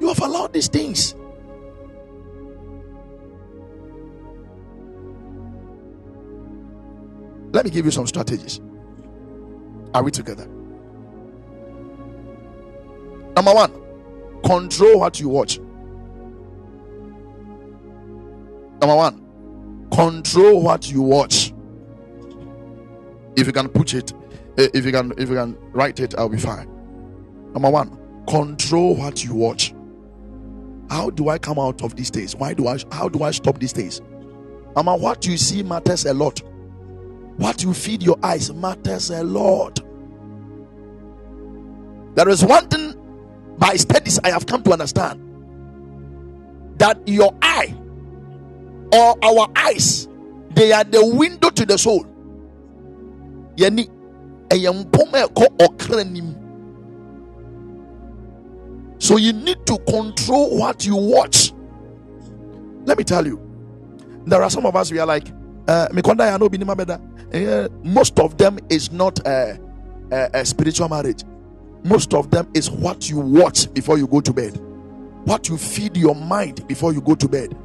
you 0.00 0.08
have 0.08 0.20
allowed 0.20 0.52
these 0.52 0.68
things. 0.68 1.14
Let 7.52 7.64
me 7.64 7.70
give 7.70 7.84
you 7.84 7.90
some 7.90 8.06
strategies. 8.06 8.60
Are 9.94 10.02
we 10.02 10.10
together? 10.10 10.46
Number 13.34 13.54
one, 13.54 13.72
control 14.44 15.00
what 15.00 15.18
you 15.18 15.28
watch. 15.28 15.58
Number 18.80 18.94
one, 18.94 19.88
control 19.90 20.62
what 20.62 20.90
you 20.90 21.02
watch. 21.02 21.52
If 23.36 23.46
you 23.46 23.52
can 23.52 23.68
put 23.68 23.94
it, 23.94 24.12
eh, 24.58 24.68
if 24.74 24.84
you 24.84 24.92
can, 24.92 25.12
if 25.16 25.28
you 25.28 25.34
can 25.36 25.56
write 25.72 26.00
it, 26.00 26.14
I'll 26.16 26.28
be 26.28 26.38
fine. 26.38 26.68
Number 27.52 27.70
one, 27.70 27.97
control 28.28 28.94
what 28.94 29.24
you 29.24 29.34
watch. 29.34 29.74
How 30.90 31.10
do 31.10 31.28
I 31.28 31.38
come 31.38 31.58
out 31.58 31.82
of 31.82 31.96
these 31.96 32.10
days? 32.10 32.36
Why 32.36 32.54
do 32.54 32.66
I? 32.68 32.78
How 32.92 33.08
do 33.08 33.22
I 33.22 33.30
stop 33.30 33.58
these 33.58 33.72
days? 33.72 34.00
Mama, 34.74 34.96
what 34.96 35.26
you 35.26 35.36
see 35.36 35.62
matters 35.62 36.04
a 36.06 36.14
lot. 36.14 36.42
What 37.36 37.62
you 37.62 37.74
feed 37.74 38.02
your 38.02 38.18
eyes 38.22 38.52
matters 38.52 39.10
a 39.10 39.22
lot. 39.22 39.80
There 42.14 42.28
is 42.28 42.44
one 42.44 42.68
thing 42.68 42.94
by 43.58 43.76
studies 43.76 44.18
I 44.24 44.30
have 44.30 44.46
come 44.46 44.62
to 44.64 44.72
understand 44.72 45.24
that 46.78 47.06
your 47.06 47.34
eye 47.42 47.74
or 48.92 49.16
our 49.22 49.48
eyes 49.56 50.08
they 50.50 50.72
are 50.72 50.84
the 50.84 51.04
window 51.04 51.50
to 51.50 51.66
the 51.66 51.78
soul. 51.78 52.04
Yani 53.56 53.88
so 59.08 59.16
you 59.16 59.32
need 59.32 59.64
to 59.66 59.78
control 59.78 60.58
what 60.58 60.84
you 60.84 60.96
watch. 60.96 61.52
Let 62.84 62.98
me 62.98 63.04
tell 63.04 63.26
you, 63.26 63.40
there 64.26 64.42
are 64.42 64.50
some 64.50 64.66
of 64.66 64.76
us 64.76 64.92
we 64.92 64.98
are 64.98 65.06
like, 65.06 65.28
uh, 65.66 65.88
most 67.84 68.18
of 68.20 68.38
them 68.38 68.58
is 68.70 68.92
not 68.92 69.26
a, 69.26 69.58
a, 70.10 70.30
a 70.34 70.44
spiritual 70.44 70.88
marriage 70.88 71.22
most 71.84 72.14
of 72.14 72.30
them 72.30 72.48
is 72.54 72.70
what 72.70 73.08
you 73.08 73.18
watch 73.18 73.72
before 73.72 73.98
you 73.98 74.06
go 74.06 74.20
to 74.20 74.32
bed, 74.32 74.56
what 75.24 75.48
you 75.48 75.56
feed 75.56 75.96
your 75.96 76.14
mind 76.14 76.66
before 76.66 76.92
you 76.92 77.00
go 77.00 77.14
to 77.14 77.28
bed. 77.28 77.56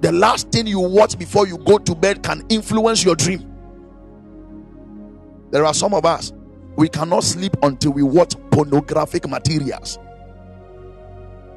The 0.00 0.12
last 0.12 0.50
thing 0.50 0.66
you 0.66 0.80
watch 0.80 1.18
before 1.18 1.46
you 1.46 1.58
go 1.58 1.78
to 1.78 1.94
bed 1.94 2.22
can 2.22 2.44
influence 2.48 3.04
your 3.04 3.14
dream. 3.14 3.48
There 5.50 5.64
are 5.64 5.74
some 5.74 5.94
of 5.94 6.04
us, 6.04 6.32
we 6.76 6.88
cannot 6.88 7.24
sleep 7.24 7.56
until 7.62 7.92
we 7.92 8.02
watch 8.02 8.34
pornographic 8.50 9.28
materials. 9.28 9.98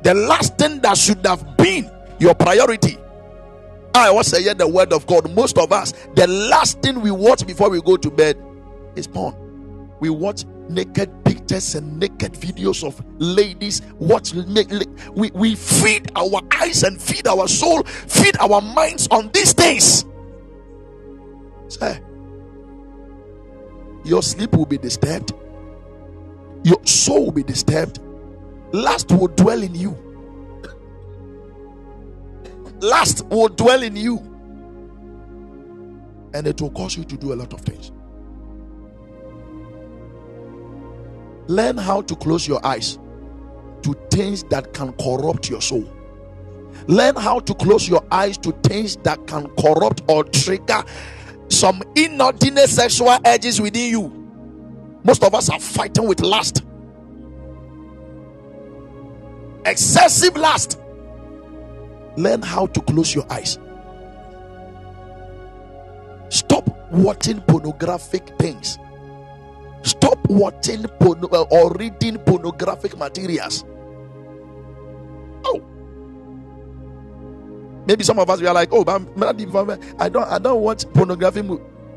The 0.06 0.14
last 0.14 0.60
thing 0.60 0.82
that 0.82 1.00
should 1.00 1.26
have 1.26 1.58
been 1.58 1.90
your 2.20 2.36
priority. 2.36 2.96
I 3.96 4.12
was 4.12 4.28
saying 4.28 4.56
the 4.58 4.68
word 4.68 4.94
of 4.94 5.08
God. 5.08 5.34
Most 5.34 5.58
of 5.58 5.72
us, 5.72 5.94
the 6.14 6.28
last 6.28 6.80
thing 6.84 7.02
we 7.02 7.10
watch 7.10 7.48
before 7.48 7.72
we 7.72 7.82
go 7.82 7.98
to 7.98 8.12
bed 8.12 8.38
is 8.96 9.08
porn. 9.08 9.90
We 10.00 10.12
watch 10.12 10.44
naked 10.70 11.10
pictures 11.26 11.74
and 11.74 12.00
naked 12.00 12.34
videos 12.34 12.86
of 12.86 13.04
ladies 13.18 13.82
watch 13.98 14.34
we, 15.16 15.32
we 15.32 15.56
feed 15.56 16.12
our 16.16 16.42
eyes 16.60 16.84
and 16.84 17.00
feed 17.00 17.28
our 17.28 17.48
soul 17.48 17.84
feed 17.84 18.36
our 18.40 18.62
minds 18.62 19.08
on 19.12 19.30
these 19.32 19.54
things 19.54 20.06
say 21.68 22.02
your 24.04 24.24
sleep 24.24 24.54
will 24.54 24.66
be 24.66 24.80
disturbed 24.80 25.34
your 26.64 26.84
soul 26.84 27.26
will 27.26 27.32
be 27.32 27.44
disturbed 27.44 28.00
lust 28.76 29.12
will 29.12 29.28
dwell 29.30 29.64
in 29.64 29.76
you 29.76 29.98
lust 32.82 33.26
will 33.28 33.48
dwell 33.50 33.84
in 33.84 33.96
you 33.96 34.18
and 36.34 36.48
it 36.48 36.60
will 36.62 36.72
cause 36.72 36.98
you 36.98 37.04
to 37.06 37.18
do 37.18 37.34
a 37.34 37.36
lot 37.36 37.54
of 37.54 37.62
things 37.62 37.92
Learn 41.48 41.78
how 41.78 42.02
to 42.02 42.16
close 42.16 42.48
your 42.48 42.66
eyes 42.66 42.98
to 43.84 43.94
things 44.10 44.44
that 44.46 44.74
can 44.74 44.94
corrupt 44.94 45.50
your 45.50 45.62
soul. 45.62 45.88
Learn 46.88 47.16
how 47.16 47.40
to 47.40 47.54
close 47.54 47.88
your 47.88 48.04
eyes 48.12 48.38
to 48.40 48.52
things 48.64 48.96
that 48.98 49.28
can 49.28 49.48
corrupt 49.58 50.02
or 50.08 50.24
trigger 50.24 50.84
some 51.50 51.84
inordinate 51.96 52.70
sexual 52.70 53.16
urges 53.26 53.62
within 53.62 53.92
you. 53.92 54.30
Most 55.04 55.24
of 55.24 55.36
us 55.36 55.50
are 55.50 55.60
fighting 55.60 56.08
with 56.08 56.22
lust, 56.22 56.64
excessive 59.66 60.36
lust. 60.38 60.80
Learn 62.18 62.42
how 62.42 62.68
to 62.68 62.82
close 62.82 63.16
your 63.16 63.32
eyes. 63.32 63.60
Stop 66.30 66.70
watching 66.92 67.42
pornographic 67.42 68.28
things 68.40 68.78
Stop 69.86 70.18
watching 70.30 70.84
porno- 71.00 71.30
uh, 71.32 71.46
or 71.52 71.72
reading 71.74 72.18
pornographic 72.18 72.98
materials. 72.98 73.64
Oh, 75.46 75.62
maybe 77.86 78.04
some 78.04 78.20
of 78.20 78.30
us 78.30 78.42
we 78.42 78.48
are 78.48 78.54
like, 78.54 78.70
oh, 78.72 78.84
but 78.84 79.02
I 80.00 80.10
don't, 80.10 80.28
I 80.28 80.40
don't 80.40 80.62
watch 80.62 80.86
pornography. 80.94 81.44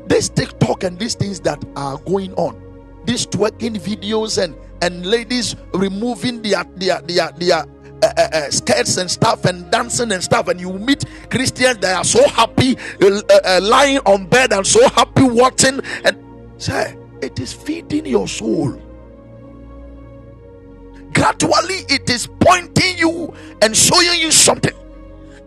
This 0.07 0.29
TikTok 0.29 0.83
and 0.83 0.99
these 0.99 1.15
things 1.15 1.39
that 1.41 1.63
are 1.75 1.97
going 1.99 2.33
on, 2.35 2.61
these 3.05 3.25
twerking 3.25 3.77
videos 3.77 4.41
and 4.43 4.55
and 4.81 5.05
ladies 5.05 5.55
removing 5.73 6.41
their 6.41 6.63
their 6.75 7.01
their 7.01 7.31
their 7.37 7.65
uh, 8.01 8.13
uh, 8.17 8.29
uh, 8.31 8.49
skirts 8.49 8.97
and 8.97 9.11
stuff 9.11 9.45
and 9.45 9.69
dancing 9.71 10.11
and 10.11 10.23
stuff, 10.23 10.47
and 10.47 10.59
you 10.59 10.71
meet 10.73 11.03
Christians 11.29 11.79
that 11.79 11.97
are 11.97 12.03
so 12.03 12.25
happy 12.29 12.77
uh, 13.01 13.21
uh, 13.29 13.39
uh, 13.45 13.59
lying 13.61 13.99
on 14.05 14.25
bed 14.27 14.53
and 14.53 14.65
so 14.65 14.87
happy 14.89 15.23
watching, 15.23 15.81
and 16.05 16.17
say 16.57 16.97
it 17.21 17.39
is 17.39 17.53
feeding 17.53 18.05
your 18.05 18.27
soul. 18.27 18.81
Gradually, 21.13 21.83
it 21.89 22.09
is 22.09 22.27
pointing 22.39 22.97
you 22.97 23.33
and 23.61 23.75
showing 23.75 24.19
you 24.19 24.31
something. 24.31 24.73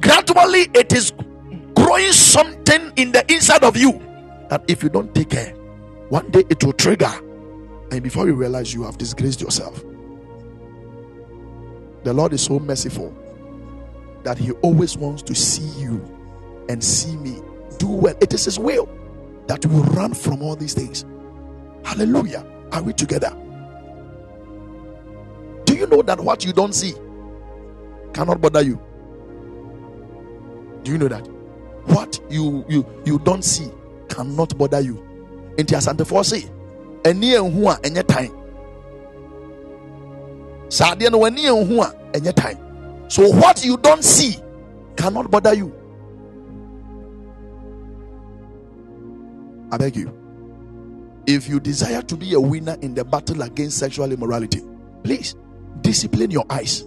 Gradually, 0.00 0.68
it 0.74 0.92
is 0.92 1.12
growing 1.74 2.12
something 2.12 2.92
in 2.96 3.12
the 3.12 3.24
inside 3.32 3.64
of 3.64 3.76
you 3.76 3.92
that 4.50 4.62
if 4.68 4.82
you 4.82 4.90
don't 4.90 5.14
take 5.14 5.30
care, 5.30 5.54
one 6.10 6.28
day 6.30 6.44
it 6.50 6.62
will 6.62 6.74
trigger, 6.74 7.10
and 7.92 8.02
before 8.02 8.26
you 8.26 8.34
realize 8.34 8.72
you 8.72 8.82
have 8.84 8.96
disgraced 8.96 9.42
yourself. 9.42 9.84
The 12.04 12.12
Lord 12.12 12.32
is 12.32 12.40
so 12.40 12.58
merciful 12.58 13.14
that 14.24 14.38
He 14.38 14.52
always 14.62 14.96
wants 14.96 15.22
to 15.24 15.34
see 15.34 15.68
you 15.78 16.02
and 16.70 16.82
see 16.82 17.14
me 17.16 17.42
do 17.76 17.88
well. 17.88 18.14
It 18.22 18.32
is 18.32 18.46
His 18.46 18.58
will 18.58 18.88
that 19.46 19.66
we 19.66 19.78
run 19.94 20.14
from 20.14 20.42
all 20.42 20.56
these 20.56 20.72
things. 20.72 21.04
Hallelujah. 21.84 22.46
Are 22.72 22.82
we 22.82 22.94
together? 22.94 23.36
Do 25.66 25.76
you 25.76 25.86
know 25.86 26.00
that 26.00 26.18
what 26.18 26.46
you 26.46 26.54
don't 26.54 26.74
see 26.74 26.94
cannot 28.14 28.40
bother 28.40 28.62
you? 28.62 28.80
Do 30.82 30.92
you 30.92 30.98
know 30.98 31.08
that? 31.08 31.28
What 31.84 32.18
you 32.30 32.64
you 32.70 32.86
you 33.04 33.18
don't 33.18 33.44
see 33.44 33.70
cannot 34.08 34.56
bother 34.56 34.80
you. 34.80 34.94
Nti 35.56 35.76
asantefoɔ 35.76 36.24
se, 36.24 36.50
ɛni 37.02 37.34
ehu 37.34 37.68
a 37.68 37.76
ɛnyɛ 37.82 38.06
time. 38.06 38.32
saa 40.68 40.94
adeɛ 40.94 41.10
no 41.10 41.24
a 41.24 41.30
ɛnyɛ 41.30 42.34
time. 42.34 42.58
So 43.08 43.28
what 43.28 43.64
you 43.64 43.76
don't 43.76 44.02
see 44.02 44.38
cannot 44.96 45.30
bother 45.30 45.54
you. 45.54 45.72
I 49.70 49.76
beg 49.76 49.96
you. 49.96 50.12
If 51.26 51.48
you 51.48 51.60
desire 51.60 52.02
to 52.02 52.16
be 52.16 52.34
a 52.34 52.40
winner 52.40 52.76
in 52.82 52.94
the 52.94 53.04
battle 53.04 53.42
against 53.42 53.78
sexual 53.78 54.10
immorality 54.12 54.62
please 55.02 55.34
discipline 55.80 56.30
your 56.30 56.44
eyes. 56.48 56.84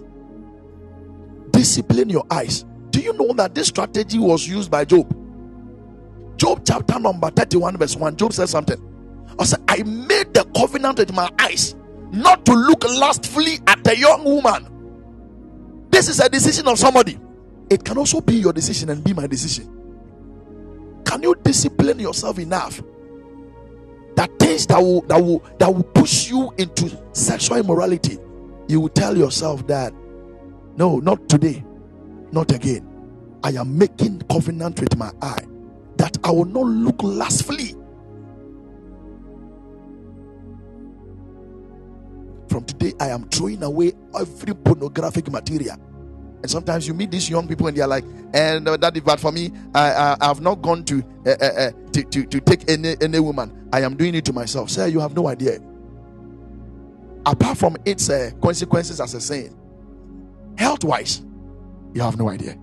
Discipline 1.50 2.10
your 2.10 2.24
eyes. 2.30 2.64
Do 2.90 3.00
you 3.00 3.12
know 3.12 3.32
that 3.34 3.54
this 3.54 3.68
strategy 3.68 4.18
was 4.18 4.46
used 4.46 4.70
by 4.70 4.84
Job? 4.84 5.14
Job 6.36 6.62
chapter 6.64 6.98
number 6.98 7.30
31 7.30 7.76
verse 7.78 7.96
1 7.96 8.16
Job 8.16 8.32
says 8.32 8.50
something 8.50 8.82
i 9.38 9.44
said 9.44 9.60
i 9.68 9.82
made 9.82 10.32
the 10.34 10.44
covenant 10.56 10.98
with 10.98 11.12
my 11.12 11.28
eyes 11.38 11.74
not 12.12 12.44
to 12.46 12.52
look 12.52 12.82
lustfully 12.84 13.58
at 13.66 13.86
a 13.86 13.98
young 13.98 14.24
woman. 14.24 15.86
This 15.90 16.08
is 16.08 16.20
a 16.20 16.28
decision 16.28 16.68
of 16.68 16.78
somebody. 16.78 17.18
It 17.70 17.84
can 17.84 17.98
also 17.98 18.20
be 18.20 18.36
your 18.36 18.52
decision 18.52 18.90
and 18.90 19.02
be 19.02 19.12
my 19.12 19.26
decision. 19.26 19.72
Can 21.04 21.22
you 21.22 21.34
discipline 21.42 21.98
yourself 21.98 22.38
enough 22.38 22.82
that 24.16 24.30
things 24.38 24.66
that 24.68 24.78
will 24.78 25.02
that 25.02 25.22
will 25.22 25.44
that 25.58 25.72
will 25.72 25.82
push 25.82 26.30
you 26.30 26.52
into 26.58 26.90
sexual 27.12 27.58
immorality, 27.58 28.18
you 28.68 28.80
will 28.80 28.88
tell 28.88 29.16
yourself 29.16 29.66
that 29.66 29.92
no, 30.76 30.98
not 30.98 31.28
today, 31.28 31.64
not 32.32 32.50
again. 32.52 32.86
I 33.42 33.50
am 33.50 33.76
making 33.76 34.20
covenant 34.30 34.80
with 34.80 34.96
my 34.96 35.12
eye 35.22 35.44
that 35.96 36.16
I 36.24 36.30
will 36.30 36.44
not 36.46 36.66
look 36.66 37.02
lustfully 37.02 37.74
From 42.56 42.64
today, 42.64 42.94
I 42.98 43.08
am 43.08 43.28
throwing 43.28 43.62
away 43.62 43.92
every 44.18 44.54
pornographic 44.54 45.30
material. 45.30 45.76
And 46.40 46.50
sometimes 46.50 46.88
you 46.88 46.94
meet 46.94 47.10
these 47.10 47.28
young 47.28 47.46
people 47.46 47.66
and 47.66 47.76
they're 47.76 47.86
like, 47.86 48.02
and 48.32 48.66
uh, 48.66 48.78
that 48.78 48.96
is 48.96 49.02
bad 49.02 49.20
for 49.20 49.30
me. 49.30 49.52
I, 49.74 50.16
I, 50.18 50.26
have 50.26 50.40
not 50.40 50.62
gone 50.62 50.82
to, 50.84 51.04
uh, 51.26 51.30
uh, 51.38 51.44
uh, 51.44 51.70
to, 51.92 52.02
to, 52.02 52.24
to 52.24 52.40
take 52.40 52.70
any, 52.70 52.96
any 53.02 53.20
woman. 53.20 53.68
I 53.74 53.82
am 53.82 53.94
doing 53.94 54.14
it 54.14 54.24
to 54.24 54.32
myself. 54.32 54.70
Sir, 54.70 54.86
you 54.86 55.00
have 55.00 55.14
no 55.14 55.28
idea. 55.28 55.58
Apart 57.26 57.58
from 57.58 57.76
its 57.84 58.08
consequences 58.40 59.02
as 59.02 59.12
a 59.12 59.20
saying, 59.20 59.54
health 60.56 60.82
wise, 60.82 61.26
you 61.92 62.00
have 62.00 62.16
no 62.16 62.30
idea. 62.30 62.56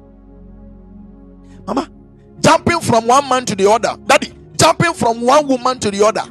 Mama, 1.67 1.87
jumping 2.39 2.79
from 2.79 3.05
one 3.05 3.29
man 3.29 3.45
to 3.45 3.55
the 3.55 3.69
other. 3.69 3.95
Daddy, 4.07 4.33
jumping 4.57 4.95
from 4.95 5.21
one 5.21 5.47
woman 5.47 5.77
to 5.81 5.91
the 5.91 6.03
other. 6.03 6.23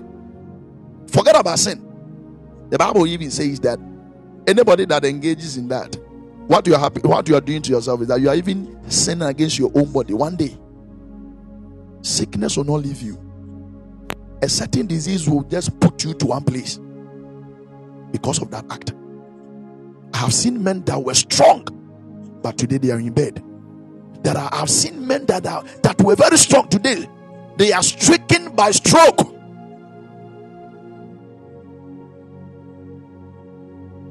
Forget 1.06 1.38
about 1.38 1.60
sin. 1.60 1.91
The 2.72 2.78
Bible 2.78 3.06
even 3.06 3.30
says 3.30 3.60
that 3.60 3.78
anybody 4.46 4.86
that 4.86 5.04
engages 5.04 5.58
in 5.58 5.68
that, 5.68 5.94
what 6.46 6.66
you 6.66 6.74
are 6.74 6.80
happy, 6.80 7.02
what 7.02 7.28
you 7.28 7.34
are 7.34 7.40
doing 7.42 7.60
to 7.60 7.70
yourself 7.70 8.00
is 8.00 8.08
that 8.08 8.18
you 8.18 8.30
are 8.30 8.34
even 8.34 8.90
sinning 8.90 9.28
against 9.28 9.58
your 9.58 9.70
own 9.74 9.92
body. 9.92 10.14
One 10.14 10.36
day, 10.36 10.56
sickness 12.00 12.56
will 12.56 12.64
not 12.64 12.76
leave 12.76 13.02
you. 13.02 13.20
A 14.40 14.48
certain 14.48 14.86
disease 14.86 15.28
will 15.28 15.42
just 15.42 15.78
put 15.80 16.02
you 16.02 16.14
to 16.14 16.26
one 16.28 16.44
place 16.44 16.80
because 18.10 18.40
of 18.40 18.50
that 18.52 18.64
act. 18.70 18.94
I 20.14 20.16
have 20.16 20.32
seen 20.32 20.64
men 20.64 20.82
that 20.84 20.98
were 20.98 21.12
strong, 21.12 21.68
but 22.42 22.56
today 22.56 22.78
they 22.78 22.90
are 22.90 22.98
in 22.98 23.12
bed. 23.12 23.44
That 24.22 24.38
I 24.38 24.48
have 24.56 24.70
seen 24.70 25.06
men 25.06 25.26
that 25.26 25.46
are 25.46 25.62
that 25.82 26.00
were 26.00 26.16
very 26.16 26.38
strong 26.38 26.68
today, 26.70 27.06
they 27.58 27.74
are 27.74 27.82
stricken 27.82 28.56
by 28.56 28.70
stroke. 28.70 29.31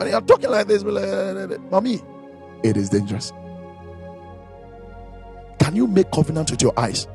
And 0.01 0.09
you're 0.09 0.21
talking 0.21 0.49
like 0.49 0.65
this, 0.65 0.83
mommy, 0.83 2.01
it 2.63 2.75
is 2.75 2.89
dangerous. 2.89 3.31
Can 5.59 5.75
you 5.75 5.85
make 5.85 6.09
covenant 6.11 6.49
with 6.49 6.63
your 6.63 6.73
eyes? 6.75 7.07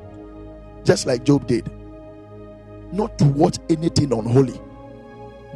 Just 0.84 1.05
like 1.05 1.24
Job 1.24 1.49
did. 1.49 1.68
Not 2.93 3.18
to 3.18 3.24
watch 3.24 3.59
anything 3.68 4.12
unholy. 4.12 4.61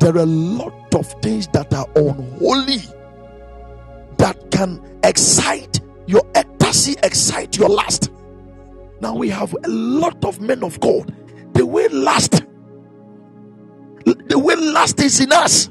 There 0.01 0.17
are 0.17 0.23
a 0.23 0.27
lot 0.27 0.93
of 0.97 1.07
things 1.23 1.47
that 1.53 1.73
are 1.73 1.87
unholy 1.95 2.83
that 4.17 4.51
can 4.51 4.83
excite 5.05 5.81
your 6.09 6.23
ecstasy, 6.35 6.97
excite 7.05 7.57
your 7.57 7.69
lust. 7.69 8.11
Now 9.01 9.15
we 9.15 9.29
have 9.29 9.55
a 9.63 9.69
lot 9.69 10.25
of 10.25 10.41
men 10.41 10.65
of 10.65 10.81
God. 10.81 11.15
The 11.55 11.65
way 11.65 11.87
lust, 11.89 12.43
the 14.05 14.39
way 14.39 14.57
lust 14.57 14.99
is 15.01 15.21
in 15.21 15.31
us. 15.31 15.71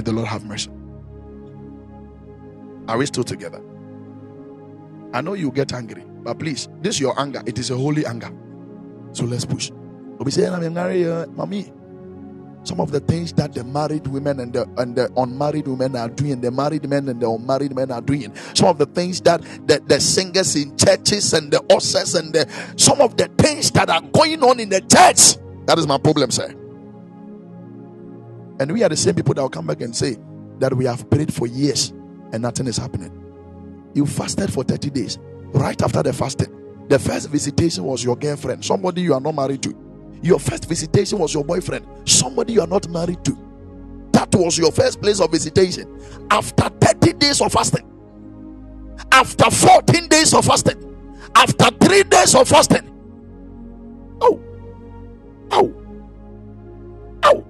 May 0.00 0.04
the 0.04 0.12
Lord 0.12 0.28
have 0.28 0.46
mercy. 0.46 0.70
Are 2.88 2.96
we 2.96 3.04
still 3.04 3.22
together? 3.22 3.60
I 5.12 5.20
know 5.20 5.34
you 5.34 5.50
get 5.50 5.74
angry, 5.74 6.02
but 6.22 6.38
please, 6.38 6.70
this 6.80 6.98
your 6.98 7.20
anger. 7.20 7.42
It 7.44 7.58
is 7.58 7.70
a 7.70 7.76
holy 7.76 8.06
anger. 8.06 8.32
So 9.12 9.26
let's 9.26 9.44
push. 9.44 9.70
I'm 10.18 10.78
angry, 10.78 11.06
uh, 11.06 11.26
mommy. 11.26 11.70
Some 12.62 12.80
of 12.80 12.92
the 12.92 13.00
things 13.00 13.34
that 13.34 13.52
the 13.52 13.62
married 13.62 14.06
women 14.06 14.40
and 14.40 14.54
the 14.54 14.66
and 14.78 14.96
the 14.96 15.12
unmarried 15.18 15.68
women 15.68 15.94
are 15.96 16.08
doing, 16.08 16.40
the 16.40 16.50
married 16.50 16.88
men 16.88 17.06
and 17.10 17.20
the 17.20 17.28
unmarried 17.28 17.76
men 17.76 17.90
are 17.90 18.00
doing. 18.00 18.34
Some 18.54 18.68
of 18.68 18.78
the 18.78 18.86
things 18.86 19.20
that 19.22 19.42
the, 19.66 19.82
the 19.86 20.00
singers 20.00 20.56
in 20.56 20.78
churches 20.78 21.34
and 21.34 21.52
the 21.52 21.62
ushers 21.70 22.14
and 22.14 22.32
the 22.32 22.48
some 22.76 23.02
of 23.02 23.18
the 23.18 23.28
things 23.36 23.70
that 23.72 23.90
are 23.90 24.00
going 24.00 24.42
on 24.42 24.60
in 24.60 24.70
the 24.70 24.80
church. 24.80 25.36
That 25.66 25.78
is 25.78 25.86
my 25.86 25.98
problem, 25.98 26.30
sir. 26.30 26.54
And 28.60 28.70
we 28.70 28.84
are 28.84 28.90
the 28.90 28.96
same 28.96 29.14
people 29.14 29.32
that 29.34 29.40
will 29.40 29.48
come 29.48 29.66
back 29.66 29.80
and 29.80 29.96
say 29.96 30.18
that 30.58 30.74
we 30.74 30.84
have 30.84 31.08
prayed 31.10 31.32
for 31.32 31.46
years 31.46 31.88
and 32.32 32.42
nothing 32.42 32.66
is 32.66 32.76
happening. 32.76 33.10
You 33.94 34.04
fasted 34.04 34.52
for 34.52 34.62
30 34.62 34.90
days. 34.90 35.18
Right 35.52 35.80
after 35.82 36.02
the 36.02 36.12
fasting, 36.12 36.86
the 36.88 36.98
first 36.98 37.30
visitation 37.30 37.84
was 37.84 38.04
your 38.04 38.16
girlfriend, 38.16 38.62
somebody 38.64 39.00
you 39.00 39.14
are 39.14 39.20
not 39.20 39.34
married 39.34 39.62
to. 39.62 39.74
Your 40.22 40.38
first 40.38 40.68
visitation 40.68 41.18
was 41.18 41.32
your 41.32 41.42
boyfriend, 41.42 41.86
somebody 42.08 42.52
you 42.52 42.60
are 42.60 42.66
not 42.66 42.86
married 42.88 43.24
to. 43.24 43.36
That 44.12 44.34
was 44.34 44.58
your 44.58 44.70
first 44.70 45.00
place 45.00 45.20
of 45.20 45.32
visitation. 45.32 45.98
After 46.30 46.68
30 46.68 47.14
days 47.14 47.40
of 47.40 47.52
fasting, 47.52 47.90
after 49.10 49.50
14 49.50 50.08
days 50.08 50.34
of 50.34 50.44
fasting, 50.44 50.90
after 51.34 51.70
three 51.82 52.02
days 52.02 52.34
of 52.34 52.46
fasting. 52.46 52.86
Oh, 54.20 54.38
oh, 55.50 55.74
oh. 57.24 57.49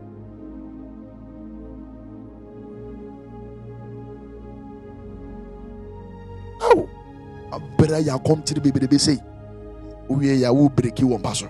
Oh, 6.63 6.89
abere 7.53 8.03
ya 8.05 8.15
akɔmtiri 8.17 8.61
bebrebe 8.61 8.99
sei. 8.99 9.19
Wowie 10.09 10.37
yɛ 10.41 10.47
a 10.49 10.53
wobreki 10.53 11.05
wɔ 11.05 11.19
mpa 11.19 11.35
so 11.35 11.47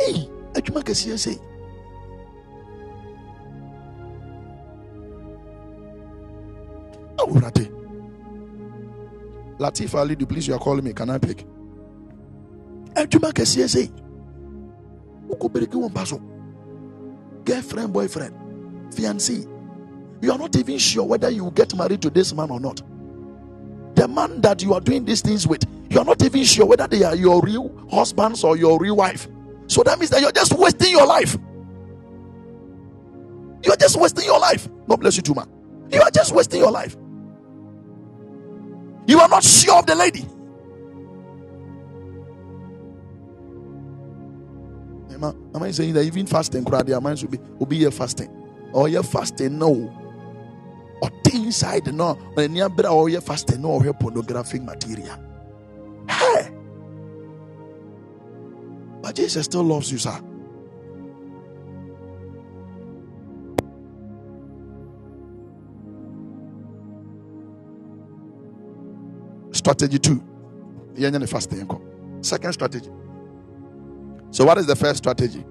ei 0.00 0.28
adwuma 0.54 0.82
kɛseɛ 0.82 1.18
sei. 1.18 1.38
Awurade. 7.18 7.70
Latif 9.58 9.94
ali 9.94 10.16
du 10.16 10.26
please 10.26 10.48
you 10.48 10.54
are 10.54 10.60
calling 10.60 10.84
me. 10.84 10.92
Can 10.92 11.10
i 11.10 11.18
pick? 11.18 11.46
Adwuma 12.94 13.32
kɛseɛ 13.32 13.68
sei. 13.68 13.90
Girlfriend, 17.44 17.92
boyfriend, 17.92 18.34
fiancé. 18.90 19.46
You 20.20 20.32
are 20.32 20.38
not 20.38 20.56
even 20.56 20.78
sure 20.78 21.04
whether 21.04 21.30
you 21.30 21.44
will 21.44 21.50
get 21.50 21.74
married 21.74 22.02
to 22.02 22.10
this 22.10 22.32
man 22.32 22.50
or 22.50 22.60
not. 22.60 22.82
The 23.94 24.08
man 24.08 24.40
that 24.42 24.62
you 24.62 24.74
are 24.74 24.80
doing 24.80 25.04
these 25.04 25.20
things 25.20 25.46
with, 25.46 25.64
you 25.90 25.98
are 25.98 26.04
not 26.04 26.22
even 26.22 26.44
sure 26.44 26.66
whether 26.66 26.86
they 26.86 27.02
are 27.02 27.14
your 27.14 27.40
real 27.40 27.72
husbands 27.90 28.44
or 28.44 28.56
your 28.56 28.78
real 28.78 28.96
wife. 28.96 29.28
So 29.66 29.82
that 29.82 29.98
means 29.98 30.10
that 30.10 30.20
you're 30.20 30.32
just 30.32 30.52
wasting 30.58 30.90
your 30.90 31.06
life. 31.06 31.36
You 33.64 33.72
are 33.72 33.76
just 33.76 33.98
wasting 33.98 34.24
your 34.24 34.38
life. 34.38 34.68
God 34.86 34.96
bless 35.00 35.16
you 35.16 35.22
too, 35.22 35.34
man. 35.34 35.48
You 35.90 36.00
are 36.00 36.10
just 36.10 36.32
wasting 36.32 36.60
your 36.60 36.70
life. 36.70 36.96
You 39.06 39.20
are 39.20 39.28
not 39.28 39.44
sure 39.44 39.78
of 39.78 39.86
the 39.86 39.94
lady. 39.94 40.24
Am 45.22 45.62
I 45.62 45.70
saying 45.70 45.94
that 45.94 46.02
even 46.04 46.26
fasting, 46.26 46.64
their 46.64 47.00
minds 47.00 47.22
will 47.22 47.30
be 47.30 47.38
will 47.58 47.66
be 47.66 47.78
here 47.78 47.90
fasting? 47.90 48.28
Or 48.72 48.88
you're 48.88 49.02
fasting? 49.02 49.58
No. 49.58 50.05
Or 51.02 51.10
inside 51.34 51.92
no. 51.94 52.14
When 52.34 52.56
you're 52.56 52.70
or 52.88 53.10
fasting, 53.20 53.62
no, 53.62 53.70
or 53.70 53.92
pornographic 53.94 54.62
material. 54.62 55.18
Hey. 56.08 56.50
But 59.02 59.16
Jesus 59.16 59.44
still 59.44 59.64
loves 59.64 59.92
you, 59.92 59.98
sir. 59.98 60.20
Strategy 69.52 69.98
two. 69.98 70.22
Second 72.22 72.52
strategy. 72.52 72.90
So, 74.30 74.44
what 74.44 74.58
is 74.58 74.66
the 74.66 74.76
first 74.76 74.98
strategy? 74.98 75.44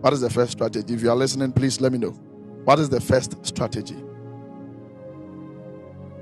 What 0.00 0.12
is 0.12 0.20
the 0.20 0.30
first 0.30 0.52
strategy? 0.52 0.94
If 0.94 1.02
you 1.02 1.10
are 1.10 1.16
listening, 1.16 1.52
please 1.52 1.80
let 1.80 1.92
me 1.92 1.98
know. 1.98 2.10
What 2.64 2.78
is 2.78 2.88
the 2.88 3.00
first 3.00 3.44
strategy? 3.46 3.96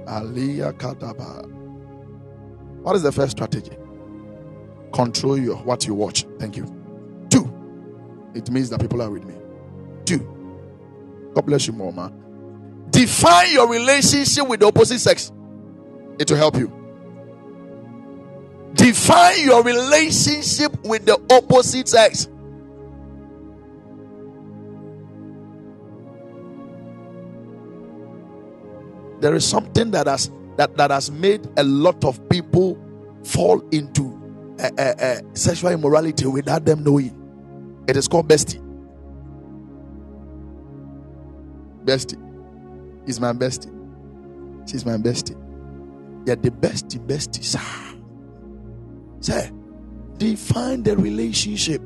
Kadaba. 0.06 1.46
What 2.82 2.96
is 2.96 3.02
the 3.02 3.12
first 3.12 3.32
strategy? 3.32 3.76
Control 4.92 5.38
your 5.38 5.56
what 5.56 5.86
you 5.86 5.94
watch. 5.94 6.24
Thank 6.38 6.56
you. 6.56 6.64
Two. 7.28 7.52
It 8.34 8.50
means 8.50 8.70
that 8.70 8.80
people 8.80 9.02
are 9.02 9.10
with 9.10 9.24
me. 9.24 9.34
Two. 10.04 10.18
God 11.34 11.46
bless 11.46 11.66
you, 11.66 11.72
Mama. 11.72 12.12
Define 12.90 13.52
your 13.52 13.68
relationship 13.70 14.48
with 14.48 14.60
the 14.60 14.66
opposite 14.66 14.98
sex. 14.98 15.30
It 16.18 16.30
will 16.30 16.38
help 16.38 16.56
you. 16.56 16.72
Define 18.74 19.44
your 19.44 19.62
relationship 19.62 20.72
with 20.84 21.04
the 21.04 21.18
opposite 21.30 21.88
sex. 21.88 22.28
There 29.20 29.34
is 29.34 29.46
something 29.46 29.90
that 29.92 30.06
has 30.06 30.30
that, 30.56 30.76
that 30.76 30.90
has 30.90 31.10
made 31.10 31.46
a 31.56 31.62
lot 31.64 32.04
of 32.04 32.28
people 32.28 32.78
fall 33.24 33.60
into 33.70 34.20
uh, 34.58 34.70
uh, 34.76 34.94
uh, 34.98 35.20
sexual 35.34 35.70
immorality 35.70 36.26
without 36.26 36.64
them 36.64 36.84
knowing. 36.84 37.16
It 37.88 37.96
is 37.96 38.08
called 38.08 38.28
bestie. 38.28 38.60
Bestie 41.84 42.18
is 43.06 43.20
my 43.20 43.32
bestie. 43.32 43.72
She's 44.68 44.84
my 44.84 44.96
bestie. 44.96 45.36
Yeah, 46.26 46.34
the 46.34 46.50
bestie, 46.50 46.98
bestie, 46.98 47.42
sir. 47.42 47.60
Say, 49.20 49.50
define 50.18 50.82
the 50.82 50.96
relationship. 50.96 51.82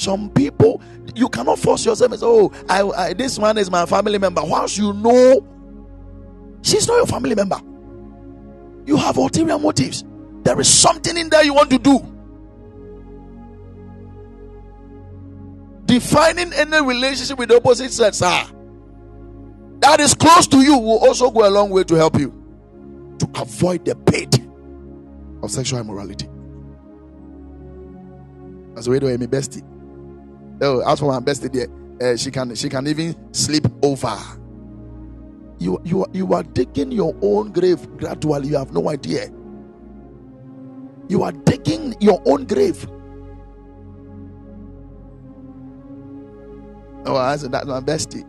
Some 0.00 0.30
people, 0.30 0.80
you 1.14 1.28
cannot 1.28 1.58
force 1.58 1.84
yourself 1.84 2.12
and 2.12 2.20
say, 2.20 2.26
Oh, 2.26 2.50
I, 2.70 2.82
I, 2.82 3.12
this 3.12 3.38
one 3.38 3.58
is 3.58 3.70
my 3.70 3.84
family 3.84 4.16
member. 4.16 4.40
Once 4.42 4.78
you 4.78 4.94
know 4.94 5.46
she's 6.62 6.88
not 6.88 6.96
your 6.96 7.06
family 7.06 7.34
member, 7.34 7.60
you 8.86 8.96
have 8.96 9.18
ulterior 9.18 9.58
motives. 9.58 10.02
There 10.42 10.58
is 10.58 10.68
something 10.72 11.18
in 11.18 11.28
there 11.28 11.44
you 11.44 11.52
want 11.52 11.68
to 11.68 11.78
do. 11.78 11.98
Defining 15.84 16.50
any 16.54 16.80
relationship 16.80 17.38
with 17.38 17.50
the 17.50 17.56
opposite 17.56 17.92
sex 17.92 18.22
ah, 18.22 18.50
that 19.80 20.00
is 20.00 20.14
close 20.14 20.46
to 20.46 20.62
you 20.62 20.78
will 20.78 21.00
also 21.06 21.30
go 21.30 21.46
a 21.46 21.50
long 21.50 21.68
way 21.68 21.84
to 21.84 21.94
help 21.94 22.18
you 22.18 22.32
to 23.18 23.28
avoid 23.34 23.84
the 23.84 23.94
pit 23.94 24.38
of 25.42 25.50
sexual 25.50 25.78
immorality. 25.78 26.26
As 28.78 28.88
way 28.88 28.98
to 28.98 29.18
my 29.18 29.26
bestie. 29.26 29.62
Oh, 30.62 30.80
as 30.90 31.00
for 31.00 31.06
my 31.12 31.20
bestie, 31.20 31.52
there, 31.52 32.12
uh, 32.12 32.16
she 32.16 32.30
can 32.30 32.54
she 32.54 32.68
can 32.68 32.86
even 32.86 33.16
sleep 33.34 33.66
over. 33.82 34.16
You 35.58 35.80
you 35.84 36.06
you 36.12 36.32
are 36.34 36.42
digging 36.42 36.92
your 36.92 37.14
own 37.22 37.52
grave 37.52 37.80
gradually. 37.98 38.48
You 38.48 38.58
have 38.58 38.72
no 38.72 38.88
idea. 38.90 39.30
You 41.08 41.22
are 41.24 41.32
digging 41.32 41.96
your 42.00 42.22
own 42.26 42.46
grave. 42.46 42.86
Oh, 47.06 47.16
I 47.16 47.36
said 47.36 47.52
that's 47.52 47.66
my 47.66 47.80
bestie. 47.80 48.24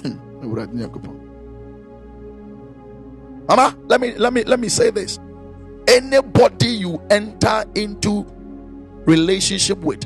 Hmm. 0.00 0.18
Mama, 3.48 3.76
let 3.88 4.00
me 4.00 4.14
let 4.16 4.32
me 4.32 4.44
let 4.44 4.60
me 4.60 4.68
say 4.68 4.90
this. 4.90 5.18
Anybody 5.88 6.68
you 6.68 7.00
enter 7.10 7.64
into 7.74 8.26
relationship 9.06 9.78
with, 9.78 10.04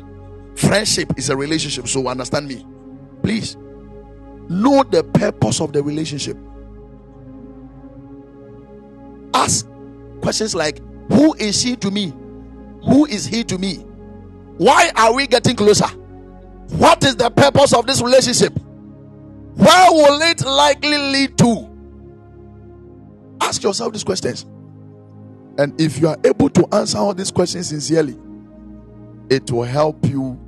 friendship 0.57 1.12
is 1.16 1.30
a 1.30 1.36
relationship. 1.36 1.88
So 1.88 2.07
understand 2.09 2.49
me, 2.49 2.66
please. 3.22 3.57
Know 4.49 4.84
the 4.84 5.03
purpose 5.03 5.61
of 5.61 5.72
the 5.72 5.82
relationship. 5.82 6.36
Ask 9.34 9.66
questions 10.20 10.55
like, 10.55 10.80
"Who 11.09 11.34
is 11.34 11.61
she 11.61 11.76
to 11.76 11.90
me? 11.90 12.12
Who 12.84 13.07
is 13.07 13.26
he 13.26 13.42
to 13.44 13.59
me? 13.59 13.84
Why 14.59 14.90
are 14.97 15.12
we 15.12 15.26
getting 15.26 15.57
closer? 15.57 15.88
What 16.78 17.05
is 17.05 17.16
the 17.16 17.30
purpose 17.30 17.72
of 17.72 17.86
this 17.86 18.01
relationship? 18.01 18.57
Where 19.57 19.92
will 19.92 20.22
it 20.22 20.44
likely 20.44 20.97
lead 20.97 21.36
to?" 21.38 21.68
Ask 23.40 23.62
yourself 23.62 23.92
these 23.92 24.05
questions. 24.05 24.47
And 25.59 25.78
if 25.80 26.01
you 26.01 26.09
are 26.09 26.18
able 26.24 26.51
to 26.51 26.66
answer 26.74 26.99
all 26.99 27.14
these 27.14 27.30
questions 27.30 27.68
sincerely, 27.68 28.16
it 29.31 29.51
will 29.51 29.64
help 29.64 30.05
you 30.07 30.39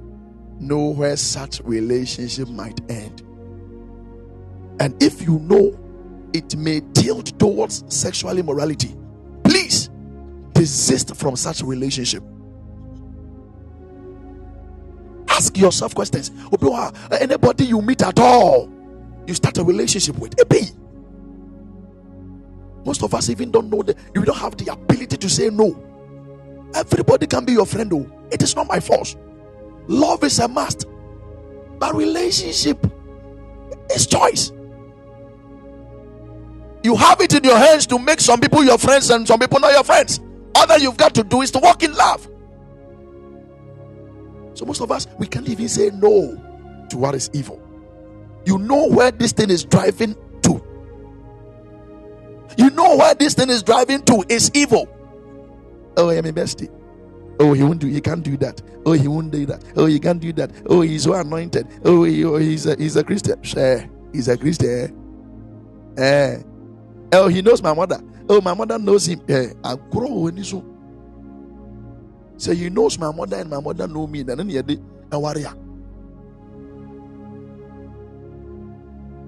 know 0.61 0.87
where 0.89 1.16
such 1.16 1.61
relationship 1.64 2.49
might 2.49 2.81
end. 2.91 3.22
And 4.81 5.01
if 5.03 5.22
you 5.22 5.39
know 5.41 5.79
it 6.33 6.57
may 6.57 6.81
tilt 6.95 7.39
towards 7.39 7.85
sexual 7.89 8.37
immorality, 8.39 8.95
please 9.45 9.91
desist 10.53 11.16
from 11.16 11.37
such 11.37 11.62
relationship. 11.62 12.22
Ask 15.29 15.57
yourself 15.57 15.95
questions. 15.95 16.31
Anybody 17.20 17.64
you 17.64 17.81
meet 17.83 18.03
at 18.03 18.18
all, 18.18 18.68
you 19.26 19.35
start 19.35 19.59
a 19.59 19.64
relationship 19.64 20.18
with. 20.18 20.35
Most 22.85 23.03
of 23.03 23.14
us 23.14 23.29
even 23.29 23.51
don't 23.51 23.68
know 23.68 23.83
that 23.83 23.97
you 24.14 24.22
don't 24.24 24.39
have 24.39 24.57
the 24.57 24.72
ability 24.72 25.16
to 25.16 25.29
say 25.29 25.51
no. 25.51 25.85
Everybody 26.74 27.26
can 27.26 27.44
be 27.44 27.52
your 27.52 27.66
friend, 27.66 27.90
though. 27.90 28.10
It 28.30 28.42
is 28.42 28.54
not 28.54 28.68
my 28.68 28.80
fault. 28.80 29.16
Love 29.86 30.22
is 30.24 30.38
a 30.38 30.48
must, 30.48 30.86
but 31.78 31.94
relationship 31.94 32.86
is 33.94 34.06
choice. 34.06 34.52
You 36.82 36.94
have 36.96 37.20
it 37.20 37.34
in 37.34 37.42
your 37.44 37.56
hands 37.58 37.86
to 37.88 37.98
make 37.98 38.20
some 38.20 38.40
people 38.40 38.64
your 38.64 38.78
friends 38.78 39.10
and 39.10 39.26
some 39.26 39.40
people 39.40 39.60
not 39.60 39.72
your 39.72 39.84
friends. 39.84 40.20
All 40.54 40.66
that 40.66 40.80
you've 40.80 40.96
got 40.96 41.14
to 41.14 41.24
do 41.24 41.42
is 41.42 41.50
to 41.52 41.58
walk 41.58 41.82
in 41.82 41.92
love. 41.94 42.28
So, 44.54 44.64
most 44.64 44.80
of 44.80 44.90
us, 44.90 45.06
we 45.18 45.26
can't 45.26 45.48
even 45.48 45.68
say 45.68 45.90
no 45.94 46.34
to 46.90 46.96
what 46.98 47.14
is 47.14 47.30
evil. 47.32 47.60
You 48.44 48.58
know 48.58 48.88
where 48.88 49.10
this 49.10 49.32
thing 49.32 49.50
is 49.50 49.64
driving 49.64 50.16
to. 50.42 50.62
you 52.56 52.70
know 52.70 52.96
where 52.96 53.14
this 53.14 53.34
thing 53.34 53.50
is 53.50 53.62
driving 53.62 54.02
to 54.04 54.24
is 54.28 54.50
evil. 54.54 54.88
Oh, 55.99 56.11
I'm 56.11 56.24
a 56.24 56.32
bestie. 56.32 56.70
Oh, 57.40 57.53
he 57.53 57.62
won't 57.64 57.80
do. 57.80 57.88
He 57.88 58.01
can't 58.01 58.22
do 58.22 58.36
that. 58.38 58.62
Oh, 58.86 58.92
he 58.92 59.09
won't 59.09 59.32
do 59.32 59.44
that. 59.46 59.64
Oh, 59.76 59.86
he 59.86 59.99
can't 59.99 60.20
do 60.20 60.32
that. 60.34 60.53
Oh, 60.66 60.80
he's 60.80 61.03
so 61.03 61.14
anointed. 61.14 61.66
Oh, 61.84 62.05
he, 62.05 62.24
oh 62.24 62.36
he's 62.36 62.66
a 62.66 62.76
he's 62.76 62.96
a 62.96 63.03
Christian. 63.03 63.42
He's 64.12 64.28
a 64.28 64.36
Christian. 64.38 64.94
Eh. 65.99 66.38
Oh, 67.12 67.26
he 67.26 67.42
knows 67.42 67.61
my 67.62 67.74
mother. 67.74 68.01
Oh, 68.28 68.40
my 68.40 68.55
mother 68.55 68.78
knows 68.78 69.07
him. 69.07 69.20
Eh. 69.28 69.53
I 69.64 69.74
grow 69.90 70.14
when 70.20 70.42
so. 70.44 70.64
So 72.36 72.55
he 72.55 72.70
knows 72.70 72.96
my 72.96 73.11
mother 73.11 73.36
and 73.38 73.51
my 73.51 73.61
mother 73.61 73.88
know 73.88 74.07
me. 74.07 74.22
Then 74.22 74.49
he 74.49 74.62
did 74.62 74.80
a 75.11 75.18
warrior. 75.18 75.53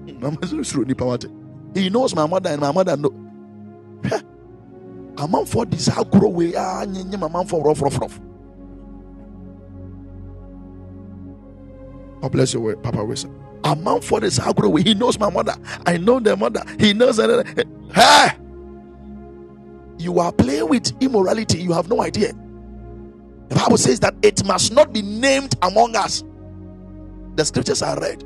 He 1.73 1.89
knows 1.89 2.13
my 2.13 2.27
mother 2.27 2.49
and 2.49 2.59
my 2.59 2.71
mother 2.71 2.97
know. 2.97 3.13
amanfoɔ 5.15 5.69
de 5.69 5.77
saa 5.77 6.03
agorɔ 6.03 6.31
wei 6.31 6.53
a 6.53 6.85
nyɛnyɛm 6.85 7.29
amanfoɔ 7.29 7.63
rɔfrɔfrɔf 7.65 8.19
God 12.21 12.31
bless 12.31 12.53
you, 12.53 12.75
Papa 12.83 13.03
Wilson. 13.03 13.35
A 13.63 13.75
man 13.75 13.99
for 14.01 14.19
this 14.19 14.39
agro, 14.39 14.75
he 14.75 14.93
knows 14.93 15.19
my 15.19 15.29
mother. 15.29 15.55
I 15.85 15.97
know 15.97 16.19
their 16.19 16.37
mother. 16.37 16.63
He 16.79 16.93
knows. 16.93 17.17
Hey, 17.17 18.27
you 19.97 20.19
are 20.19 20.31
playing 20.31 20.69
with 20.69 20.93
immorality. 21.01 21.61
You 21.61 21.73
have 21.73 21.89
no 21.89 22.01
idea. 22.01 22.33
The 23.49 23.55
Bible 23.55 23.77
says 23.77 23.99
that 24.01 24.15
it 24.21 24.45
must 24.45 24.71
not 24.71 24.93
be 24.93 25.01
named 25.01 25.55
among 25.61 25.95
us. 25.95 26.23
The 27.35 27.45
scriptures 27.45 27.81
are 27.81 27.99
read. 27.99 28.23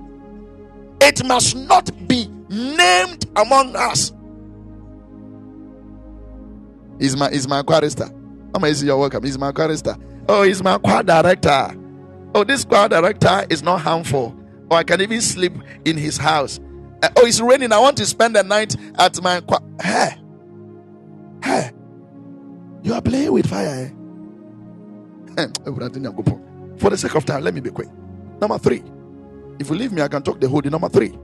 It 1.02 1.26
must 1.26 1.56
not 1.56 1.90
be 2.08 2.28
named 2.50 3.26
among 3.36 3.76
us. 3.76 4.12
He's 7.00 7.16
my 7.16 7.30
is 7.30 7.48
my 7.48 7.62
chorister. 7.64 8.10
Mama 8.54 8.68
is 8.68 8.84
your 8.84 8.98
welcome. 8.98 9.24
He's 9.24 9.38
my 9.38 9.52
chorister. 9.52 9.96
Oh, 10.28 10.44
he's 10.44 10.64
my 10.64 10.78
choir 10.78 11.04
director. 11.04 11.76
Oh, 12.34 12.44
this 12.44 12.66
choir 12.66 12.90
director 12.90 13.46
is 13.50 13.62
not 13.64 13.82
harmful. 13.82 14.36
Or 14.70 14.72
oh, 14.72 14.76
I 14.76 14.84
can 14.84 15.02
even 15.02 15.22
sleep 15.22 15.54
in 15.86 15.98
his 15.98 16.18
house. 16.18 16.60
Uh, 17.04 17.10
oh, 17.18 17.26
it's 17.26 17.40
raining. 17.40 17.72
I 17.72 17.80
want 17.80 17.98
to 17.98 18.06
spend 18.06 18.36
the 18.36 18.44
night 18.44 18.76
at 18.98 19.22
my 19.22 19.42
choir. 19.42 19.60
Hey, 19.82 20.18
hey, 21.44 21.72
you 22.84 22.94
are 22.94 23.02
playing 23.02 23.32
with 23.32 23.48
fire. 23.48 23.92
Eh? 25.38 25.48
For 26.78 26.90
the 26.90 26.98
sake 26.98 27.16
of 27.16 27.26
time, 27.26 27.44
let 27.44 27.54
me 27.54 27.62
be 27.62 27.70
quick. 27.70 27.90
Number 28.40 28.58
three. 28.58 28.84
If 29.60 29.70
you 29.70 29.76
leave 29.76 29.92
me, 29.92 30.02
I 30.02 30.08
can 30.08 30.22
talk 30.22 30.40
the 30.40 30.50
whole 30.50 30.62
day. 30.62 30.70
Number 30.70 30.90
three. 30.90 31.18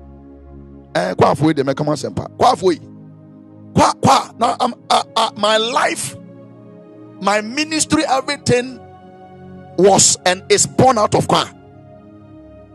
Eh, 0.95 1.13
Kwa 3.74 3.93
kwa. 4.01 4.34
Now, 4.39 4.57
I'm, 4.59 4.74
uh, 4.89 5.03
uh, 5.15 5.32
my 5.38 5.57
life, 5.57 6.15
my 7.22 7.41
ministry, 7.41 8.03
everything 8.07 8.80
was 9.78 10.17
and 10.26 10.43
is 10.49 10.67
born 10.67 10.97
out 10.97 11.15
of 11.15 11.28
kwa. 11.28 11.49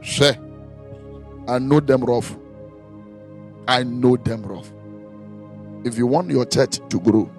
Share. 0.02 0.38
I 1.48 1.58
know 1.58 1.80
them 1.80 2.04
rough. 2.04 2.36
I 3.68 3.82
know 3.82 4.16
them 4.16 4.42
rough. 4.42 4.72
If 5.84 5.98
you 5.98 6.06
want 6.06 6.30
your 6.30 6.44
church 6.44 6.80
to 6.88 7.00
grow, 7.00 7.30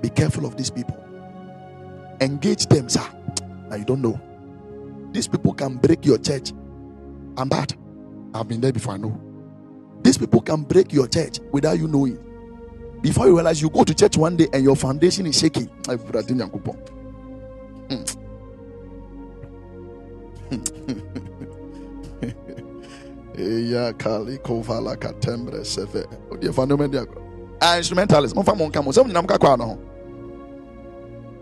be 0.00 0.08
careful 0.10 0.46
of 0.46 0.56
these 0.56 0.70
people. 0.70 0.96
Engage 2.20 2.66
them, 2.66 2.88
sir. 2.88 3.04
Now 3.68 3.76
you 3.76 3.84
don't 3.84 4.02
know. 4.02 4.20
These 5.12 5.28
people 5.28 5.54
can 5.54 5.76
break 5.76 6.04
your 6.06 6.18
church. 6.18 6.52
I'm 7.36 7.48
bad. 7.48 7.74
I've 8.34 8.48
been 8.48 8.60
there 8.60 8.72
before, 8.72 8.94
I 8.94 8.96
know. 8.98 9.20
These 10.04 10.18
people 10.18 10.42
can 10.42 10.62
break 10.62 10.92
your 10.92 11.08
church 11.08 11.40
without 11.50 11.78
you 11.78 11.88
knowing. 11.88 12.18
Before 13.00 13.26
you 13.26 13.34
realize 13.34 13.60
you 13.60 13.70
go 13.70 13.84
to 13.84 13.94
church 13.94 14.16
one 14.18 14.36
day 14.36 14.46
and 14.52 14.62
your 14.62 14.76
foundation 14.76 15.26
is 15.26 15.38
shaking. 15.38 15.66
Hmm. 15.66 15.94
Ah. 27.60 27.80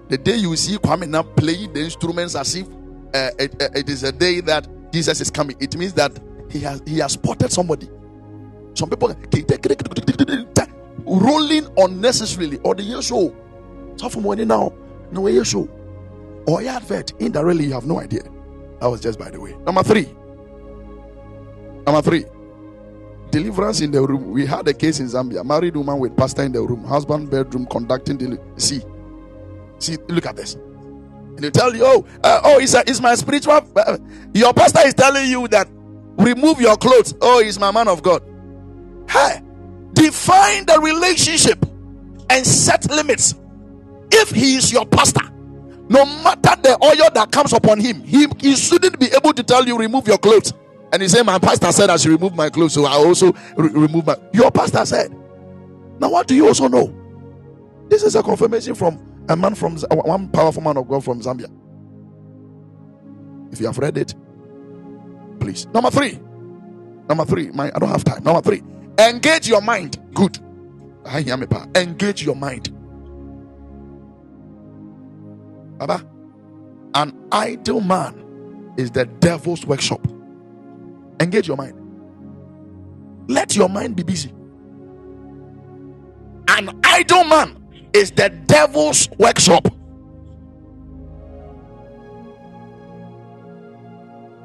The 0.09 0.19
day 0.19 0.37
you 0.37 0.57
see 0.57 0.77
Kwame 0.79 1.09
now 1.09 1.23
playing 1.23 1.73
the 1.73 1.81
instruments 1.81 2.35
as 2.37 2.55
if 2.55 2.67
uh, 3.15 3.31
it, 3.39 3.61
uh, 3.61 3.69
it 3.75 3.89
is 3.89 4.05
a 4.05 4.13
day 4.13 4.41
that 4.41 4.69
Jesus 4.93 5.21
is 5.21 5.31
coming, 5.31 5.57
it 5.61 5.77
means 5.77 5.93
that 5.95 6.19
he 6.51 6.61
has 6.61 6.83
he 6.87 6.99
has 6.99 7.13
spotted 7.13 7.51
somebody. 7.53 7.89
Some 8.75 8.91
people 8.91 9.15
rolling 11.05 11.69
unnecessarily 11.77 12.59
or 12.59 12.75
the 12.75 12.83
year 12.83 13.03
show. 13.03 13.35
So 13.97 14.09
from 14.09 14.25
when 14.25 14.47
now, 14.49 14.73
no 15.11 15.27
year 15.29 15.45
show 15.45 15.69
or 16.47 16.63
advert 16.63 17.13
indirectly 17.21 17.67
you 17.67 17.73
have 17.73 17.87
no 17.87 18.01
idea. 18.01 18.23
That 18.81 18.89
was 18.89 19.01
just 19.01 19.19
by 19.19 19.31
the 19.31 19.41
way. 19.41 19.55
Number 19.65 19.83
three. 19.83 20.09
Number 21.87 22.03
three. 22.03 22.25
Deliverance 23.31 23.81
in 23.81 23.91
the 23.91 24.03
room. 24.03 24.31
We 24.31 24.45
had 24.45 24.67
a 24.69 24.75
case 24.75 25.01
in 25.01 25.07
Zambia. 25.07 25.45
Married 25.45 25.77
woman 25.77 25.99
with 25.99 26.17
pastor 26.17 26.43
in 26.43 26.53
the 26.53 26.61
room. 26.61 26.85
Husband 26.85 27.31
bedroom 27.31 27.67
conducting 27.67 28.19
the 28.19 28.41
see. 28.57 28.83
See, 29.79 29.97
look 30.09 30.27
at 30.27 30.37
this. 30.37 30.55
And 30.55 31.39
they 31.39 31.51
tell 31.51 31.75
you, 31.75 31.83
oh, 31.85 32.07
uh, 32.23 32.41
oh, 32.45 32.59
it's, 32.59 32.75
a, 32.75 32.83
it's 32.87 33.01
my 33.01 33.15
spiritual. 33.15 33.61
Uh, 33.75 33.99
your 34.35 34.53
pastor 34.53 34.81
is 34.87 34.95
telling 34.95 35.31
you 35.31 35.49
that 35.49 35.69
remove 36.19 36.61
your 36.61 36.77
clothes. 36.77 37.15
Oh, 37.21 37.43
he's 37.43 37.59
my 37.59 37.71
man 37.71 37.89
of 37.89 38.03
God. 38.03 38.23
Hey, 39.09 39.43
define 39.93 40.67
the 40.67 40.81
relationship 40.81 41.65
and 42.31 42.47
set 42.47 42.91
limits. 42.91 43.35
If 44.11 44.31
he 44.31 44.57
is 44.57 44.73
your 44.73 44.87
pastor, 44.87 45.25
no 45.89 46.05
matter 46.05 46.57
the 46.63 46.79
oil 46.83 47.11
that 47.15 47.31
comes 47.33 47.53
upon 47.53 47.81
him, 47.81 48.03
he, 48.03 48.27
he 48.41 48.57
shouldn't 48.57 48.99
be 48.99 49.07
able 49.15 49.33
to 49.35 49.43
tell 49.43 49.67
you, 49.67 49.77
remove 49.79 50.07
your 50.07 50.19
clothes. 50.19 50.53
And 50.93 51.01
he 51.03 51.09
said, 51.09 51.25
My 51.25 51.39
pastor 51.39 51.73
said 51.73 51.91
I 51.91 51.97
should 51.97 52.11
remove 52.11 52.35
my 52.35 52.51
clothes, 52.51 52.75
so 52.75 52.85
I 52.85 52.93
also 52.93 53.33
re- 53.57 53.71
remove 53.71 54.07
my. 54.07 54.17
Your 54.33 54.51
pastor 54.51 54.85
said. 54.85 55.11
Now, 56.01 56.11
what 56.11 56.27
do 56.27 56.35
you 56.35 56.47
also 56.47 56.69
know? 56.69 56.95
This 57.89 58.03
is 58.03 58.15
a 58.17 58.23
confirmation 58.23 58.75
from 58.75 59.03
a 59.29 59.37
man 59.37 59.55
from 59.55 59.77
one 59.79 60.29
powerful 60.29 60.63
man 60.63 60.77
of 60.77 60.89
God 60.89 61.05
from 61.05 61.21
Zambia. 61.21 61.51
If 63.53 63.61
you 63.61 63.67
have 63.67 63.79
read 63.79 63.97
it, 63.99 64.15
please. 65.41 65.67
Number 65.69 65.91
three. 65.91 66.19
Number 67.09 67.25
three. 67.25 67.51
My, 67.51 67.71
I 67.75 67.79
don't 67.79 67.89
have 67.89 68.05
time. 68.05 68.23
Number 68.25 68.41
three. 68.43 68.63
Engage 68.99 69.49
your 69.49 69.63
mind. 69.63 69.99
Good. 70.15 70.39
Ah, 71.07 71.19
Engage 71.77 72.25
your 72.25 72.37
mind. 72.37 72.71
Baba, 75.79 76.07
an 76.95 77.15
idle 77.33 77.81
man 77.81 78.75
is 78.77 78.91
the 78.93 79.07
devil's 79.07 79.67
workshop. 79.67 80.07
Engage 81.21 81.49
your 81.49 81.57
mind. 81.57 81.79
Let 83.29 83.57
your 83.57 83.69
mind 83.69 83.97
be 83.97 84.03
busy. 84.03 84.33
An 86.49 86.81
idle 86.85 87.25
man 87.25 87.57
is 87.95 88.11
the 88.13 88.31
devil's 88.47 89.09
workshop. 89.19 89.69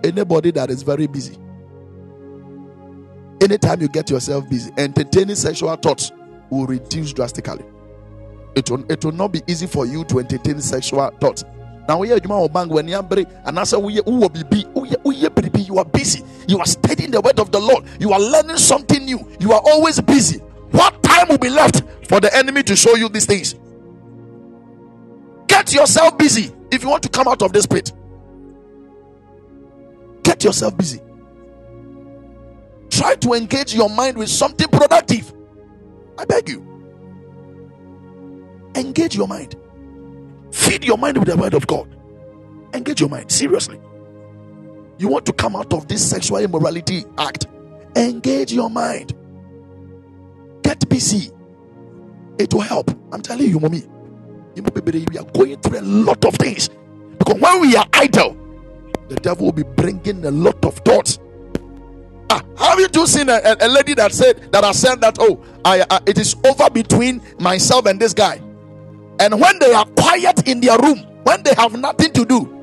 Anybody 0.03 0.51
that 0.51 0.69
is 0.69 0.83
very 0.83 1.07
busy, 1.07 1.37
anytime 3.47 3.81
you 3.81 3.87
get 3.87 4.09
yourself 4.09 4.49
busy, 4.49 4.71
entertaining 4.77 5.35
sexual 5.35 5.75
thoughts 5.75 6.11
will 6.49 6.65
reduce 6.67 7.13
drastically 7.13 7.65
it 8.57 8.71
will, 8.71 8.91
it 8.91 9.05
will 9.05 9.11
not 9.11 9.31
be 9.31 9.41
easy 9.47 9.67
for 9.67 9.85
you 9.85 10.03
to 10.05 10.17
entertain 10.17 10.59
sexual 10.59 11.07
thoughts. 11.21 11.45
Now 11.87 11.99
we 11.99 12.11
are 12.11 12.19
bank 12.49 12.71
when 12.71 12.87
you 12.87 12.95
and 12.95 13.59
answer 13.59 13.79
we 13.79 13.93
you 13.93 15.77
are 15.77 15.85
busy. 15.85 16.23
You 16.47 16.57
are 16.59 16.65
studying 16.65 17.11
the 17.11 17.21
word 17.21 17.39
of 17.39 17.51
the 17.51 17.59
Lord. 17.59 17.85
You 17.99 18.13
are 18.13 18.19
learning 18.19 18.57
something 18.57 19.05
new. 19.05 19.19
You 19.39 19.53
are 19.53 19.61
always 19.63 20.01
busy. 20.01 20.39
What 20.71 21.01
time 21.03 21.27
will 21.29 21.37
be 21.37 21.49
left 21.49 21.83
for 22.09 22.19
the 22.19 22.35
enemy 22.35 22.63
to 22.63 22.75
show 22.75 22.95
you 22.95 23.09
these 23.09 23.25
things? 23.27 23.55
Get 25.47 25.71
yourself 25.73 26.17
busy 26.17 26.51
if 26.71 26.81
you 26.81 26.89
want 26.89 27.03
to 27.03 27.09
come 27.09 27.27
out 27.27 27.43
of 27.43 27.53
this 27.53 27.67
pit. 27.67 27.91
Get 30.23 30.43
yourself 30.43 30.75
busy. 30.75 30.99
Try 32.97 33.13
to 33.13 33.33
engage 33.33 33.75
your 33.75 33.91
mind 33.91 34.17
with 34.17 34.27
something 34.27 34.67
productive. 34.69 35.31
I 36.17 36.25
beg 36.25 36.49
you. 36.49 36.65
Engage 38.75 39.15
your 39.15 39.27
mind. 39.27 39.55
Feed 40.51 40.83
your 40.83 40.97
mind 40.97 41.19
with 41.19 41.27
the 41.27 41.37
word 41.37 41.53
of 41.53 41.67
God. 41.67 41.95
Engage 42.73 42.99
your 42.99 43.09
mind. 43.09 43.31
Seriously. 43.31 43.79
You 44.97 45.09
want 45.09 45.27
to 45.27 45.33
come 45.33 45.55
out 45.55 45.73
of 45.73 45.87
this 45.87 46.09
sexual 46.09 46.39
immorality 46.39 47.05
act? 47.19 47.45
Engage 47.95 48.51
your 48.51 48.71
mind. 48.71 49.13
Get 50.63 50.89
busy. 50.89 51.29
It 52.39 52.51
will 52.51 52.61
help. 52.61 52.89
I'm 53.11 53.21
telling 53.21 53.47
you, 53.47 53.59
mommy. 53.59 53.83
We 54.55 54.63
are 55.19 55.23
going 55.35 55.57
through 55.61 55.79
a 55.79 55.81
lot 55.81 56.25
of 56.25 56.33
things. 56.37 56.71
Because 57.19 57.39
when 57.39 57.61
we 57.61 57.75
are 57.75 57.85
idle, 57.93 58.35
the 59.07 59.17
devil 59.17 59.45
will 59.45 59.51
be 59.51 59.61
bringing 59.61 60.25
a 60.25 60.31
lot 60.31 60.65
of 60.65 60.77
thoughts. 60.77 61.19
Ah, 62.29 62.43
have 62.57 62.79
you 62.79 62.87
just 62.89 63.13
seen 63.13 63.29
a, 63.29 63.35
a, 63.35 63.57
a 63.61 63.69
lady 63.69 63.93
that 63.95 64.11
said 64.11 64.51
that 64.51 64.63
I 64.63 64.71
said 64.73 65.01
that 65.01 65.17
oh, 65.19 65.43
I, 65.63 65.85
I 65.89 65.99
it 66.05 66.17
is 66.17 66.35
over 66.45 66.69
between 66.69 67.21
myself 67.39 67.85
and 67.85 67.99
this 67.99 68.13
guy. 68.13 68.41
And 69.19 69.39
when 69.39 69.59
they 69.59 69.73
are 69.73 69.85
quiet 69.85 70.47
in 70.47 70.59
their 70.61 70.77
room, 70.77 70.99
when 71.23 71.41
they 71.43 71.53
have 71.55 71.73
nothing 71.79 72.13
to 72.13 72.25
do, 72.25 72.53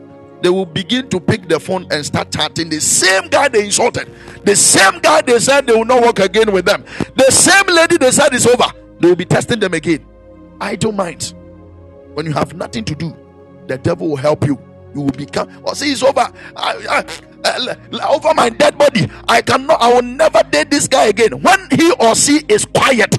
they 0.42 0.50
will 0.50 0.66
begin 0.66 1.08
to 1.08 1.18
pick 1.20 1.48
the 1.48 1.58
phone 1.58 1.86
and 1.90 2.04
start 2.04 2.30
chatting. 2.30 2.68
The 2.68 2.80
same 2.80 3.28
guy 3.28 3.48
they 3.48 3.64
insulted, 3.64 4.12
the 4.44 4.54
same 4.54 5.00
guy 5.00 5.22
they 5.22 5.38
said 5.38 5.66
they 5.66 5.74
will 5.74 5.86
not 5.86 6.02
work 6.02 6.18
again 6.18 6.52
with 6.52 6.66
them, 6.66 6.84
the 7.16 7.30
same 7.30 7.66
lady 7.74 7.96
they 7.96 8.10
said 8.10 8.32
is 8.34 8.46
over, 8.46 8.66
they 9.00 9.08
will 9.08 9.16
be 9.16 9.24
testing 9.24 9.58
them 9.60 9.74
again. 9.74 10.04
I 10.60 10.76
don't 10.76 10.96
mind. 10.96 11.34
When 12.14 12.26
you 12.26 12.32
have 12.32 12.54
nothing 12.54 12.84
to 12.84 12.94
do, 12.94 13.16
the 13.66 13.78
devil 13.78 14.08
will 14.10 14.16
help 14.16 14.46
you. 14.46 14.58
You 14.94 15.02
will 15.02 15.10
become. 15.12 15.50
Oh, 15.66 15.74
see, 15.74 15.90
it's 15.90 16.02
over. 16.02 16.20
I, 16.56 16.86
I, 16.88 17.04
over 17.44 18.34
my 18.34 18.48
dead 18.48 18.78
body. 18.78 19.08
I 19.28 19.42
cannot. 19.42 19.80
I 19.80 19.92
will 19.94 20.02
never 20.02 20.42
date 20.50 20.70
this 20.70 20.88
guy 20.88 21.06
again. 21.06 21.40
When 21.42 21.68
he 21.70 21.92
or 22.00 22.14
she 22.14 22.42
is 22.48 22.64
quiet, 22.64 23.16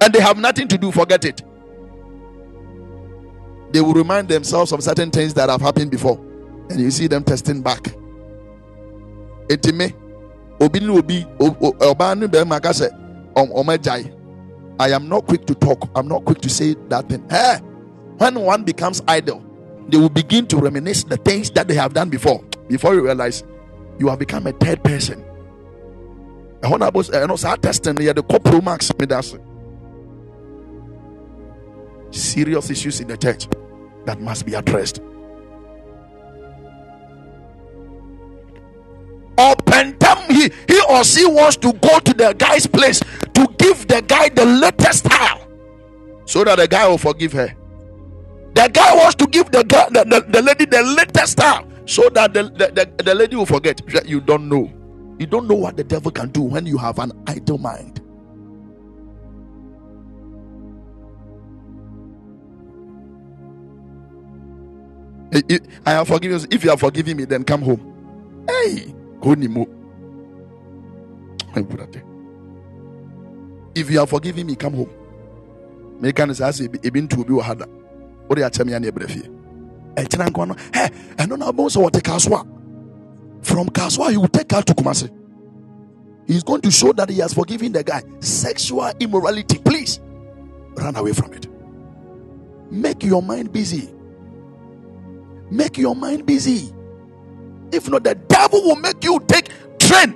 and 0.00 0.12
they 0.12 0.20
have 0.20 0.38
nothing 0.38 0.68
to 0.68 0.78
do, 0.78 0.90
forget 0.92 1.24
it. 1.24 1.42
They 3.72 3.80
will 3.80 3.92
remind 3.94 4.28
themselves 4.28 4.72
of 4.72 4.82
certain 4.82 5.10
things 5.10 5.34
that 5.34 5.50
have 5.50 5.60
happened 5.60 5.90
before, 5.90 6.18
and 6.70 6.80
you 6.80 6.90
see 6.90 7.06
them 7.06 7.22
testing 7.24 7.60
back. 7.60 7.82
Etime, 9.48 9.92
obi 10.60 10.80
ni 10.80 10.88
obi, 10.88 11.26
ọba 11.38 12.18
ni 12.18 12.26
bẹẹ 12.26 12.46
ma 12.46 12.58
ka 12.58 12.70
sẹ, 12.72 12.88
ọmọ 13.34 14.14
I 14.80 14.90
am 14.92 15.08
not 15.08 15.26
quick 15.26 15.44
to 15.46 15.54
talk. 15.54 15.88
I'm 15.94 16.06
not 16.06 16.24
quick 16.24 16.40
to 16.42 16.48
say 16.48 16.74
that 16.88 17.08
thing. 17.08 17.24
Hey, 17.28 17.56
when 18.18 18.38
one 18.40 18.62
becomes 18.62 19.02
idle, 19.08 19.42
they 19.88 19.98
will 19.98 20.08
begin 20.08 20.46
to 20.46 20.56
reminisce 20.56 21.02
the 21.02 21.16
things 21.16 21.50
that 21.50 21.66
they 21.66 21.74
have 21.74 21.92
done 21.92 22.08
before. 22.08 22.40
Before 22.68 22.94
you 22.94 23.02
realize, 23.02 23.44
you 23.98 24.08
have 24.08 24.18
become 24.18 24.46
a 24.46 24.52
third 24.52 24.82
person. 24.84 25.24
ɛhɔ 26.60 26.78
na 26.78 26.90
abɔ 26.90 27.10
ɛno 27.10 27.60
testing 27.62 27.94
no 27.94 28.02
yɛde 28.02 28.22
kɔ 28.26 29.40
serious 32.10 32.70
issues 32.70 33.00
in 33.00 33.08
the 33.08 33.16
church 33.16 33.46
that 34.06 34.20
must 34.20 34.46
be 34.46 34.54
addressed. 34.54 35.00
Or 39.36 39.54
pentam 39.56 40.30
he, 40.30 40.50
he 40.66 40.80
or 40.88 41.04
she 41.04 41.26
wants 41.26 41.56
to 41.58 41.72
go 41.74 41.98
to 42.00 42.14
the 42.14 42.34
guy's 42.36 42.66
place 42.66 43.00
to 43.34 43.46
give 43.58 43.86
the 43.86 44.02
guy 44.06 44.30
the 44.30 44.44
latest 44.44 45.04
style. 45.04 45.46
So 46.24 46.44
that 46.44 46.56
the 46.56 46.66
guy 46.66 46.88
will 46.88 46.98
forgive 46.98 47.32
her. 47.34 47.54
The 48.54 48.68
guy 48.72 48.94
wants 48.96 49.14
to 49.16 49.26
give 49.26 49.50
the 49.52 49.62
guy 49.62 49.88
the, 49.90 50.04
the, 50.04 50.20
the 50.28 50.42
lady 50.42 50.64
the 50.64 50.82
latest 50.82 51.32
style 51.32 51.68
so 51.88 52.08
that 52.10 52.34
the, 52.34 52.44
the, 52.44 52.72
the, 52.96 53.04
the 53.04 53.14
lady 53.16 53.36
will 53.36 53.46
forget 53.46 53.80
you 54.08 54.20
don't 54.20 54.48
know 54.48 54.72
you 55.18 55.26
don't 55.26 55.48
know 55.48 55.54
what 55.56 55.76
the 55.76 55.84
devil 55.84 56.10
can 56.12 56.30
do 56.30 56.42
when 56.42 56.66
you 56.66 56.78
have 56.78 56.98
an 57.00 57.12
idle 57.26 57.58
mind. 57.58 58.00
I 65.86 65.92
have 65.92 66.08
forgiven 66.08 66.40
you. 66.40 66.46
If 66.50 66.64
you 66.64 66.70
are 66.70 66.76
forgiving 66.76 67.16
me, 67.16 67.24
then 67.24 67.44
come 67.44 67.62
home. 67.62 68.44
Hey, 68.48 68.94
go 69.20 69.34
Nimo. 69.34 69.66
If 73.74 73.90
you 73.90 74.00
are 74.00 74.06
forgiving 74.06 74.46
me, 74.46 74.56
come 74.56 74.74
home. 74.74 74.90
Make 76.00 76.18
an 76.20 76.34
say, 76.34 76.68
Ibin 76.68 77.10
to 77.10 77.16
be 77.18 77.34
wahada. 77.34 77.66
What 78.28 78.38
are 78.38 78.44
you 78.44 78.50
telling 78.50 78.82
me? 78.82 79.37
Hey, 80.74 80.90
I 81.18 81.26
don't 81.26 81.38
know 81.38 81.48
about 81.48 81.74
what 81.76 81.92
the 81.92 82.00
caswa. 82.02 82.46
From 83.44 83.68
Kasoa, 83.68 84.10
he 84.10 84.16
will 84.16 84.28
take 84.28 84.50
her 84.52 84.62
to 84.62 84.74
Kumasi. 84.74 85.10
he 86.26 86.36
is 86.36 86.42
going 86.42 86.60
to 86.62 86.70
show 86.70 86.92
that 86.92 87.08
he 87.08 87.18
has 87.18 87.32
forgiven 87.34 87.72
the 87.72 87.82
guy. 87.82 88.02
Sexual 88.20 88.92
immorality, 89.00 89.58
please 89.58 90.00
run 90.76 90.94
away 90.96 91.12
from 91.12 91.32
it. 91.32 91.46
Make 92.70 93.02
your 93.04 93.22
mind 93.22 93.52
busy. 93.52 93.88
Make 95.50 95.78
your 95.78 95.96
mind 95.96 96.26
busy. 96.26 96.72
If 97.72 97.88
not, 97.88 98.04
the 98.04 98.14
devil 98.14 98.62
will 98.62 98.76
make 98.76 99.02
you 99.02 99.20
take 99.26 99.48
train. 99.78 100.14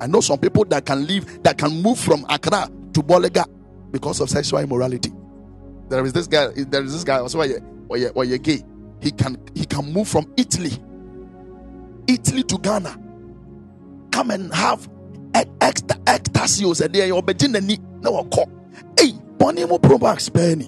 I 0.00 0.06
know 0.06 0.20
some 0.20 0.38
people 0.38 0.64
that 0.66 0.84
can 0.86 1.06
live 1.06 1.42
that 1.42 1.58
can 1.58 1.82
move 1.82 1.98
from 1.98 2.24
Accra 2.28 2.68
to 2.94 3.02
Bolega 3.02 3.44
because 3.90 4.20
of 4.20 4.30
sexual 4.30 4.60
immorality. 4.60 5.12
There 5.88 6.04
is 6.04 6.12
this 6.12 6.26
guy, 6.26 6.48
there 6.54 6.84
is 6.84 6.92
this 6.92 7.04
guy 7.04 7.18
also 7.18 7.38
why 7.38 7.96
you're, 7.96 8.38
gay 8.38 8.62
he 9.00 9.10
can 9.10 9.38
he 9.54 9.64
can 9.64 9.92
move 9.92 10.08
from 10.08 10.32
Italy, 10.36 10.72
Italy 12.06 12.42
to 12.42 12.58
Ghana, 12.58 12.98
come 14.10 14.30
and 14.30 14.52
have 14.52 14.88
extra 15.60 15.96
ecstasy 16.06 16.64
or 16.64 16.74
say 16.74 16.88
no 16.88 18.24
call. 18.24 18.50
Hey, 18.98 19.12
Promax 19.78 20.32
Penny. 20.32 20.66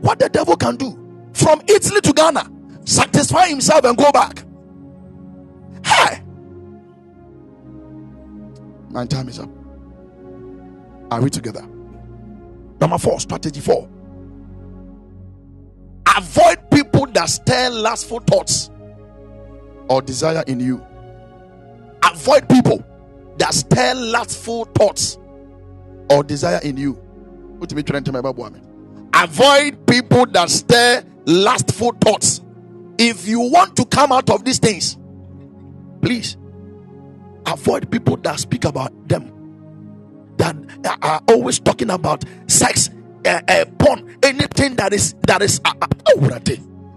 What 0.00 0.18
the 0.18 0.28
devil 0.28 0.56
can 0.56 0.76
do 0.76 0.92
from 1.32 1.60
Italy 1.66 2.00
to 2.02 2.12
Ghana, 2.12 2.50
satisfy 2.84 3.48
himself 3.48 3.84
and 3.84 3.96
go 3.96 4.12
back. 4.12 4.44
Hey, 5.84 6.22
my 8.90 9.06
time 9.06 9.28
is 9.28 9.38
up. 9.38 9.50
Are 11.10 11.20
we 11.22 11.30
together? 11.30 11.66
Number 12.80 12.98
four, 12.98 13.20
strategy 13.20 13.60
four 13.60 13.88
Avoid 16.16 16.70
people 16.70 17.06
that 17.08 17.28
stir 17.28 17.70
lustful 17.70 18.20
thoughts 18.20 18.70
or 19.88 20.02
desire 20.02 20.42
in 20.46 20.58
you. 20.58 20.84
Avoid 22.02 22.48
people 22.48 22.84
that 23.38 23.54
stir 23.54 23.94
lustful 23.94 24.64
thoughts 24.64 25.18
or 26.10 26.24
desire 26.24 26.60
in 26.64 26.76
you. 26.76 27.00
Avoid 29.14 29.86
people 29.86 30.26
that 30.26 30.50
stir 30.50 31.04
lustful 31.24 31.92
thoughts. 32.00 32.40
If 32.98 33.28
you 33.28 33.40
want 33.40 33.76
to 33.76 33.84
come 33.84 34.10
out 34.10 34.28
of 34.30 34.44
these 34.44 34.58
things, 34.58 34.98
please 36.02 36.36
avoid 37.46 37.90
people 37.92 38.16
that 38.18 38.40
speak 38.40 38.64
about 38.64 39.08
them, 39.08 39.30
that 40.38 40.98
are 41.02 41.20
always 41.28 41.58
talking 41.58 41.90
about 41.90 42.24
sex 42.46 42.90
uh, 43.24 43.40
uh, 43.48 43.64
porn, 43.78 44.16
anything 44.22 44.76
that 44.76 44.92
is 44.92 45.14
that 45.26 45.42
is 45.42 45.60
uh, 45.64 45.72
uh, 45.80 45.86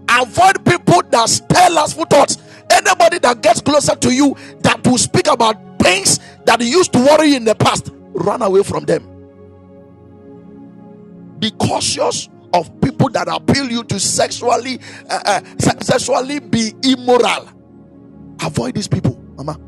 avoid 0.08 0.64
people 0.64 1.02
that 1.10 1.28
stir 1.28 1.70
lustful 1.70 2.04
thoughts. 2.06 2.38
Anybody 2.70 3.18
that 3.18 3.42
gets 3.42 3.60
closer 3.60 3.94
to 3.96 4.14
you 4.14 4.34
that 4.60 4.86
will 4.86 4.98
speak 4.98 5.26
about 5.26 5.56
things 5.78 6.20
that 6.46 6.60
used 6.60 6.92
to 6.94 6.98
worry 7.00 7.34
in 7.34 7.44
the 7.44 7.54
past, 7.54 7.90
run 8.14 8.40
away 8.40 8.62
from 8.62 8.84
them. 8.84 9.08
Be 11.38 11.50
cautious 11.50 12.28
of 12.54 12.80
people 12.80 13.10
that 13.10 13.28
appeal 13.28 13.70
you 13.70 13.84
to 13.84 13.98
sexually 13.98 14.80
uh, 15.10 15.20
uh, 15.24 15.40
sexually 15.58 16.38
be 16.38 16.72
immoral. 16.82 17.48
Avoid 18.42 18.74
these 18.74 18.88
people, 18.88 19.20
mama. 19.36 19.58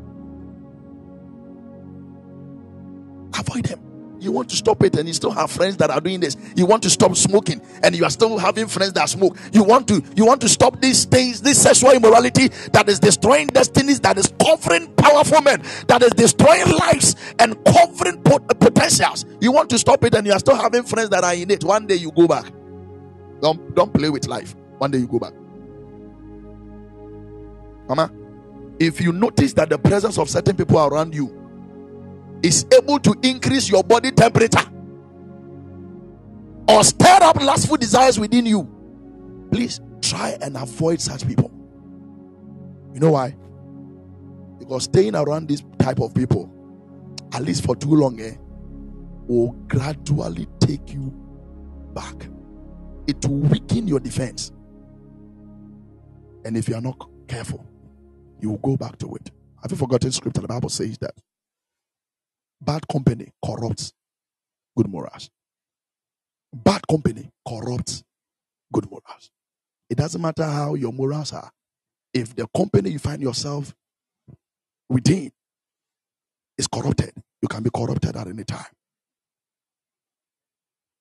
Avoid 3.37 3.65
them 3.65 3.95
you 4.25 4.31
want 4.31 4.49
to 4.49 4.55
stop 4.55 4.83
it 4.83 4.95
and 4.95 5.07
you 5.07 5.13
still 5.13 5.31
have 5.31 5.51
friends 5.51 5.77
that 5.77 5.89
are 5.89 6.01
doing 6.01 6.19
this. 6.19 6.35
You 6.55 6.65
want 6.65 6.83
to 6.83 6.89
stop 6.89 7.15
smoking 7.15 7.61
and 7.83 7.95
you 7.95 8.03
are 8.03 8.09
still 8.09 8.37
having 8.37 8.67
friends 8.67 8.93
that 8.93 9.07
smoke. 9.07 9.37
You 9.53 9.63
want 9.63 9.87
to 9.89 10.03
you 10.15 10.25
want 10.25 10.41
to 10.41 10.49
stop 10.49 10.81
these 10.81 11.05
things 11.05 11.41
this 11.41 11.61
sexual 11.61 11.91
immorality 11.91 12.49
that 12.73 12.89
is 12.89 12.99
destroying 12.99 13.47
destinies 13.47 13.99
that 14.01 14.17
is 14.17 14.33
covering 14.43 14.93
powerful 14.95 15.41
men 15.41 15.61
that 15.87 16.01
is 16.01 16.11
destroying 16.11 16.67
lives 16.79 17.15
and 17.39 17.55
covering 17.65 18.21
uh, 18.25 18.39
potentials. 18.55 19.25
You 19.39 19.51
want 19.51 19.69
to 19.69 19.77
stop 19.77 20.03
it 20.03 20.15
and 20.15 20.25
you 20.25 20.33
are 20.33 20.39
still 20.39 20.55
having 20.55 20.83
friends 20.83 21.09
that 21.09 21.23
are 21.23 21.35
in 21.35 21.51
it. 21.51 21.63
One 21.63 21.85
day 21.85 21.95
you 21.95 22.11
go 22.11 22.27
back. 22.27 22.45
Don't 23.41 23.75
don't 23.75 23.93
play 23.93 24.09
with 24.09 24.27
life. 24.27 24.55
One 24.79 24.91
day 24.91 24.97
you 24.97 25.07
go 25.07 25.19
back. 25.19 25.33
Mama 27.87 28.11
if 28.77 28.99
you 28.99 29.13
notice 29.13 29.53
that 29.53 29.69
the 29.69 29.77
presence 29.77 30.17
of 30.17 30.29
certain 30.29 30.55
people 30.55 30.77
around 30.77 31.15
you 31.15 31.44
is 32.45 32.65
able 32.71 32.99
to 32.99 33.15
increase 33.23 33.69
your 33.69 33.83
body 33.83 34.11
temperature 34.11 34.69
or 36.67 36.83
stir 36.83 37.17
up 37.21 37.37
lustful 37.41 37.77
desires 37.77 38.19
within 38.19 38.45
you, 38.45 38.69
please 39.51 39.81
try 40.01 40.37
and 40.41 40.55
avoid 40.55 41.01
such 41.01 41.27
people. 41.27 41.51
You 42.93 42.99
know 42.99 43.11
why? 43.11 43.35
Because 44.59 44.83
staying 44.83 45.15
around 45.15 45.47
this 45.47 45.63
type 45.79 45.99
of 45.99 46.13
people, 46.13 46.51
at 47.33 47.41
least 47.43 47.65
for 47.65 47.75
too 47.75 47.95
long, 47.95 48.19
eh, 48.21 48.35
will 49.27 49.53
gradually 49.67 50.47
take 50.59 50.93
you 50.93 51.11
back. 51.93 52.27
It 53.07 53.25
will 53.25 53.37
weaken 53.37 53.87
your 53.87 53.99
defense. 53.99 54.51
And 56.45 56.55
if 56.55 56.69
you 56.69 56.75
are 56.75 56.81
not 56.81 57.09
careful, 57.27 57.65
you 58.39 58.51
will 58.51 58.57
go 58.59 58.77
back 58.77 58.99
to 58.99 59.15
it. 59.15 59.31
Have 59.63 59.71
you 59.71 59.77
forgotten 59.77 60.11
scripture? 60.11 60.41
The 60.41 60.47
Bible 60.47 60.69
says 60.69 60.97
that 60.99 61.15
Bad 62.61 62.87
company 62.87 63.29
corrupts 63.45 63.93
good 64.77 64.87
morals. 64.89 65.29
Bad 66.53 66.87
company 66.87 67.29
corrupts 67.47 68.03
good 68.73 68.89
morals. 68.89 69.31
It 69.89 69.97
doesn't 69.97 70.21
matter 70.21 70.45
how 70.45 70.75
your 70.75 70.93
morals 70.93 71.33
are. 71.33 71.51
If 72.13 72.35
the 72.35 72.47
company 72.55 72.91
you 72.91 72.99
find 72.99 73.21
yourself 73.21 73.73
within 74.89 75.31
is 76.57 76.67
corrupted, 76.67 77.13
you 77.41 77.47
can 77.49 77.63
be 77.63 77.71
corrupted 77.75 78.15
at 78.15 78.27
any 78.27 78.43
time. 78.45 78.65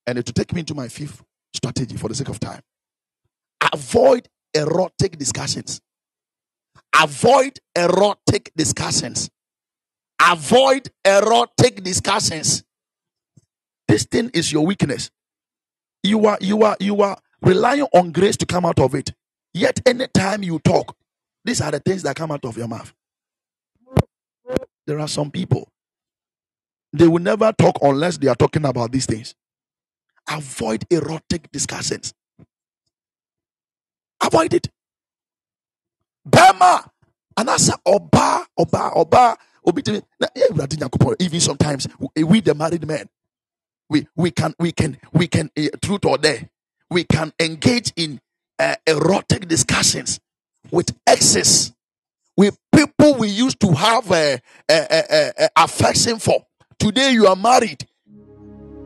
And 0.07 0.25
to 0.25 0.33
take 0.33 0.53
me 0.55 0.61
into 0.61 0.75
my 0.75 0.89
fifth 0.89 1.23
strategy 1.55 1.97
for 1.97 2.09
the 2.09 2.15
sake 2.17 2.31
of 2.31 2.41
time, 2.41 2.63
avoid 3.73 4.29
erotic 4.55 5.19
discussions. 5.19 5.81
Avoid 7.01 7.59
erotic 7.77 8.53
discussions. 8.57 9.31
Avoid 10.23 10.91
erotic 11.05 11.83
discussions. 11.85 12.65
This 13.89 14.05
thing 14.05 14.31
is 14.35 14.53
your 14.53 14.67
weakness. 14.67 15.11
You 16.03 16.27
are 16.27 16.39
you 16.41 16.63
are 16.65 16.77
you 16.81 17.03
are 17.03 17.19
relying 17.43 17.87
on 17.95 18.13
grace 18.13 18.37
to 18.39 18.47
come 18.47 18.67
out 18.67 18.79
of 18.81 18.95
it. 18.95 19.13
Yet 19.55 19.81
anytime 19.87 20.43
you 20.43 20.59
talk, 20.61 20.97
these 21.45 21.61
are 21.61 21.71
the 21.71 21.81
things 21.81 22.03
that 22.05 22.17
come 22.17 22.33
out 22.33 22.45
of 22.45 22.57
your 22.57 22.69
mouth. 22.69 22.93
There 24.87 25.01
are 25.01 25.09
some 25.09 25.31
people 25.31 25.69
they 26.93 27.09
will 27.09 27.23
never 27.23 27.53
talk 27.53 27.79
unless 27.83 28.19
they 28.19 28.29
are 28.29 28.37
talking 28.37 28.65
about 28.65 28.93
these 28.93 29.07
things. 29.07 29.35
Avoid 30.31 30.85
erotic 30.91 31.51
discussions. 31.53 32.15
Avoid 34.23 34.55
it. 34.55 34.69
Bema. 36.25 36.91
Say, 37.59 37.73
Oba, 37.87 38.47
Oba, 38.57 38.93
Oba, 38.95 39.37
even 39.67 41.41
sometimes 41.41 41.89
we 42.17 42.41
the 42.41 42.55
married 42.55 42.87
men, 42.87 43.09
we, 43.89 44.07
we 44.17 44.31
can, 44.31 44.55
we 44.59 44.73
can, 44.73 44.99
we 45.13 45.27
can, 45.27 45.51
uh, 45.57 45.69
truth 45.83 46.05
or 46.05 46.19
dare, 46.19 46.49
we 46.91 47.05
can 47.05 47.33
engage 47.41 47.93
in 47.97 48.21
uh, 48.59 48.77
erotic 48.87 49.49
discussions 49.49 50.21
with 50.71 50.95
exes, 51.07 51.73
with 52.37 52.59
people 52.75 53.15
we 53.15 53.29
used 53.29 53.61
to 53.61 53.73
have 53.73 54.11
a, 54.11 54.41
affection 55.57 56.19
for. 56.19 56.45
Today 56.79 57.13
you 57.13 57.27
are 57.27 57.37
married, 57.37 57.87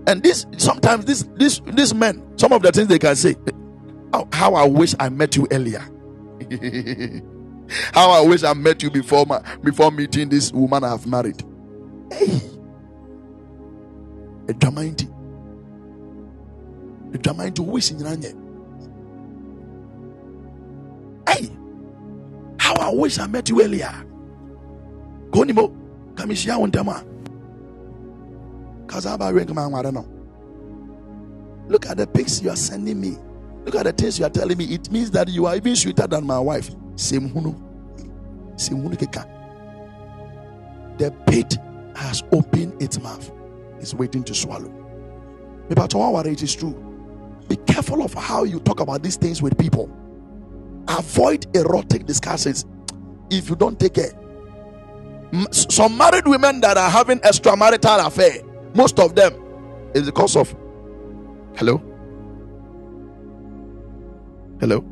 and 0.07 0.23
this 0.23 0.47
sometimes 0.59 1.05
this 1.05 1.25
this 1.35 1.61
this 1.67 1.95
men, 1.95 2.23
some 2.37 2.53
of 2.53 2.63
the 2.63 2.71
things 2.71 2.89
they 2.89 2.99
can 2.99 3.17
say, 3.17 3.35
how, 4.13 4.29
how 4.33 4.55
I 4.55 4.65
wish 4.65 4.95
I 5.01 5.09
met 5.09 5.37
you 5.37 5.49
earlier. 5.51 5.85
how 7.93 8.11
I 8.11 8.21
wish 8.27 8.43
I 8.43 8.55
met 8.55 8.83
you 8.83 8.91
before 8.91 9.27
my, 9.27 9.41
before 9.63 9.91
meeting 9.91 10.29
this 10.29 10.53
woman 10.53 10.85
I 10.85 10.91
have 10.91 11.07
married. 11.07 11.43
Hey, 12.13 12.41
a 14.49 14.55
dramatic, 14.55 15.09
a 17.13 17.19
dramatic 17.19 17.65
wish 17.65 17.91
in 17.91 17.99
Hey, 21.29 21.51
how 22.59 22.75
I 22.75 22.91
wish 22.93 23.19
I 23.19 23.27
met 23.27 23.49
you 23.49 23.63
earlier. 23.63 23.93
Konimo, 25.31 25.75
kamishia 26.15 26.57
untama. 26.59 27.05
Kazaba 28.87 29.83
don't 29.83 29.95
know. 29.95 30.09
Look 31.69 31.87
at 31.87 31.99
the 31.99 32.07
pics 32.07 32.41
you 32.41 32.51
are 32.51 32.57
sending 32.57 33.01
me. 33.01 33.17
Look 33.65 33.75
at 33.75 33.85
the 33.85 33.93
things 33.93 34.19
you 34.19 34.25
are 34.25 34.31
telling 34.31 34.57
me. 34.57 34.65
It 34.65 34.91
means 34.91 35.11
that 35.11 35.29
you 35.29 35.45
are 35.45 35.55
even 35.55 35.77
sweeter 35.77 36.07
than 36.07 36.27
my 36.27 36.39
wife. 36.39 36.71
The 40.99 41.15
pit 41.27 41.57
has 41.95 42.25
opened 42.33 42.83
its 42.83 43.01
mouth. 43.01 43.31
It's 43.79 43.95
waiting 43.95 44.25
to 44.25 44.35
swallow. 44.35 44.75
It 45.71 46.43
is 46.43 46.55
true. 46.57 46.75
Be 47.49 47.57
careful 47.57 48.03
of 48.03 48.13
how 48.15 48.43
you 48.45 48.59
talk 48.61 48.81
about 48.81 49.03
these 49.05 49.17
things 49.17 49.41
with 49.41 49.57
people. 49.57 49.89
Avoid 50.89 51.47
erotic 51.57 52.05
discussions 52.05 52.65
if 53.31 53.49
you 53.49 53.55
don't 53.57 53.79
take 53.79 53.95
care. 53.95 54.13
Some 55.53 55.97
married 55.97 56.27
women 56.27 56.61
that 56.63 56.77
are 56.77 56.91
having 56.91 57.21
extramarital 57.21 58.07
affair, 58.07 58.43
most 58.75 58.99
of 58.99 59.15
them 59.15 59.35
is 59.95 60.07
because 60.07 60.35
of 60.37 60.55
hello, 61.57 61.81
hello. 64.61 64.85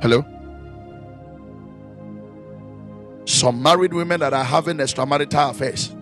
Hello? 0.00 0.24
Some 3.24 3.62
married 3.62 3.94
women 3.94 4.20
that 4.20 4.34
are 4.34 4.44
having 4.44 4.78
extramarital 4.78 5.50
affairs, 5.50 5.94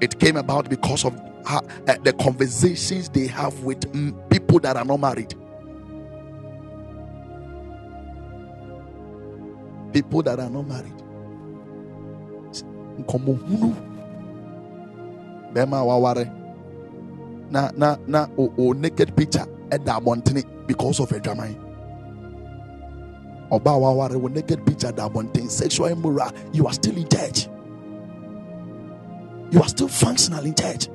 it 0.00 0.18
came 0.18 0.36
about 0.36 0.68
because 0.68 1.04
of 1.04 1.14
uh, 1.46 1.60
the 2.04 2.12
conversations 2.14 3.08
they 3.10 3.26
have 3.28 3.60
with 3.64 3.82
people 4.30 4.60
that 4.60 4.76
are 4.76 4.84
not 4.84 4.98
married. 5.00 5.34
People 9.92 10.22
that 10.22 10.40
are 10.40 10.50
not 10.50 10.66
married. 10.66 10.94
Bema 15.52 15.76
waware 15.84 16.30
na 17.50 17.70
na 17.76 17.96
na 18.06 18.26
o, 18.38 18.52
o 18.58 18.72
naked 18.72 19.14
picture 19.16 19.46
at 19.70 19.84
the 19.84 20.00
mountain 20.00 20.42
because 20.66 21.00
of 21.00 21.12
a 21.12 21.20
drama. 23.58 23.70
Oba 23.70 23.70
waware 23.70 24.20
will 24.20 24.30
naked 24.30 24.64
picture 24.66 24.92
that 24.92 25.12
mountain 25.12 25.48
sexual 25.48 25.86
immoral. 25.86 26.30
You 26.52 26.66
are 26.66 26.72
still 26.72 26.96
in 26.96 27.08
church. 27.08 27.48
You 29.50 29.60
are 29.60 29.68
still 29.68 29.88
functional 29.88 30.44
in 30.44 30.54
church. 30.54 30.88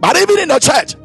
But 0.00 0.16
even 0.16 0.38
in 0.40 0.48
the 0.48 0.58
church, 0.58 0.96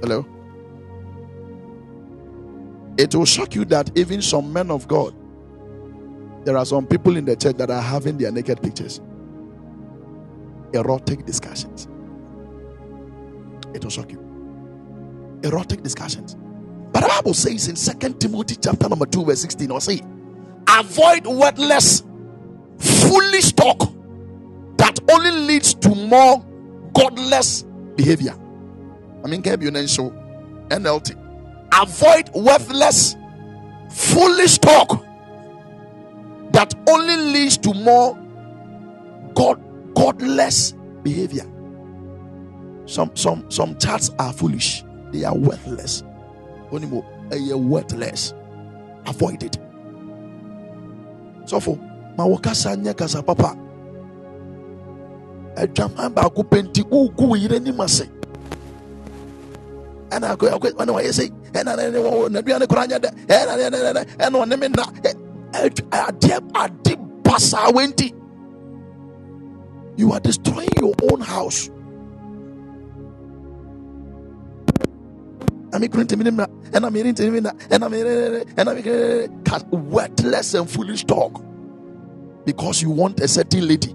Hello? 0.00 0.24
It 2.96 3.14
will 3.14 3.26
shock 3.26 3.54
you 3.54 3.66
that 3.66 3.90
even 3.96 4.22
some 4.22 4.50
men 4.50 4.70
of 4.70 4.88
God, 4.88 5.14
there 6.44 6.56
are 6.56 6.64
some 6.64 6.86
people 6.86 7.16
in 7.16 7.24
the 7.24 7.36
church 7.36 7.56
that 7.56 7.70
are 7.70 7.82
having 7.82 8.16
their 8.18 8.32
naked 8.32 8.62
pictures, 8.62 9.00
erotic 10.72 11.26
discussions. 11.26 11.88
It 13.74 13.84
will 13.84 13.90
shock 13.90 14.10
you. 14.10 14.18
Erotic 15.42 15.82
discussions. 15.82 16.36
But 16.92 17.02
the 17.02 17.08
Bible 17.08 17.34
says 17.34 17.68
in 17.68 17.76
Second 17.76 18.20
Timothy 18.20 18.56
chapter 18.56 18.88
number 18.88 19.06
2, 19.06 19.24
verse 19.24 19.40
16, 19.42 19.70
or 19.70 19.80
say, 19.80 20.00
avoid 20.68 21.26
worthless, 21.26 22.02
foolish 22.78 23.52
talk 23.52 23.78
that 24.76 24.98
only 25.10 25.30
leads 25.30 25.74
to 25.74 25.94
more 25.94 26.44
godless 26.94 27.62
behavior. 27.96 28.34
I 29.22 29.28
mean, 29.28 29.42
NLT? 29.42 31.16
Avoid 31.80 32.30
worthless, 32.34 33.16
foolish 33.90 34.58
talk 34.58 35.04
that 36.52 36.74
only 36.88 37.16
leads 37.16 37.56
to 37.58 37.74
more 37.74 38.16
god 39.34 39.60
godless 39.94 40.72
behavior. 41.02 41.44
Some 42.86 43.14
some 43.14 43.48
some 43.50 43.78
chats 43.78 44.10
are 44.18 44.32
foolish, 44.32 44.82
they 45.12 45.24
are 45.24 45.34
worthless 45.36 46.02
onimo 46.72 47.04
ɛyɛ 47.30 47.54
worthless 47.70 48.32
avoid 49.06 49.42
it 49.42 49.58
sɔfo 51.46 51.78
ma 52.16 52.24
wɔ 52.24 52.42
kasa 52.42 52.76
nyɛ 52.76 52.96
kasa 52.96 53.22
papa 53.22 53.56
adwaman 55.56 56.14
baako 56.14 56.42
penti 56.44 56.82
wogu 56.90 57.26
wo 57.28 57.34
yere 57.34 57.56
anim 57.56 57.80
ase 57.80 58.06
ɛna 60.10 60.36
ɛna 60.36 60.92
wɔyɛ 60.94 61.10
sɛ 61.18 61.24
ɛna 61.52 61.74
naduane 62.30 62.66
kora 62.68 62.86
nyɛ 62.86 62.98
dɛ 62.98 63.10
ɛna 64.18 64.36
ɔne 64.42 64.58
me 64.60 64.68
nna 64.68 64.84
you 69.96 70.12
are 70.12 70.20
destroying 70.20 70.68
your 70.80 70.94
own 71.10 71.20
house 71.20 71.70
I'm 75.72 75.84
and 75.84 76.12
I'm 76.12 76.40
and 76.72 77.84
I'm 77.84 77.94
and 78.56 78.68
I'm 78.68 79.70
worthless 79.90 80.54
and 80.54 80.68
foolish 80.68 81.04
talk 81.04 81.42
because 82.44 82.82
you 82.82 82.90
want 82.90 83.20
a 83.20 83.28
certain 83.28 83.68
lady. 83.68 83.94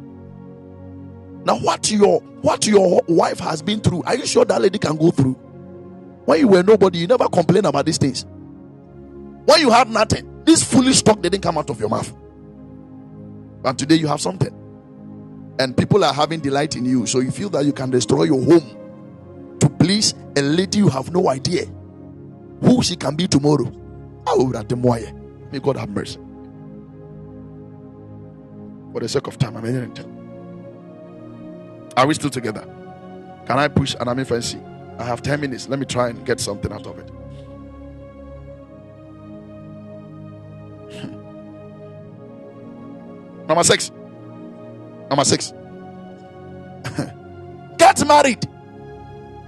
Now, 1.44 1.60
what 1.60 1.91
your 1.91 2.22
what 2.41 2.65
your 2.65 3.02
wife 3.07 3.40
has 3.40 3.61
been 3.61 3.82
through, 3.82 4.03
are 4.03 4.15
you 4.15 4.26
sure 4.26 4.45
that 4.45 4.61
lady 4.61 4.80
can 4.80 4.95
go 4.95 5.11
through? 5.11 5.34
When 6.26 6.40
you 6.40 6.48
were 6.48 6.64
nobody, 6.64 6.99
you 6.99 7.07
never 7.07 7.27
complain 7.27 7.65
about 7.65 7.86
these 7.86 7.98
things. 7.98 8.26
When 9.45 9.60
you 9.60 9.69
had 9.69 9.90
nothing, 9.90 10.26
this 10.46 10.64
foolish 10.64 11.02
talk 11.02 11.22
didn't 11.22 11.42
come 11.42 11.58
out 11.58 11.70
of 11.70 11.80
your 11.80 11.90
mouth. 11.90 12.14
But 13.62 13.78
today 13.78 13.96
you 13.96 14.08
have 14.08 14.22
something, 14.22 14.54
and 15.60 15.76
people 15.76 16.04
are 16.04 16.14
having 16.14 16.40
delight 16.40 16.76
in 16.76 16.86
you, 16.86 17.06
so 17.06 17.20
you 17.20 17.32
feel 17.32 17.50
that 17.50 17.66
you 17.66 17.74
can 17.74 17.90
destroy 17.90 18.24
your 18.24 18.44
home 18.44 19.58
to 19.60 19.70
please 19.70 20.14
a 20.38 20.42
lady 20.42 20.78
you 20.80 20.90
have 20.90 21.12
no 21.12 21.30
idea 21.30 21.66
who 22.62 22.84
she 22.84 22.96
can 22.96 23.16
be 23.16 23.28
tomorrow. 23.28 23.72
May 25.52 25.60
God 25.60 25.78
have 25.78 25.90
mercy. 25.90 26.20
For 28.92 29.00
the 29.00 29.10
sake 29.10 29.28
of 29.28 29.38
time, 29.38 29.58
I'm 29.58 29.66
in 29.66 29.94
Are 31.98 32.08
we 32.08 32.14
still 32.14 32.30
together? 32.30 32.62
Can 33.46 33.60
I 33.60 33.68
push 33.68 33.96
an 34.00 34.08
army 34.08 34.24
fancy? 34.24 34.60
I 34.98 35.04
have 35.04 35.22
10 35.22 35.42
minutes. 35.42 35.68
Let 35.68 35.80
me 35.80 35.86
try 35.86 36.10
and 36.10 36.26
get 36.26 36.40
something 36.40 36.72
out 36.72 36.88
of 36.88 36.98
it. 37.00 37.12
Number 43.48 43.64
six. 43.64 43.92
Number 45.10 45.24
six. 45.24 45.54
get 47.78 48.08
married. 48.08 48.48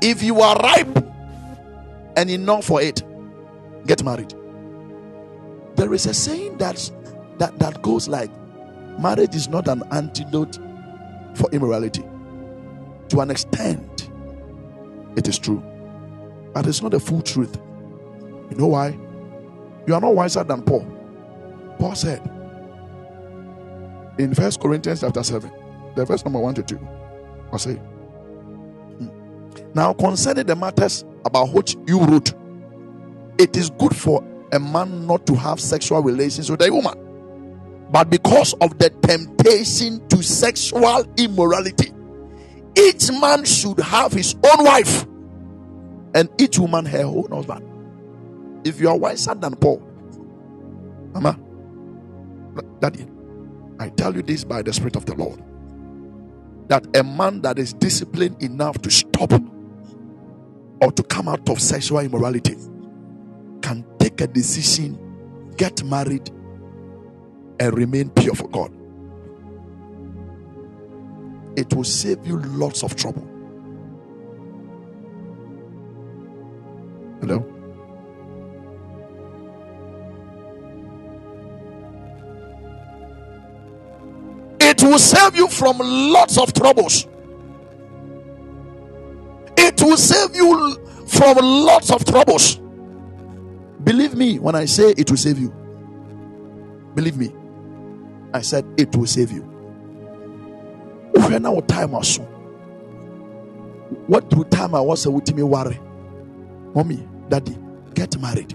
If 0.01 0.21
you 0.21 0.41
are 0.41 0.55
ripe 0.57 1.03
and 2.15 2.29
enough 2.29 2.65
for 2.65 2.81
it, 2.81 3.03
get 3.85 4.03
married. 4.03 4.33
There 5.75 5.93
is 5.93 6.05
a 6.05 6.13
saying 6.13 6.57
that's, 6.57 6.91
that, 7.39 7.57
that 7.59 7.81
goes 7.81 8.07
like 8.07 8.31
marriage 8.99 9.35
is 9.35 9.47
not 9.47 9.67
an 9.67 9.83
antidote 9.91 10.57
for 11.35 11.49
immorality. 11.51 12.03
To 13.09 13.19
an 13.21 13.31
extent, 13.31 14.09
it 15.15 15.27
is 15.27 15.39
true, 15.39 15.63
but 16.53 16.67
it's 16.67 16.81
not 16.81 16.91
the 16.91 16.99
full 16.99 17.21
truth. 17.21 17.57
You 18.51 18.57
know 18.57 18.67
why? 18.67 18.97
You 19.87 19.93
are 19.93 20.01
not 20.01 20.13
wiser 20.13 20.43
than 20.43 20.61
Paul. 20.61 20.85
Paul 21.79 21.95
said 21.95 22.21
in 24.17 24.33
First 24.33 24.59
Corinthians 24.59 25.01
chapter 25.01 25.23
7, 25.23 25.51
the 25.95 26.05
verse 26.05 26.23
number 26.23 26.39
1 26.39 26.55
to 26.55 26.63
2, 26.63 26.87
I 27.53 27.57
say, 27.57 27.73
hmm. 27.75 29.07
Now 29.73 29.93
concerning 29.93 30.45
the 30.45 30.55
matters 30.55 31.05
about 31.25 31.53
which 31.53 31.75
you 31.87 31.99
wrote, 31.99 32.33
it 33.37 33.55
is 33.55 33.69
good 33.71 33.95
for 33.95 34.23
a 34.51 34.59
man 34.59 35.05
not 35.05 35.27
to 35.27 35.35
have 35.35 35.59
sexual 35.59 36.01
relations 36.01 36.49
with 36.49 36.61
a 36.61 36.71
woman. 36.71 37.03
But 37.91 38.09
because 38.09 38.53
of 38.55 38.77
the 38.79 38.89
temptation 38.89 40.05
to 40.09 40.21
sexual 40.21 41.05
immorality, 41.17 41.91
each 42.77 43.11
man 43.11 43.45
should 43.45 43.79
have 43.79 44.11
his 44.11 44.35
own 44.43 44.65
wife 44.65 45.05
and 46.13 46.29
each 46.39 46.59
woman 46.59 46.85
her 46.85 47.03
own 47.03 47.29
husband. 47.31 47.63
If 48.65 48.81
you 48.81 48.89
are 48.89 48.97
wiser 48.97 49.35
than 49.35 49.55
Paul, 49.55 49.81
Mama, 51.13 51.39
Daddy, 52.79 53.05
I 53.79 53.89
tell 53.89 54.15
you 54.15 54.21
this 54.23 54.43
by 54.43 54.61
the 54.61 54.73
Spirit 54.73 54.95
of 54.95 55.05
the 55.05 55.15
Lord 55.15 55.41
that 56.67 56.85
a 56.97 57.03
man 57.03 57.41
that 57.41 57.59
is 57.59 57.73
disciplined 57.73 58.41
enough 58.43 58.81
to 58.83 58.91
stop 58.91 59.31
or 60.81 60.91
to 60.91 61.03
come 61.03 61.27
out 61.27 61.47
of 61.49 61.61
sexual 61.61 61.99
immorality 61.99 62.55
can 63.61 63.85
take 63.99 64.21
a 64.21 64.27
decision, 64.27 65.53
get 65.57 65.83
married, 65.83 66.29
and 67.59 67.77
remain 67.77 68.09
pure 68.11 68.35
for 68.35 68.47
God. 68.49 68.71
It 71.57 71.73
will 71.73 71.83
save 71.85 72.25
you 72.27 72.39
lots 72.39 72.83
of 72.83 72.95
trouble. 72.95 73.27
Hello? 77.21 77.56
It 84.77 84.83
will 84.83 84.99
save 84.99 85.35
you 85.35 85.47
from 85.47 85.79
lots 85.79 86.37
of 86.37 86.53
troubles. 86.53 87.07
It 89.57 89.81
will 89.81 89.97
save 89.97 90.35
you 90.35 90.75
from 91.07 91.37
lots 91.37 91.89
of 91.91 92.05
troubles. 92.05 92.57
Believe 93.83 94.13
me 94.13 94.37
when 94.37 94.53
I 94.53 94.65
say 94.65 94.91
it 94.95 95.09
will 95.09 95.17
save 95.17 95.39
you. 95.39 95.49
Believe 96.93 97.17
me. 97.17 97.33
I 98.35 98.41
said 98.41 98.65
it 98.77 98.95
will 98.95 99.07
save 99.07 99.31
you. 99.31 99.41
When 101.13 101.45
our 101.47 101.61
time 101.61 101.91
was 101.91 102.07
so. 102.15 102.21
What 104.05 104.29
through 104.29 104.43
time 104.45 104.75
I 104.75 104.81
was 104.81 105.07
with 105.07 105.33
me 105.33 105.41
worry. 105.41 105.79
Mommy, 106.75 107.07
daddy, 107.29 107.57
get 107.95 108.15
married. 108.21 108.53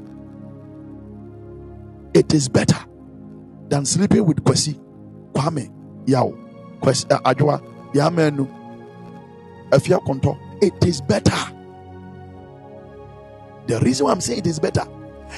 It 2.15 2.33
is 2.33 2.49
better 2.49 2.79
than 3.69 3.85
sleeping 3.87 4.25
with 4.25 4.45
Kwesi, 4.45 4.79
Kwame, 5.33 5.73
Yao, 6.07 6.33
Kwesi, 6.81 7.11
uh, 7.13 7.21
Adwa, 7.21 7.63
Yamenu, 7.93 8.49
Afia 9.71 10.01
Konto. 10.05 10.39
It 10.63 10.85
is 10.87 11.01
better. 11.01 11.37
The 13.67 13.81
reason 13.81 14.07
why 14.07 14.13
I'm 14.13 14.21
saying 14.21 14.41
it 14.41 14.47
is 14.47 14.59
better 14.59 14.87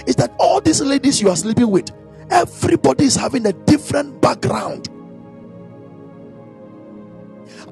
is 0.06 0.16
that 0.16 0.34
all 0.38 0.60
these 0.60 0.80
ladies 0.80 1.20
you 1.20 1.28
are 1.28 1.36
sleeping 1.36 1.70
with, 1.70 1.90
everybody 2.30 3.04
is 3.04 3.16
having 3.16 3.46
a 3.46 3.52
different 3.52 4.20
background. 4.20 4.88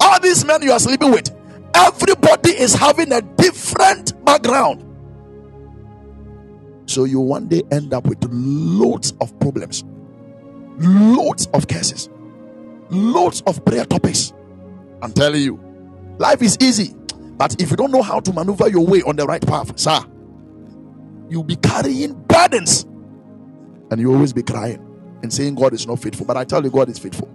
All 0.00 0.20
these 0.20 0.44
men 0.44 0.62
you 0.62 0.72
are 0.72 0.78
sleeping 0.78 1.10
with, 1.10 1.30
everybody 1.74 2.50
is 2.50 2.74
having 2.74 3.12
a 3.12 3.22
different 3.22 4.24
background. 4.24 4.84
So 6.86 7.04
you 7.04 7.20
one 7.20 7.48
day 7.48 7.62
end 7.70 7.94
up 7.94 8.06
with 8.06 8.22
loads 8.30 9.14
of 9.20 9.38
problems, 9.40 9.84
loads 10.78 11.46
of 11.54 11.68
cases, 11.68 12.08
loads 12.92 13.42
of 13.46 13.64
prayer 13.64 13.86
topics. 13.86 14.32
I'm 15.02 15.12
telling 15.12 15.42
you, 15.42 15.60
life 16.18 16.42
is 16.42 16.58
easy, 16.60 16.94
but 17.38 17.60
if 17.60 17.70
you 17.70 17.76
don't 17.76 17.92
know 17.92 18.02
how 18.02 18.20
to 18.20 18.32
maneuver 18.32 18.68
your 18.68 18.86
way 18.86 19.02
on 19.02 19.16
the 19.16 19.26
right 19.26 19.44
path, 19.46 19.78
sir, 19.78 20.00
you'll 21.28 21.44
be 21.44 21.56
carrying 21.56 22.14
burdens 22.24 22.86
and 23.90 24.00
you 24.00 24.12
always 24.12 24.32
be 24.32 24.42
crying 24.42 24.80
and 25.22 25.32
saying 25.32 25.54
God 25.56 25.74
is 25.74 25.86
not 25.86 26.00
faithful. 26.00 26.26
But 26.26 26.36
I 26.36 26.44
tell 26.44 26.64
you, 26.64 26.70
God 26.70 26.88
is 26.88 26.98
faithful. 26.98 27.30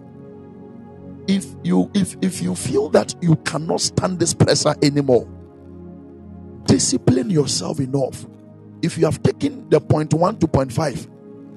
If 1.27 1.45
you 1.63 1.91
if 1.93 2.15
if 2.21 2.41
you 2.41 2.55
feel 2.55 2.89
that 2.89 3.15
you 3.21 3.35
cannot 3.37 3.81
stand 3.81 4.19
this 4.19 4.33
pressure 4.33 4.75
anymore, 4.81 5.27
discipline 6.65 7.29
yourself 7.29 7.79
enough. 7.79 8.25
If 8.81 8.97
you 8.97 9.05
have 9.05 9.23
taken 9.23 9.69
the 9.69 9.81
point 9.81 10.13
one 10.13 10.37
to 10.39 10.47
point 10.47 10.71
five, 10.73 11.07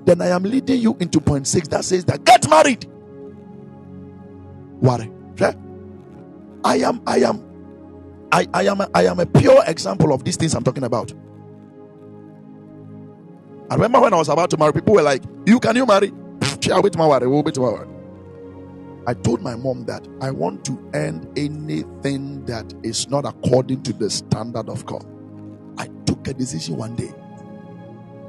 then 0.07 0.23
I 0.23 0.29
am 0.29 0.45
leading 0.45 0.81
you 0.81 0.97
into 1.01 1.21
point 1.21 1.47
six 1.47 1.69
that 1.69 1.85
says 1.85 2.05
that 2.07 2.25
get 2.25 2.49
married. 2.51 2.87
Worry. 4.81 5.11
I 6.65 6.77
am 6.79 7.03
I 7.07 7.19
am 7.21 7.45
I, 8.33 8.47
I 8.55 8.65
am 8.67 8.81
a, 8.81 8.89
I 8.95 9.07
am 9.07 9.21
a 9.21 9.27
pure 9.27 9.63
example 9.67 10.13
of 10.13 10.25
these 10.25 10.37
things 10.37 10.55
I'm 10.55 10.65
talking 10.65 10.85
about. 10.85 11.13
I 13.71 13.75
remember 13.75 14.01
when 14.01 14.15
I 14.15 14.17
was 14.19 14.29
about 14.29 14.51
to 14.51 14.57
marry, 14.59 14.73
people 14.73 14.95
were 14.95 15.03
like, 15.03 15.23
You 15.47 15.61
can 15.61 15.77
you 15.77 15.87
marry? 15.87 16.13
I 19.07 19.15
told 19.15 19.43
my 19.43 19.57
mom 19.57 19.85
that 19.87 20.07
I 20.21 20.31
want 20.31 20.65
to 20.67 20.91
end 20.95 21.29
anything 21.39 22.45
that 22.47 22.73
is 22.83 23.09
not 23.09 23.25
according 23.27 23.83
to 23.85 23.93
the 23.93 24.11
standard 24.11 24.69
of 24.69 24.87
God. 24.87 25.05
I 25.79 25.89
took 26.07 26.29
a 26.29 26.35
decision 26.35 26.77
one 26.77 26.97
day. 26.97 27.13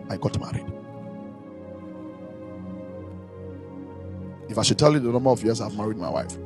I 0.10 0.18
got 0.18 0.40
married. 0.40 0.65
If 4.52 4.57
I 4.57 4.64
should 4.64 4.78
tell 4.78 4.91
you 4.94 4.99
the 4.99 5.11
number 5.11 5.30
of 5.30 5.44
years 5.44 5.61
I've 5.61 5.76
married 5.78 5.98
my 5.98 6.10
wife, 6.10 6.38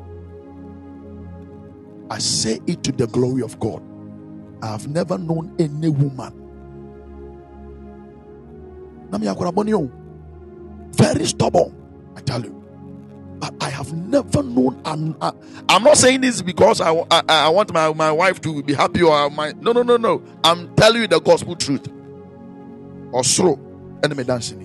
I 2.10 2.20
say 2.20 2.60
it 2.68 2.84
to 2.84 2.92
the 2.92 3.08
glory 3.08 3.42
of 3.42 3.60
God. 3.60 3.82
I 4.62 4.68
have 4.68 4.88
never 4.88 5.18
known 5.18 5.56
any 5.60 5.90
woman 5.90 6.46
very 10.96 11.26
stubborn. 11.26 11.76
I 12.16 12.22
tell 12.22 12.44
you. 12.44 12.52
But 13.40 13.54
I 13.62 13.70
have 13.70 13.94
never 13.94 14.44
known. 14.44 14.82
I'm, 14.86 15.16
I, 15.22 15.32
am 15.70 15.84
not 15.84 15.98
saying 15.98 16.22
this 16.22 16.42
because 16.42 16.82
I, 16.82 16.92
I, 17.12 17.22
I, 17.28 17.50
want 17.50 17.74
my, 17.74 17.92
my 17.94 18.12
wife 18.12 18.40
to 18.42 18.64
be 18.64 18.74
happy 18.74 19.02
or 19.02 19.30
my. 19.30 19.54
No, 19.60 19.72
no, 19.72 19.82
no, 19.84 19.98
no. 19.98 20.24
I'm 20.44 20.74
telling 20.76 21.02
you 21.02 21.08
the 21.08 21.20
gospel 21.20 21.56
truth. 21.56 21.88
Or 23.12 23.24
so. 23.24 23.60
Enemy 24.04 24.24
dancing. 24.24 24.62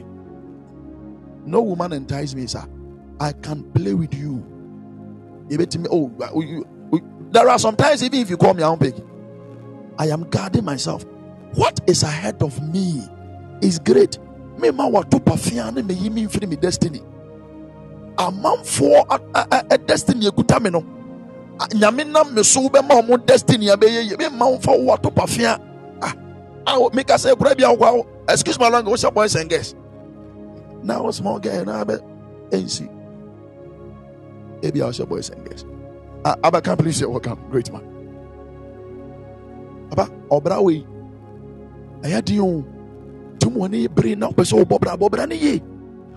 No 1.47 1.63
woman 1.63 1.93
entices 1.93 2.35
me, 2.35 2.47
sir. 2.47 2.65
I 3.21 3.33
can 3.33 3.63
play 3.73 3.93
with 3.95 4.15
you. 4.15 4.45
Oh, 5.91 6.41
you, 6.41 6.67
there 7.31 7.49
are 7.49 7.59
sometimes, 7.59 8.03
even 8.03 8.21
if 8.21 8.31
you 8.31 8.37
call 8.37 8.55
me, 8.55 8.63
I 8.63 8.75
beg. 8.77 8.95
I 9.99 10.07
am 10.07 10.25
guarding 10.31 10.65
myself. 10.65 11.05
What 11.55 11.81
is 11.87 12.03
ahead 12.03 12.43
of 12.43 12.61
me 12.73 13.03
is 13.61 13.79
great. 13.79 14.19
Mema 14.57 14.91
wato 14.91 15.21
pafia 15.23 15.71
ne 15.73 15.83
meyi 15.83 16.11
me 16.11 16.27
mfiri 16.27 16.49
me 16.49 16.57
destiny. 16.57 17.03
Amanfoɔ 18.17 19.05
a 19.71 19.79
destiny 19.79 20.27
ekuta 20.27 20.61
me 20.63 20.71
no. 20.71 20.81
Nyame 21.71 22.11
nam 22.11 22.35
me 22.35 22.43
so 22.43 22.69
bɛma 22.69 23.03
ɔmo 23.03 23.27
destiny 23.27 23.67
abɛyɛ 23.67 24.11
yie. 24.11 24.17
Mema 24.17 24.59
mfa 24.59 24.79
wo 24.79 24.97
wato 24.97 25.15
pafia. 25.15 25.59
Ah 26.01 26.15
awo 26.67 26.91
meka 26.93 27.17
sɛ 27.17 27.37
kura 27.37 27.55
bi 27.55 27.65
awɔ 27.65 28.07
excuse 28.29 28.59
my 28.59 28.69
language 28.69 29.01
wohyɛ 29.01 29.13
boys 29.13 29.35
and 29.35 29.51
girls? 29.51 29.75
Na 30.83 31.03
wo 31.03 31.11
small 31.11 31.39
girl 31.39 31.65
na 31.65 31.85
abɛ 31.85 32.01
nsi 32.53 32.89
ebi 34.63 34.81
a 34.81 34.85
wohyɛ 34.89 35.09
boys 35.09 35.31
and 35.31 35.45
girls. 35.49 35.65
Ah 36.25 36.37
abaka 36.43 36.77
please 36.79 37.05
welcome 37.07 37.39
great 37.51 37.73
man. 37.73 37.83
Aba 39.93 40.09
ɔbra 40.31 40.63
wei 40.63 40.87
ɛyɛ 42.03 42.25
den 42.25 42.41
o 42.41 42.65
tum 43.39 43.55
wɔne 43.55 43.89
bere 43.95 44.15
na 44.17 44.29
wopɛ 44.29 44.45
sɛ 44.45 44.65
wobɔ 44.65 44.81
bra 44.81 44.97
bɔbra 44.97 45.29
no 45.29 45.35
yie 45.35 45.63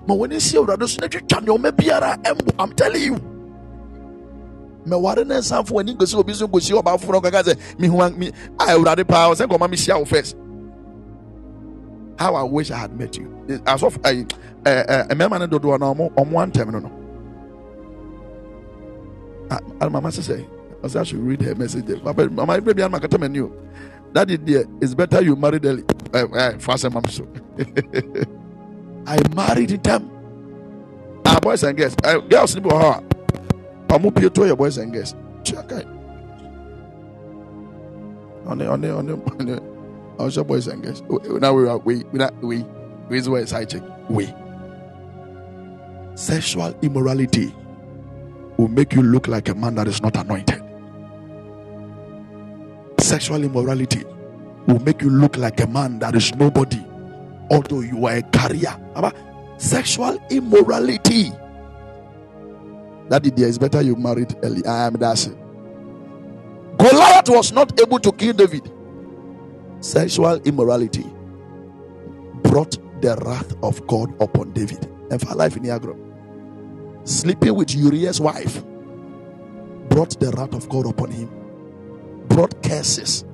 ma 0.07 0.13
wɔne 0.15 0.39
si 0.41 0.57
awurade 0.57 0.87
so 0.87 0.99
na 1.01 1.07
twitwa 1.07 1.39
nneɔma 1.41 1.71
biara 1.71 2.17
ɛmbo 2.23 2.53
am 2.59 2.71
telling 2.73 3.01
you. 3.03 3.15
Mɛware 4.85 5.25
ne 5.25 5.35
nsamfo 5.35 5.71
w'ani 5.71 5.95
nkɔsi 5.95 6.15
obi 6.17 6.33
so 6.33 6.47
nkɔsi 6.47 6.81
ɔbaa 6.81 6.99
foforɔ 6.99 7.23
kaka 7.23 7.43
sɛ 7.43 7.57
mehu 7.79 8.17
me 8.17 8.27
a 8.59 8.63
awurade 8.75 9.07
paa 9.07 9.29
sɛ 9.33 9.47
nkɔma 9.47 9.69
mehyia 9.71 9.97
wo 9.97 10.05
first 10.05 10.35
how 12.19 12.35
i 12.35 12.43
wish 12.43 12.69
i 12.69 12.77
had 12.77 12.97
met 12.99 13.17
you. 13.17 13.27
Asɔfo 13.65 13.97
ɛyi 14.01 14.29
ɛɛ 14.63 15.07
mmarima 15.11 15.39
no 15.39 15.47
dodoɔ 15.59 15.79
na 15.79 15.93
ɔmo 15.93 16.11
ɔmo 16.13 16.51
antɛm 16.51 16.71
no 16.71 16.79
no 16.79 16.91
mama 19.89 20.09
sɛ 20.09 20.21
sɛ 20.21 20.45
ɔsɛ 20.83 20.99
i 20.99 21.03
should 21.03 21.19
read 21.19 21.41
her 21.41 21.55
message 21.55 21.85
papa 22.03 22.29
mama 22.29 22.53
akata 22.57 23.17
mɛ 23.17 23.31
ni 23.31 23.39
o 23.41 23.51
that 24.13 24.29
is 24.29 24.39
there 24.43 24.65
it's 24.81 24.93
better 24.93 25.21
you 25.21 25.35
married 25.35 25.65
early 25.65 25.83
uh, 26.13 26.27
uh, 26.27 26.57
fast 26.59 26.89
mom 26.91 27.03
so 27.09 27.27
I 29.05 29.17
married 29.35 29.83
them 29.83 30.09
ah 31.25 31.39
boys 31.41 31.63
and 31.63 31.77
girls 31.77 31.95
uh, 32.03 32.19
girls 32.19 32.55
ni 32.55 32.61
bi 32.61 32.69
wɔ 32.69 32.81
hɔ 32.81 32.89
a 32.93 33.01
pamu 33.87 34.13
pie 34.13 34.29
to 34.29 34.45
your 34.45 34.55
boys 34.55 34.77
and 34.77 34.93
girls 34.93 35.15
check 35.43 35.71
on 38.45 38.57
the 38.57 38.67
on 38.69 38.81
the 38.81 38.93
on 38.95 39.05
the 39.07 39.13
on 39.13 39.45
the 39.45 39.61
our 40.19 40.43
boys 40.43 40.67
and 40.67 40.83
girls 40.83 41.01
now 41.41 41.53
we 41.53 41.67
are 41.67 41.77
we 41.79 42.03
we 42.11 42.19
we 42.41 42.65
we 43.09 43.17
is 43.17 43.27
where 43.29 43.45
side 43.47 43.69
check 43.69 43.81
we 44.09 44.31
sexual 46.15 46.73
immorality 46.81 47.53
will 48.57 48.67
make 48.67 48.93
you 48.93 49.03
look 49.03 49.27
like 49.27 49.49
a 49.49 49.55
man 49.55 49.75
that 49.75 49.87
is 49.87 50.01
not 50.01 50.15
anointed. 50.17 50.61
Sexual 52.99 53.43
immorality 53.43 54.03
will 54.67 54.79
make 54.79 55.01
you 55.01 55.09
look 55.09 55.37
like 55.37 55.59
a 55.61 55.67
man 55.67 55.99
that 55.99 56.15
is 56.15 56.33
nobody 56.35 56.83
although 57.51 57.81
you 57.81 58.05
are 58.05 58.15
a 58.17 58.21
carrier. 58.23 58.75
Sexual 59.57 60.17
immorality. 60.29 61.31
That 63.09 63.25
idea 63.25 63.47
is 63.47 63.57
better 63.57 63.81
you 63.81 63.95
married 63.95 64.35
early. 64.43 64.65
I 64.65 64.87
am 64.87 64.95
it 64.95 65.37
Goliath 66.77 67.29
was 67.29 67.51
not 67.51 67.79
able 67.79 67.99
to 67.99 68.11
kill 68.11 68.33
David. 68.33 68.71
Sexual 69.81 70.41
immorality 70.43 71.05
brought 72.43 72.77
the 73.01 73.15
wrath 73.25 73.53
of 73.61 73.85
God 73.87 74.13
upon 74.21 74.51
David. 74.53 74.89
And 75.11 75.21
for 75.21 75.35
life 75.35 75.55
in 75.57 75.63
Niagara, 75.63 75.95
sleeping 77.03 77.55
with 77.55 77.73
Uriah's 77.75 78.19
wife 78.21 78.63
brought 79.89 80.19
the 80.19 80.31
wrath 80.31 80.53
of 80.53 80.67
God 80.69 80.87
upon 80.87 81.11
him, 81.11 81.29
brought 82.27 82.61
curses. 82.63 83.25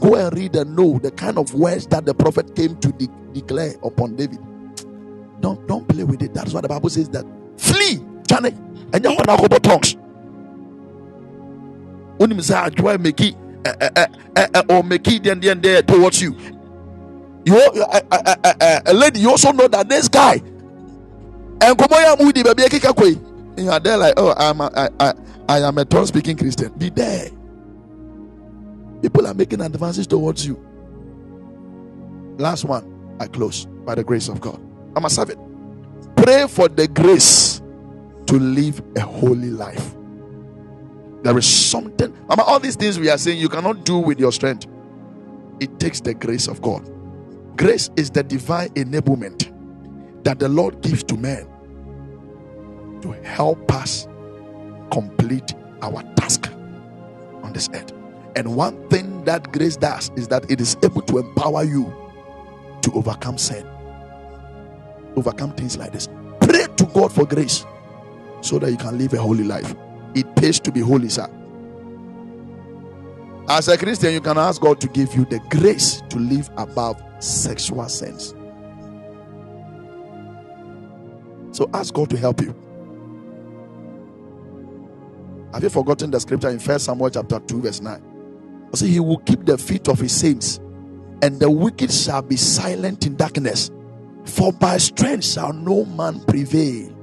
Go 0.00 0.14
and 0.14 0.36
read 0.36 0.54
and 0.56 0.76
know 0.76 0.98
the 0.98 1.10
kind 1.10 1.38
of 1.38 1.54
words 1.54 1.86
that 1.88 2.06
the 2.06 2.14
prophet 2.14 2.54
came 2.54 2.76
to 2.78 2.92
de- 2.92 3.08
declare 3.32 3.74
upon 3.82 4.16
David. 4.16 4.38
Don't 5.40 5.66
don't 5.66 5.88
play 5.88 6.04
with 6.04 6.22
it. 6.22 6.34
That's 6.34 6.52
what 6.52 6.62
the 6.62 6.68
Bible 6.68 6.90
says 6.90 7.08
that 7.10 7.24
flee, 7.56 8.04
Johnny, 8.26 8.50
and 8.92 9.04
you 9.04 9.10
want 9.10 9.62
tongues 9.62 9.96
wonim 12.18 12.40
sɛ 12.42 12.66
adwoa 12.66 12.98
meki 12.98 13.34
or 14.68 14.82
meki 14.82 15.22
then 15.22 15.40
then 15.40 15.60
there 15.60 15.82
towards 15.82 16.20
you 16.20 16.34
you 17.44 17.56
a 17.56 18.02
eh, 18.12 18.34
eh, 18.44 18.80
eh, 18.86 18.92
lady 18.92 19.20
you 19.20 19.30
also 19.30 19.52
know 19.52 19.68
that 19.68 19.88
this 19.88 20.08
guy 20.08 20.42
and 21.60 21.78
come 21.78 21.92
on 21.92 22.18
mu 22.24 22.32
di 22.32 22.42
baby 22.42 22.62
ekeka 22.64 22.94
koi 22.96 23.16
you 23.56 23.70
are 23.70 23.80
there 23.80 23.96
like 23.96 24.14
oh 24.16 24.34
i'm 24.36 24.60
a, 24.60 24.70
I, 24.76 24.88
I, 25.00 25.14
I 25.48 25.58
am 25.68 25.78
a 25.78 25.84
tongue 25.84 26.06
speaking 26.06 26.36
christian. 26.36 26.72
Be 26.76 26.90
there. 26.90 27.30
People 29.02 29.26
are 29.26 29.34
making 29.34 29.60
advances 29.60 30.06
towards 30.06 30.46
you. 30.46 30.58
Last 32.38 32.64
one 32.64 32.84
i 33.20 33.26
close 33.26 33.66
by 33.84 33.94
the 33.94 34.04
grace 34.04 34.28
of 34.28 34.40
god. 34.40 34.60
I'm 34.96 35.04
a 35.04 35.10
servant. 35.10 35.40
Pray 36.16 36.46
for 36.48 36.68
the 36.68 36.86
grace 36.88 37.62
to 38.26 38.38
live 38.38 38.82
a 38.96 39.00
holy 39.00 39.50
life. 39.50 39.94
There 41.22 41.36
is 41.38 41.46
something, 41.46 42.14
all 42.28 42.60
these 42.60 42.76
things 42.76 42.98
we 42.98 43.08
are 43.10 43.18
saying 43.18 43.38
you 43.38 43.48
cannot 43.48 43.84
do 43.84 43.98
with 43.98 44.20
your 44.20 44.32
strength. 44.32 44.66
It 45.60 45.80
takes 45.80 46.00
the 46.00 46.14
grace 46.14 46.46
of 46.46 46.62
God. 46.62 46.88
Grace 47.56 47.90
is 47.96 48.10
the 48.10 48.22
divine 48.22 48.68
enablement 48.70 49.52
that 50.24 50.38
the 50.38 50.48
Lord 50.48 50.80
gives 50.82 51.02
to 51.04 51.16
men 51.16 51.46
to 53.02 53.12
help 53.22 53.72
us 53.72 54.08
complete 54.90 55.54
our 55.82 56.02
task 56.14 56.50
on 57.42 57.52
this 57.52 57.68
earth. 57.72 57.92
And 58.36 58.54
one 58.56 58.88
thing 58.88 59.24
that 59.24 59.52
grace 59.52 59.76
does 59.76 60.10
is 60.16 60.28
that 60.28 60.50
it 60.50 60.60
is 60.60 60.76
able 60.82 61.02
to 61.02 61.18
empower 61.18 61.64
you 61.64 61.92
to 62.82 62.92
overcome 62.92 63.38
sin, 63.38 63.66
overcome 65.16 65.52
things 65.52 65.76
like 65.76 65.92
this. 65.92 66.08
Pray 66.40 66.66
to 66.76 66.84
God 66.86 67.12
for 67.12 67.26
grace 67.26 67.64
so 68.40 68.58
that 68.58 68.70
you 68.70 68.76
can 68.76 68.96
live 68.98 69.12
a 69.14 69.18
holy 69.18 69.44
life. 69.44 69.74
It 70.14 70.34
pays 70.36 70.60
to 70.60 70.72
be 70.72 70.80
holy, 70.80 71.08
sir. 71.08 71.28
As 73.48 73.68
a 73.68 73.78
Christian, 73.78 74.12
you 74.12 74.20
can 74.20 74.36
ask 74.36 74.60
God 74.60 74.80
to 74.80 74.88
give 74.88 75.14
you 75.14 75.24
the 75.24 75.40
grace 75.48 76.02
to 76.10 76.18
live 76.18 76.50
above 76.56 77.02
sexual 77.18 77.88
sins. 77.88 78.34
So 81.52 81.68
ask 81.72 81.92
God 81.94 82.10
to 82.10 82.16
help 82.16 82.40
you. 82.40 82.54
Have 85.52 85.62
you 85.62 85.70
forgotten 85.70 86.10
the 86.10 86.20
scripture 86.20 86.50
in 86.50 86.58
First 86.58 86.84
Samuel 86.84 87.10
chapter 87.10 87.40
2, 87.40 87.62
verse 87.62 87.80
9? 87.80 88.02
See, 88.74 88.88
he 88.88 89.00
will 89.00 89.18
keep 89.18 89.46
the 89.46 89.56
feet 89.56 89.88
of 89.88 89.98
his 89.98 90.12
saints, 90.12 90.58
and 91.22 91.40
the 91.40 91.50
wicked 91.50 91.90
shall 91.90 92.22
be 92.22 92.36
silent 92.36 93.06
in 93.06 93.16
darkness. 93.16 93.70
For 94.24 94.52
by 94.52 94.76
strength 94.76 95.24
shall 95.24 95.54
no 95.54 95.86
man 95.86 96.20
prevail. 96.26 96.94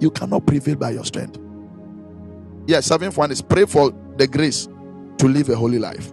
You 0.00 0.10
cannot 0.10 0.46
prevail 0.46 0.76
by 0.76 0.90
your 0.90 1.04
strength. 1.04 1.38
Yes, 2.66 2.86
seventh 2.86 3.16
one 3.16 3.30
is 3.30 3.42
pray 3.42 3.66
for 3.66 3.92
the 4.16 4.26
grace 4.26 4.68
to 5.18 5.28
live 5.28 5.50
a 5.50 5.54
holy 5.54 5.78
life. 5.78 6.12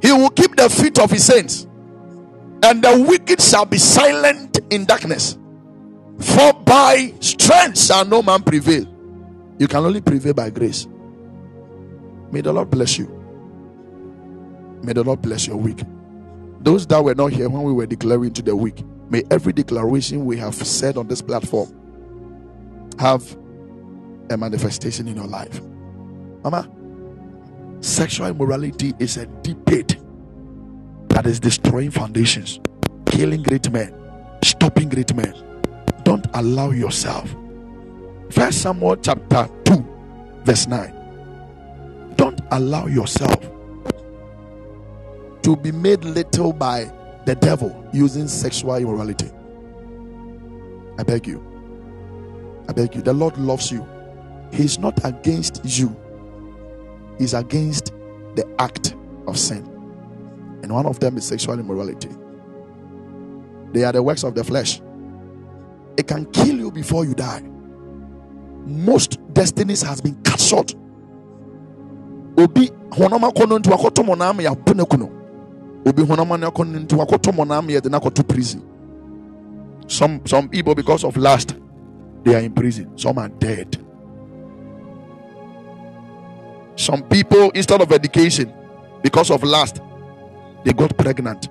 He 0.00 0.12
will 0.12 0.30
keep 0.30 0.54
the 0.54 0.70
feet 0.70 0.98
of 0.98 1.10
his 1.10 1.24
saints, 1.24 1.66
and 2.62 2.82
the 2.82 3.04
wicked 3.08 3.40
shall 3.40 3.64
be 3.64 3.78
silent 3.78 4.60
in 4.70 4.84
darkness. 4.84 5.36
For 6.20 6.52
by 6.52 7.12
strength 7.20 7.78
shall 7.78 8.04
no 8.04 8.22
man 8.22 8.42
prevail. 8.42 8.86
You 9.58 9.68
can 9.68 9.84
only 9.84 10.00
prevail 10.00 10.34
by 10.34 10.50
grace. 10.50 10.86
May 12.30 12.40
the 12.40 12.52
Lord 12.52 12.70
bless 12.70 12.98
you. 12.98 13.06
May 14.82 14.92
the 14.92 15.04
Lord 15.04 15.22
bless 15.22 15.46
your 15.46 15.56
week. 15.56 15.80
Those 16.60 16.86
that 16.88 17.02
were 17.02 17.14
not 17.14 17.32
here 17.32 17.48
when 17.48 17.62
we 17.62 17.72
were 17.72 17.86
declaring 17.86 18.32
to 18.34 18.42
the 18.42 18.56
week, 18.56 18.82
may 19.10 19.22
every 19.30 19.52
declaration 19.52 20.24
we 20.24 20.36
have 20.38 20.54
said 20.54 20.96
on 20.96 21.08
this 21.08 21.22
platform 21.22 21.72
have 22.98 23.36
a 24.30 24.36
manifestation 24.36 25.08
in 25.08 25.16
your 25.16 25.26
life. 25.26 25.60
Mama, 26.42 26.68
sexual 27.80 28.26
immorality 28.26 28.94
is 28.98 29.16
a 29.16 29.26
pit 29.66 29.96
that 31.08 31.26
is 31.26 31.38
destroying 31.38 31.90
foundations, 31.90 32.60
killing 33.06 33.42
great 33.42 33.70
men, 33.70 33.94
stopping 34.42 34.88
great 34.88 35.14
men. 35.14 35.34
Don't 36.04 36.26
allow 36.34 36.70
yourself. 36.70 37.34
First 38.30 38.62
Samuel 38.62 38.96
chapter 38.96 39.48
2, 39.64 39.86
verse 40.44 40.66
9. 40.66 42.12
Don't 42.16 42.40
allow 42.52 42.86
yourself 42.86 43.36
to 45.42 45.56
be 45.56 45.72
made 45.72 46.04
little 46.04 46.52
by 46.52 46.90
the 47.26 47.34
devil 47.34 47.88
using 47.92 48.28
sexual 48.28 48.76
immorality. 48.76 49.30
I 50.98 51.02
beg 51.02 51.26
you. 51.26 51.42
I 52.68 52.72
beg 52.72 52.94
you. 52.94 53.02
The 53.02 53.12
Lord 53.12 53.36
loves 53.36 53.72
you. 53.72 53.86
He's 54.52 54.78
not 54.78 55.04
against 55.04 55.60
you, 55.64 55.96
he's 57.18 57.34
against 57.34 57.92
the 58.36 58.46
act 58.60 58.94
of 59.26 59.36
sin. 59.36 59.64
And 60.62 60.72
one 60.72 60.86
of 60.86 61.00
them 61.00 61.16
is 61.16 61.26
sexual 61.26 61.58
immorality. 61.58 62.10
They 63.72 63.82
are 63.84 63.92
the 63.92 64.02
works 64.02 64.22
of 64.22 64.36
the 64.36 64.44
flesh. 64.44 64.80
It 65.96 66.06
can 66.06 66.26
kill 66.26 66.58
you 66.58 66.70
before 66.70 67.04
you 67.04 67.14
die. 67.14 67.42
Most 68.66 69.18
destinies 69.32 69.82
has 69.82 70.00
been 70.00 70.20
cut 70.22 70.40
short. 70.40 70.74
Obi 72.36 72.70
honama 72.90 73.32
kono 73.32 73.58
nti 73.58 73.70
wakoto 73.70 74.02
monam 74.02 74.40
ya 74.40 74.54
pune 74.54 74.84
kuno. 74.84 75.10
Obi 75.86 76.02
honama 76.02 76.38
ne 76.38 76.50
kono 76.50 76.80
nti 76.80 76.94
wakoto 76.96 77.32
monam 77.32 77.70
ya 77.70 77.80
de 77.80 77.88
na 77.88 78.00
koto 78.00 78.22
prison. 78.22 78.62
Some 79.86 80.20
some 80.26 80.48
people 80.48 80.74
because 80.74 81.04
of 81.04 81.16
lust 81.16 81.54
they 82.24 82.34
are 82.34 82.40
in 82.40 82.52
prison. 82.52 82.96
Some 82.98 83.18
are 83.18 83.28
dead. 83.28 83.84
Some 86.76 87.02
people, 87.04 87.50
instead 87.50 87.80
of 87.80 87.92
education, 87.92 88.52
because 89.02 89.30
of 89.30 89.42
lust, 89.44 89.80
they 90.64 90.72
got 90.72 90.96
pregnant. 90.96 91.48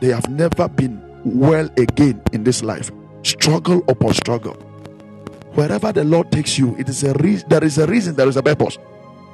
They 0.00 0.08
have 0.08 0.28
never 0.28 0.68
been 0.68 1.00
well 1.24 1.70
again 1.76 2.20
in 2.32 2.42
this 2.42 2.62
life. 2.62 2.90
Struggle 3.22 3.84
upon 3.88 4.14
struggle. 4.14 4.54
Wherever 5.54 5.92
the 5.92 6.04
Lord 6.04 6.32
takes 6.32 6.58
you, 6.58 6.76
it 6.78 6.88
is 6.88 7.04
a 7.04 7.14
reason. 7.14 7.48
There 7.48 7.64
is 7.64 7.78
a 7.78 7.86
reason. 7.86 8.16
There 8.16 8.28
is 8.28 8.36
a 8.36 8.42
purpose. 8.42 8.78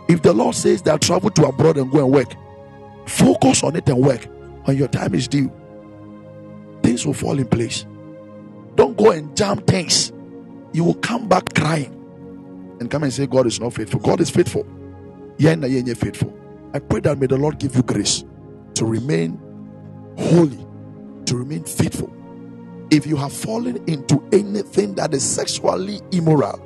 If 0.09 0.23
the 0.23 0.33
Lord 0.33 0.55
says 0.55 0.83
that 0.83 1.03
travel 1.03 1.31
to 1.31 1.47
abroad 1.47 1.79
and 1.79 1.91
go 1.91 1.99
and 2.05 2.13
work, 2.13 2.35
focus 3.07 3.63
on 3.63 3.77
it 3.77 3.89
and 3.89 3.99
work. 4.01 4.27
When 4.65 4.77
your 4.77 4.89
time 4.89 5.15
is 5.15 5.29
due, 5.29 5.53
things 6.83 7.07
will 7.07 7.15
fall 7.15 7.39
in 7.39 7.47
place. 7.49 7.87
Don't 8.77 8.97
go 8.97 9.13
and 9.13 9.37
jam 9.37 9.59
things. 9.59 10.13
You 10.73 10.85
will 10.85 10.95
come 10.95 11.29
back 11.29 11.55
crying 11.55 12.07
and 12.81 12.91
come 12.91 13.05
and 13.05 13.13
say 13.13 13.27
God 13.27 13.47
is 13.47 13.61
not 13.61 13.75
faithful. 13.75 14.01
God 14.01 14.21
is 14.21 14.31
faithful 14.31 14.67
faithful. 15.95 16.35
I 16.75 16.81
pray 16.81 17.01
that 17.01 17.19
may 17.19 17.27
the 17.27 17.39
Lord 17.39 17.59
give 17.59 17.77
you 17.77 17.83
grace 17.83 18.25
to 18.75 18.87
remain 18.87 19.41
holy, 20.19 20.59
to 21.27 21.37
remain 21.37 21.65
faithful. 21.65 22.13
If 22.91 23.07
you 23.07 23.17
have 23.17 23.33
fallen 23.35 23.77
into 23.87 24.23
anything 24.33 24.95
that 24.95 25.15
is 25.15 25.23
sexually 25.23 26.01
immoral, 26.13 26.65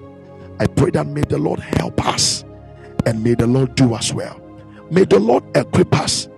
I 0.60 0.66
pray 0.68 0.90
that 0.92 1.06
may 1.08 1.22
the 1.22 1.38
Lord 1.38 1.60
help 1.60 2.06
us 2.06 2.44
and 3.06 3.24
may 3.24 3.34
the 3.34 3.46
Lord 3.48 3.74
do 3.74 3.94
us 3.94 4.12
well. 4.12 4.40
May 4.90 5.04
the 5.04 5.18
Lord 5.18 5.44
equip 5.56 5.94
us 5.98 6.28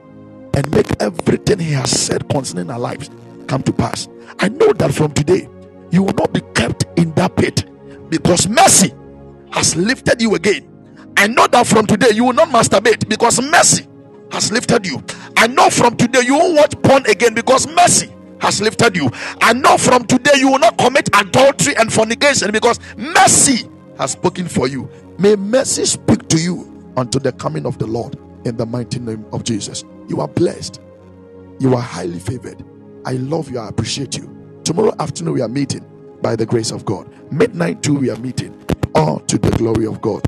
and 0.54 0.70
make 0.70 0.86
everything 1.00 1.58
He 1.58 1.72
has 1.72 1.90
said 1.90 2.28
concerning 2.30 2.70
our 2.70 2.78
lives 2.78 3.10
come 3.48 3.62
to 3.64 3.72
pass. 3.74 4.08
I 4.40 4.48
know 4.48 4.72
that 4.74 4.94
from 4.94 5.12
today 5.12 5.48
you 5.90 6.02
will 6.02 6.14
not 6.14 6.32
be 6.32 6.40
kept 6.54 6.86
in 6.98 7.12
that 7.14 7.36
pit 7.36 7.66
because 8.08 8.48
mercy 8.48 8.94
has 9.52 9.76
lifted 9.76 10.22
you 10.22 10.34
again. 10.34 10.66
I 11.18 11.26
know 11.26 11.46
that 11.48 11.66
from 11.66 11.86
today 11.86 12.10
you 12.14 12.24
will 12.24 12.32
not 12.32 12.48
masturbate 12.48 13.08
because 13.08 13.40
mercy 13.42 13.86
has 14.32 14.50
lifted 14.50 14.86
you. 14.86 15.02
I 15.36 15.46
know 15.48 15.68
from 15.70 15.96
today 15.96 16.22
you 16.24 16.34
won't 16.34 16.56
watch 16.56 16.82
porn 16.82 17.04
again 17.06 17.34
because 17.34 17.66
mercy 17.66 18.10
has 18.44 18.60
lifted 18.60 18.96
you. 18.96 19.10
I 19.40 19.52
know 19.54 19.78
from 19.78 20.06
today 20.06 20.32
you 20.36 20.50
will 20.52 20.60
not 20.60 20.78
commit 20.78 21.08
adultery 21.14 21.74
and 21.76 21.92
fornication 21.92 22.52
because 22.52 22.78
mercy 22.96 23.68
has 23.98 24.12
spoken 24.12 24.48
for 24.48 24.68
you. 24.68 24.88
May 25.18 25.36
mercy 25.36 25.84
speak 25.86 26.28
to 26.28 26.38
you 26.40 26.92
until 26.96 27.20
the 27.20 27.32
coming 27.32 27.66
of 27.66 27.78
the 27.78 27.86
Lord 27.86 28.18
in 28.44 28.56
the 28.56 28.66
mighty 28.66 29.00
name 29.00 29.24
of 29.32 29.44
Jesus. 29.44 29.84
You 30.08 30.20
are 30.20 30.28
blessed. 30.28 30.80
You 31.58 31.74
are 31.74 31.82
highly 31.82 32.18
favored. 32.20 32.64
I 33.06 33.12
love 33.14 33.50
you. 33.50 33.58
I 33.58 33.68
appreciate 33.68 34.16
you. 34.16 34.30
Tomorrow 34.64 34.94
afternoon 34.98 35.34
we 35.34 35.40
are 35.40 35.48
meeting 35.48 35.84
by 36.22 36.36
the 36.36 36.46
grace 36.46 36.70
of 36.70 36.84
God. 36.84 37.10
Midnight 37.32 37.82
too 37.82 37.94
we 37.98 38.10
are 38.10 38.18
meeting. 38.18 38.54
All 38.94 39.20
to 39.20 39.38
the 39.38 39.50
glory 39.52 39.86
of 39.86 40.00
God. 40.00 40.22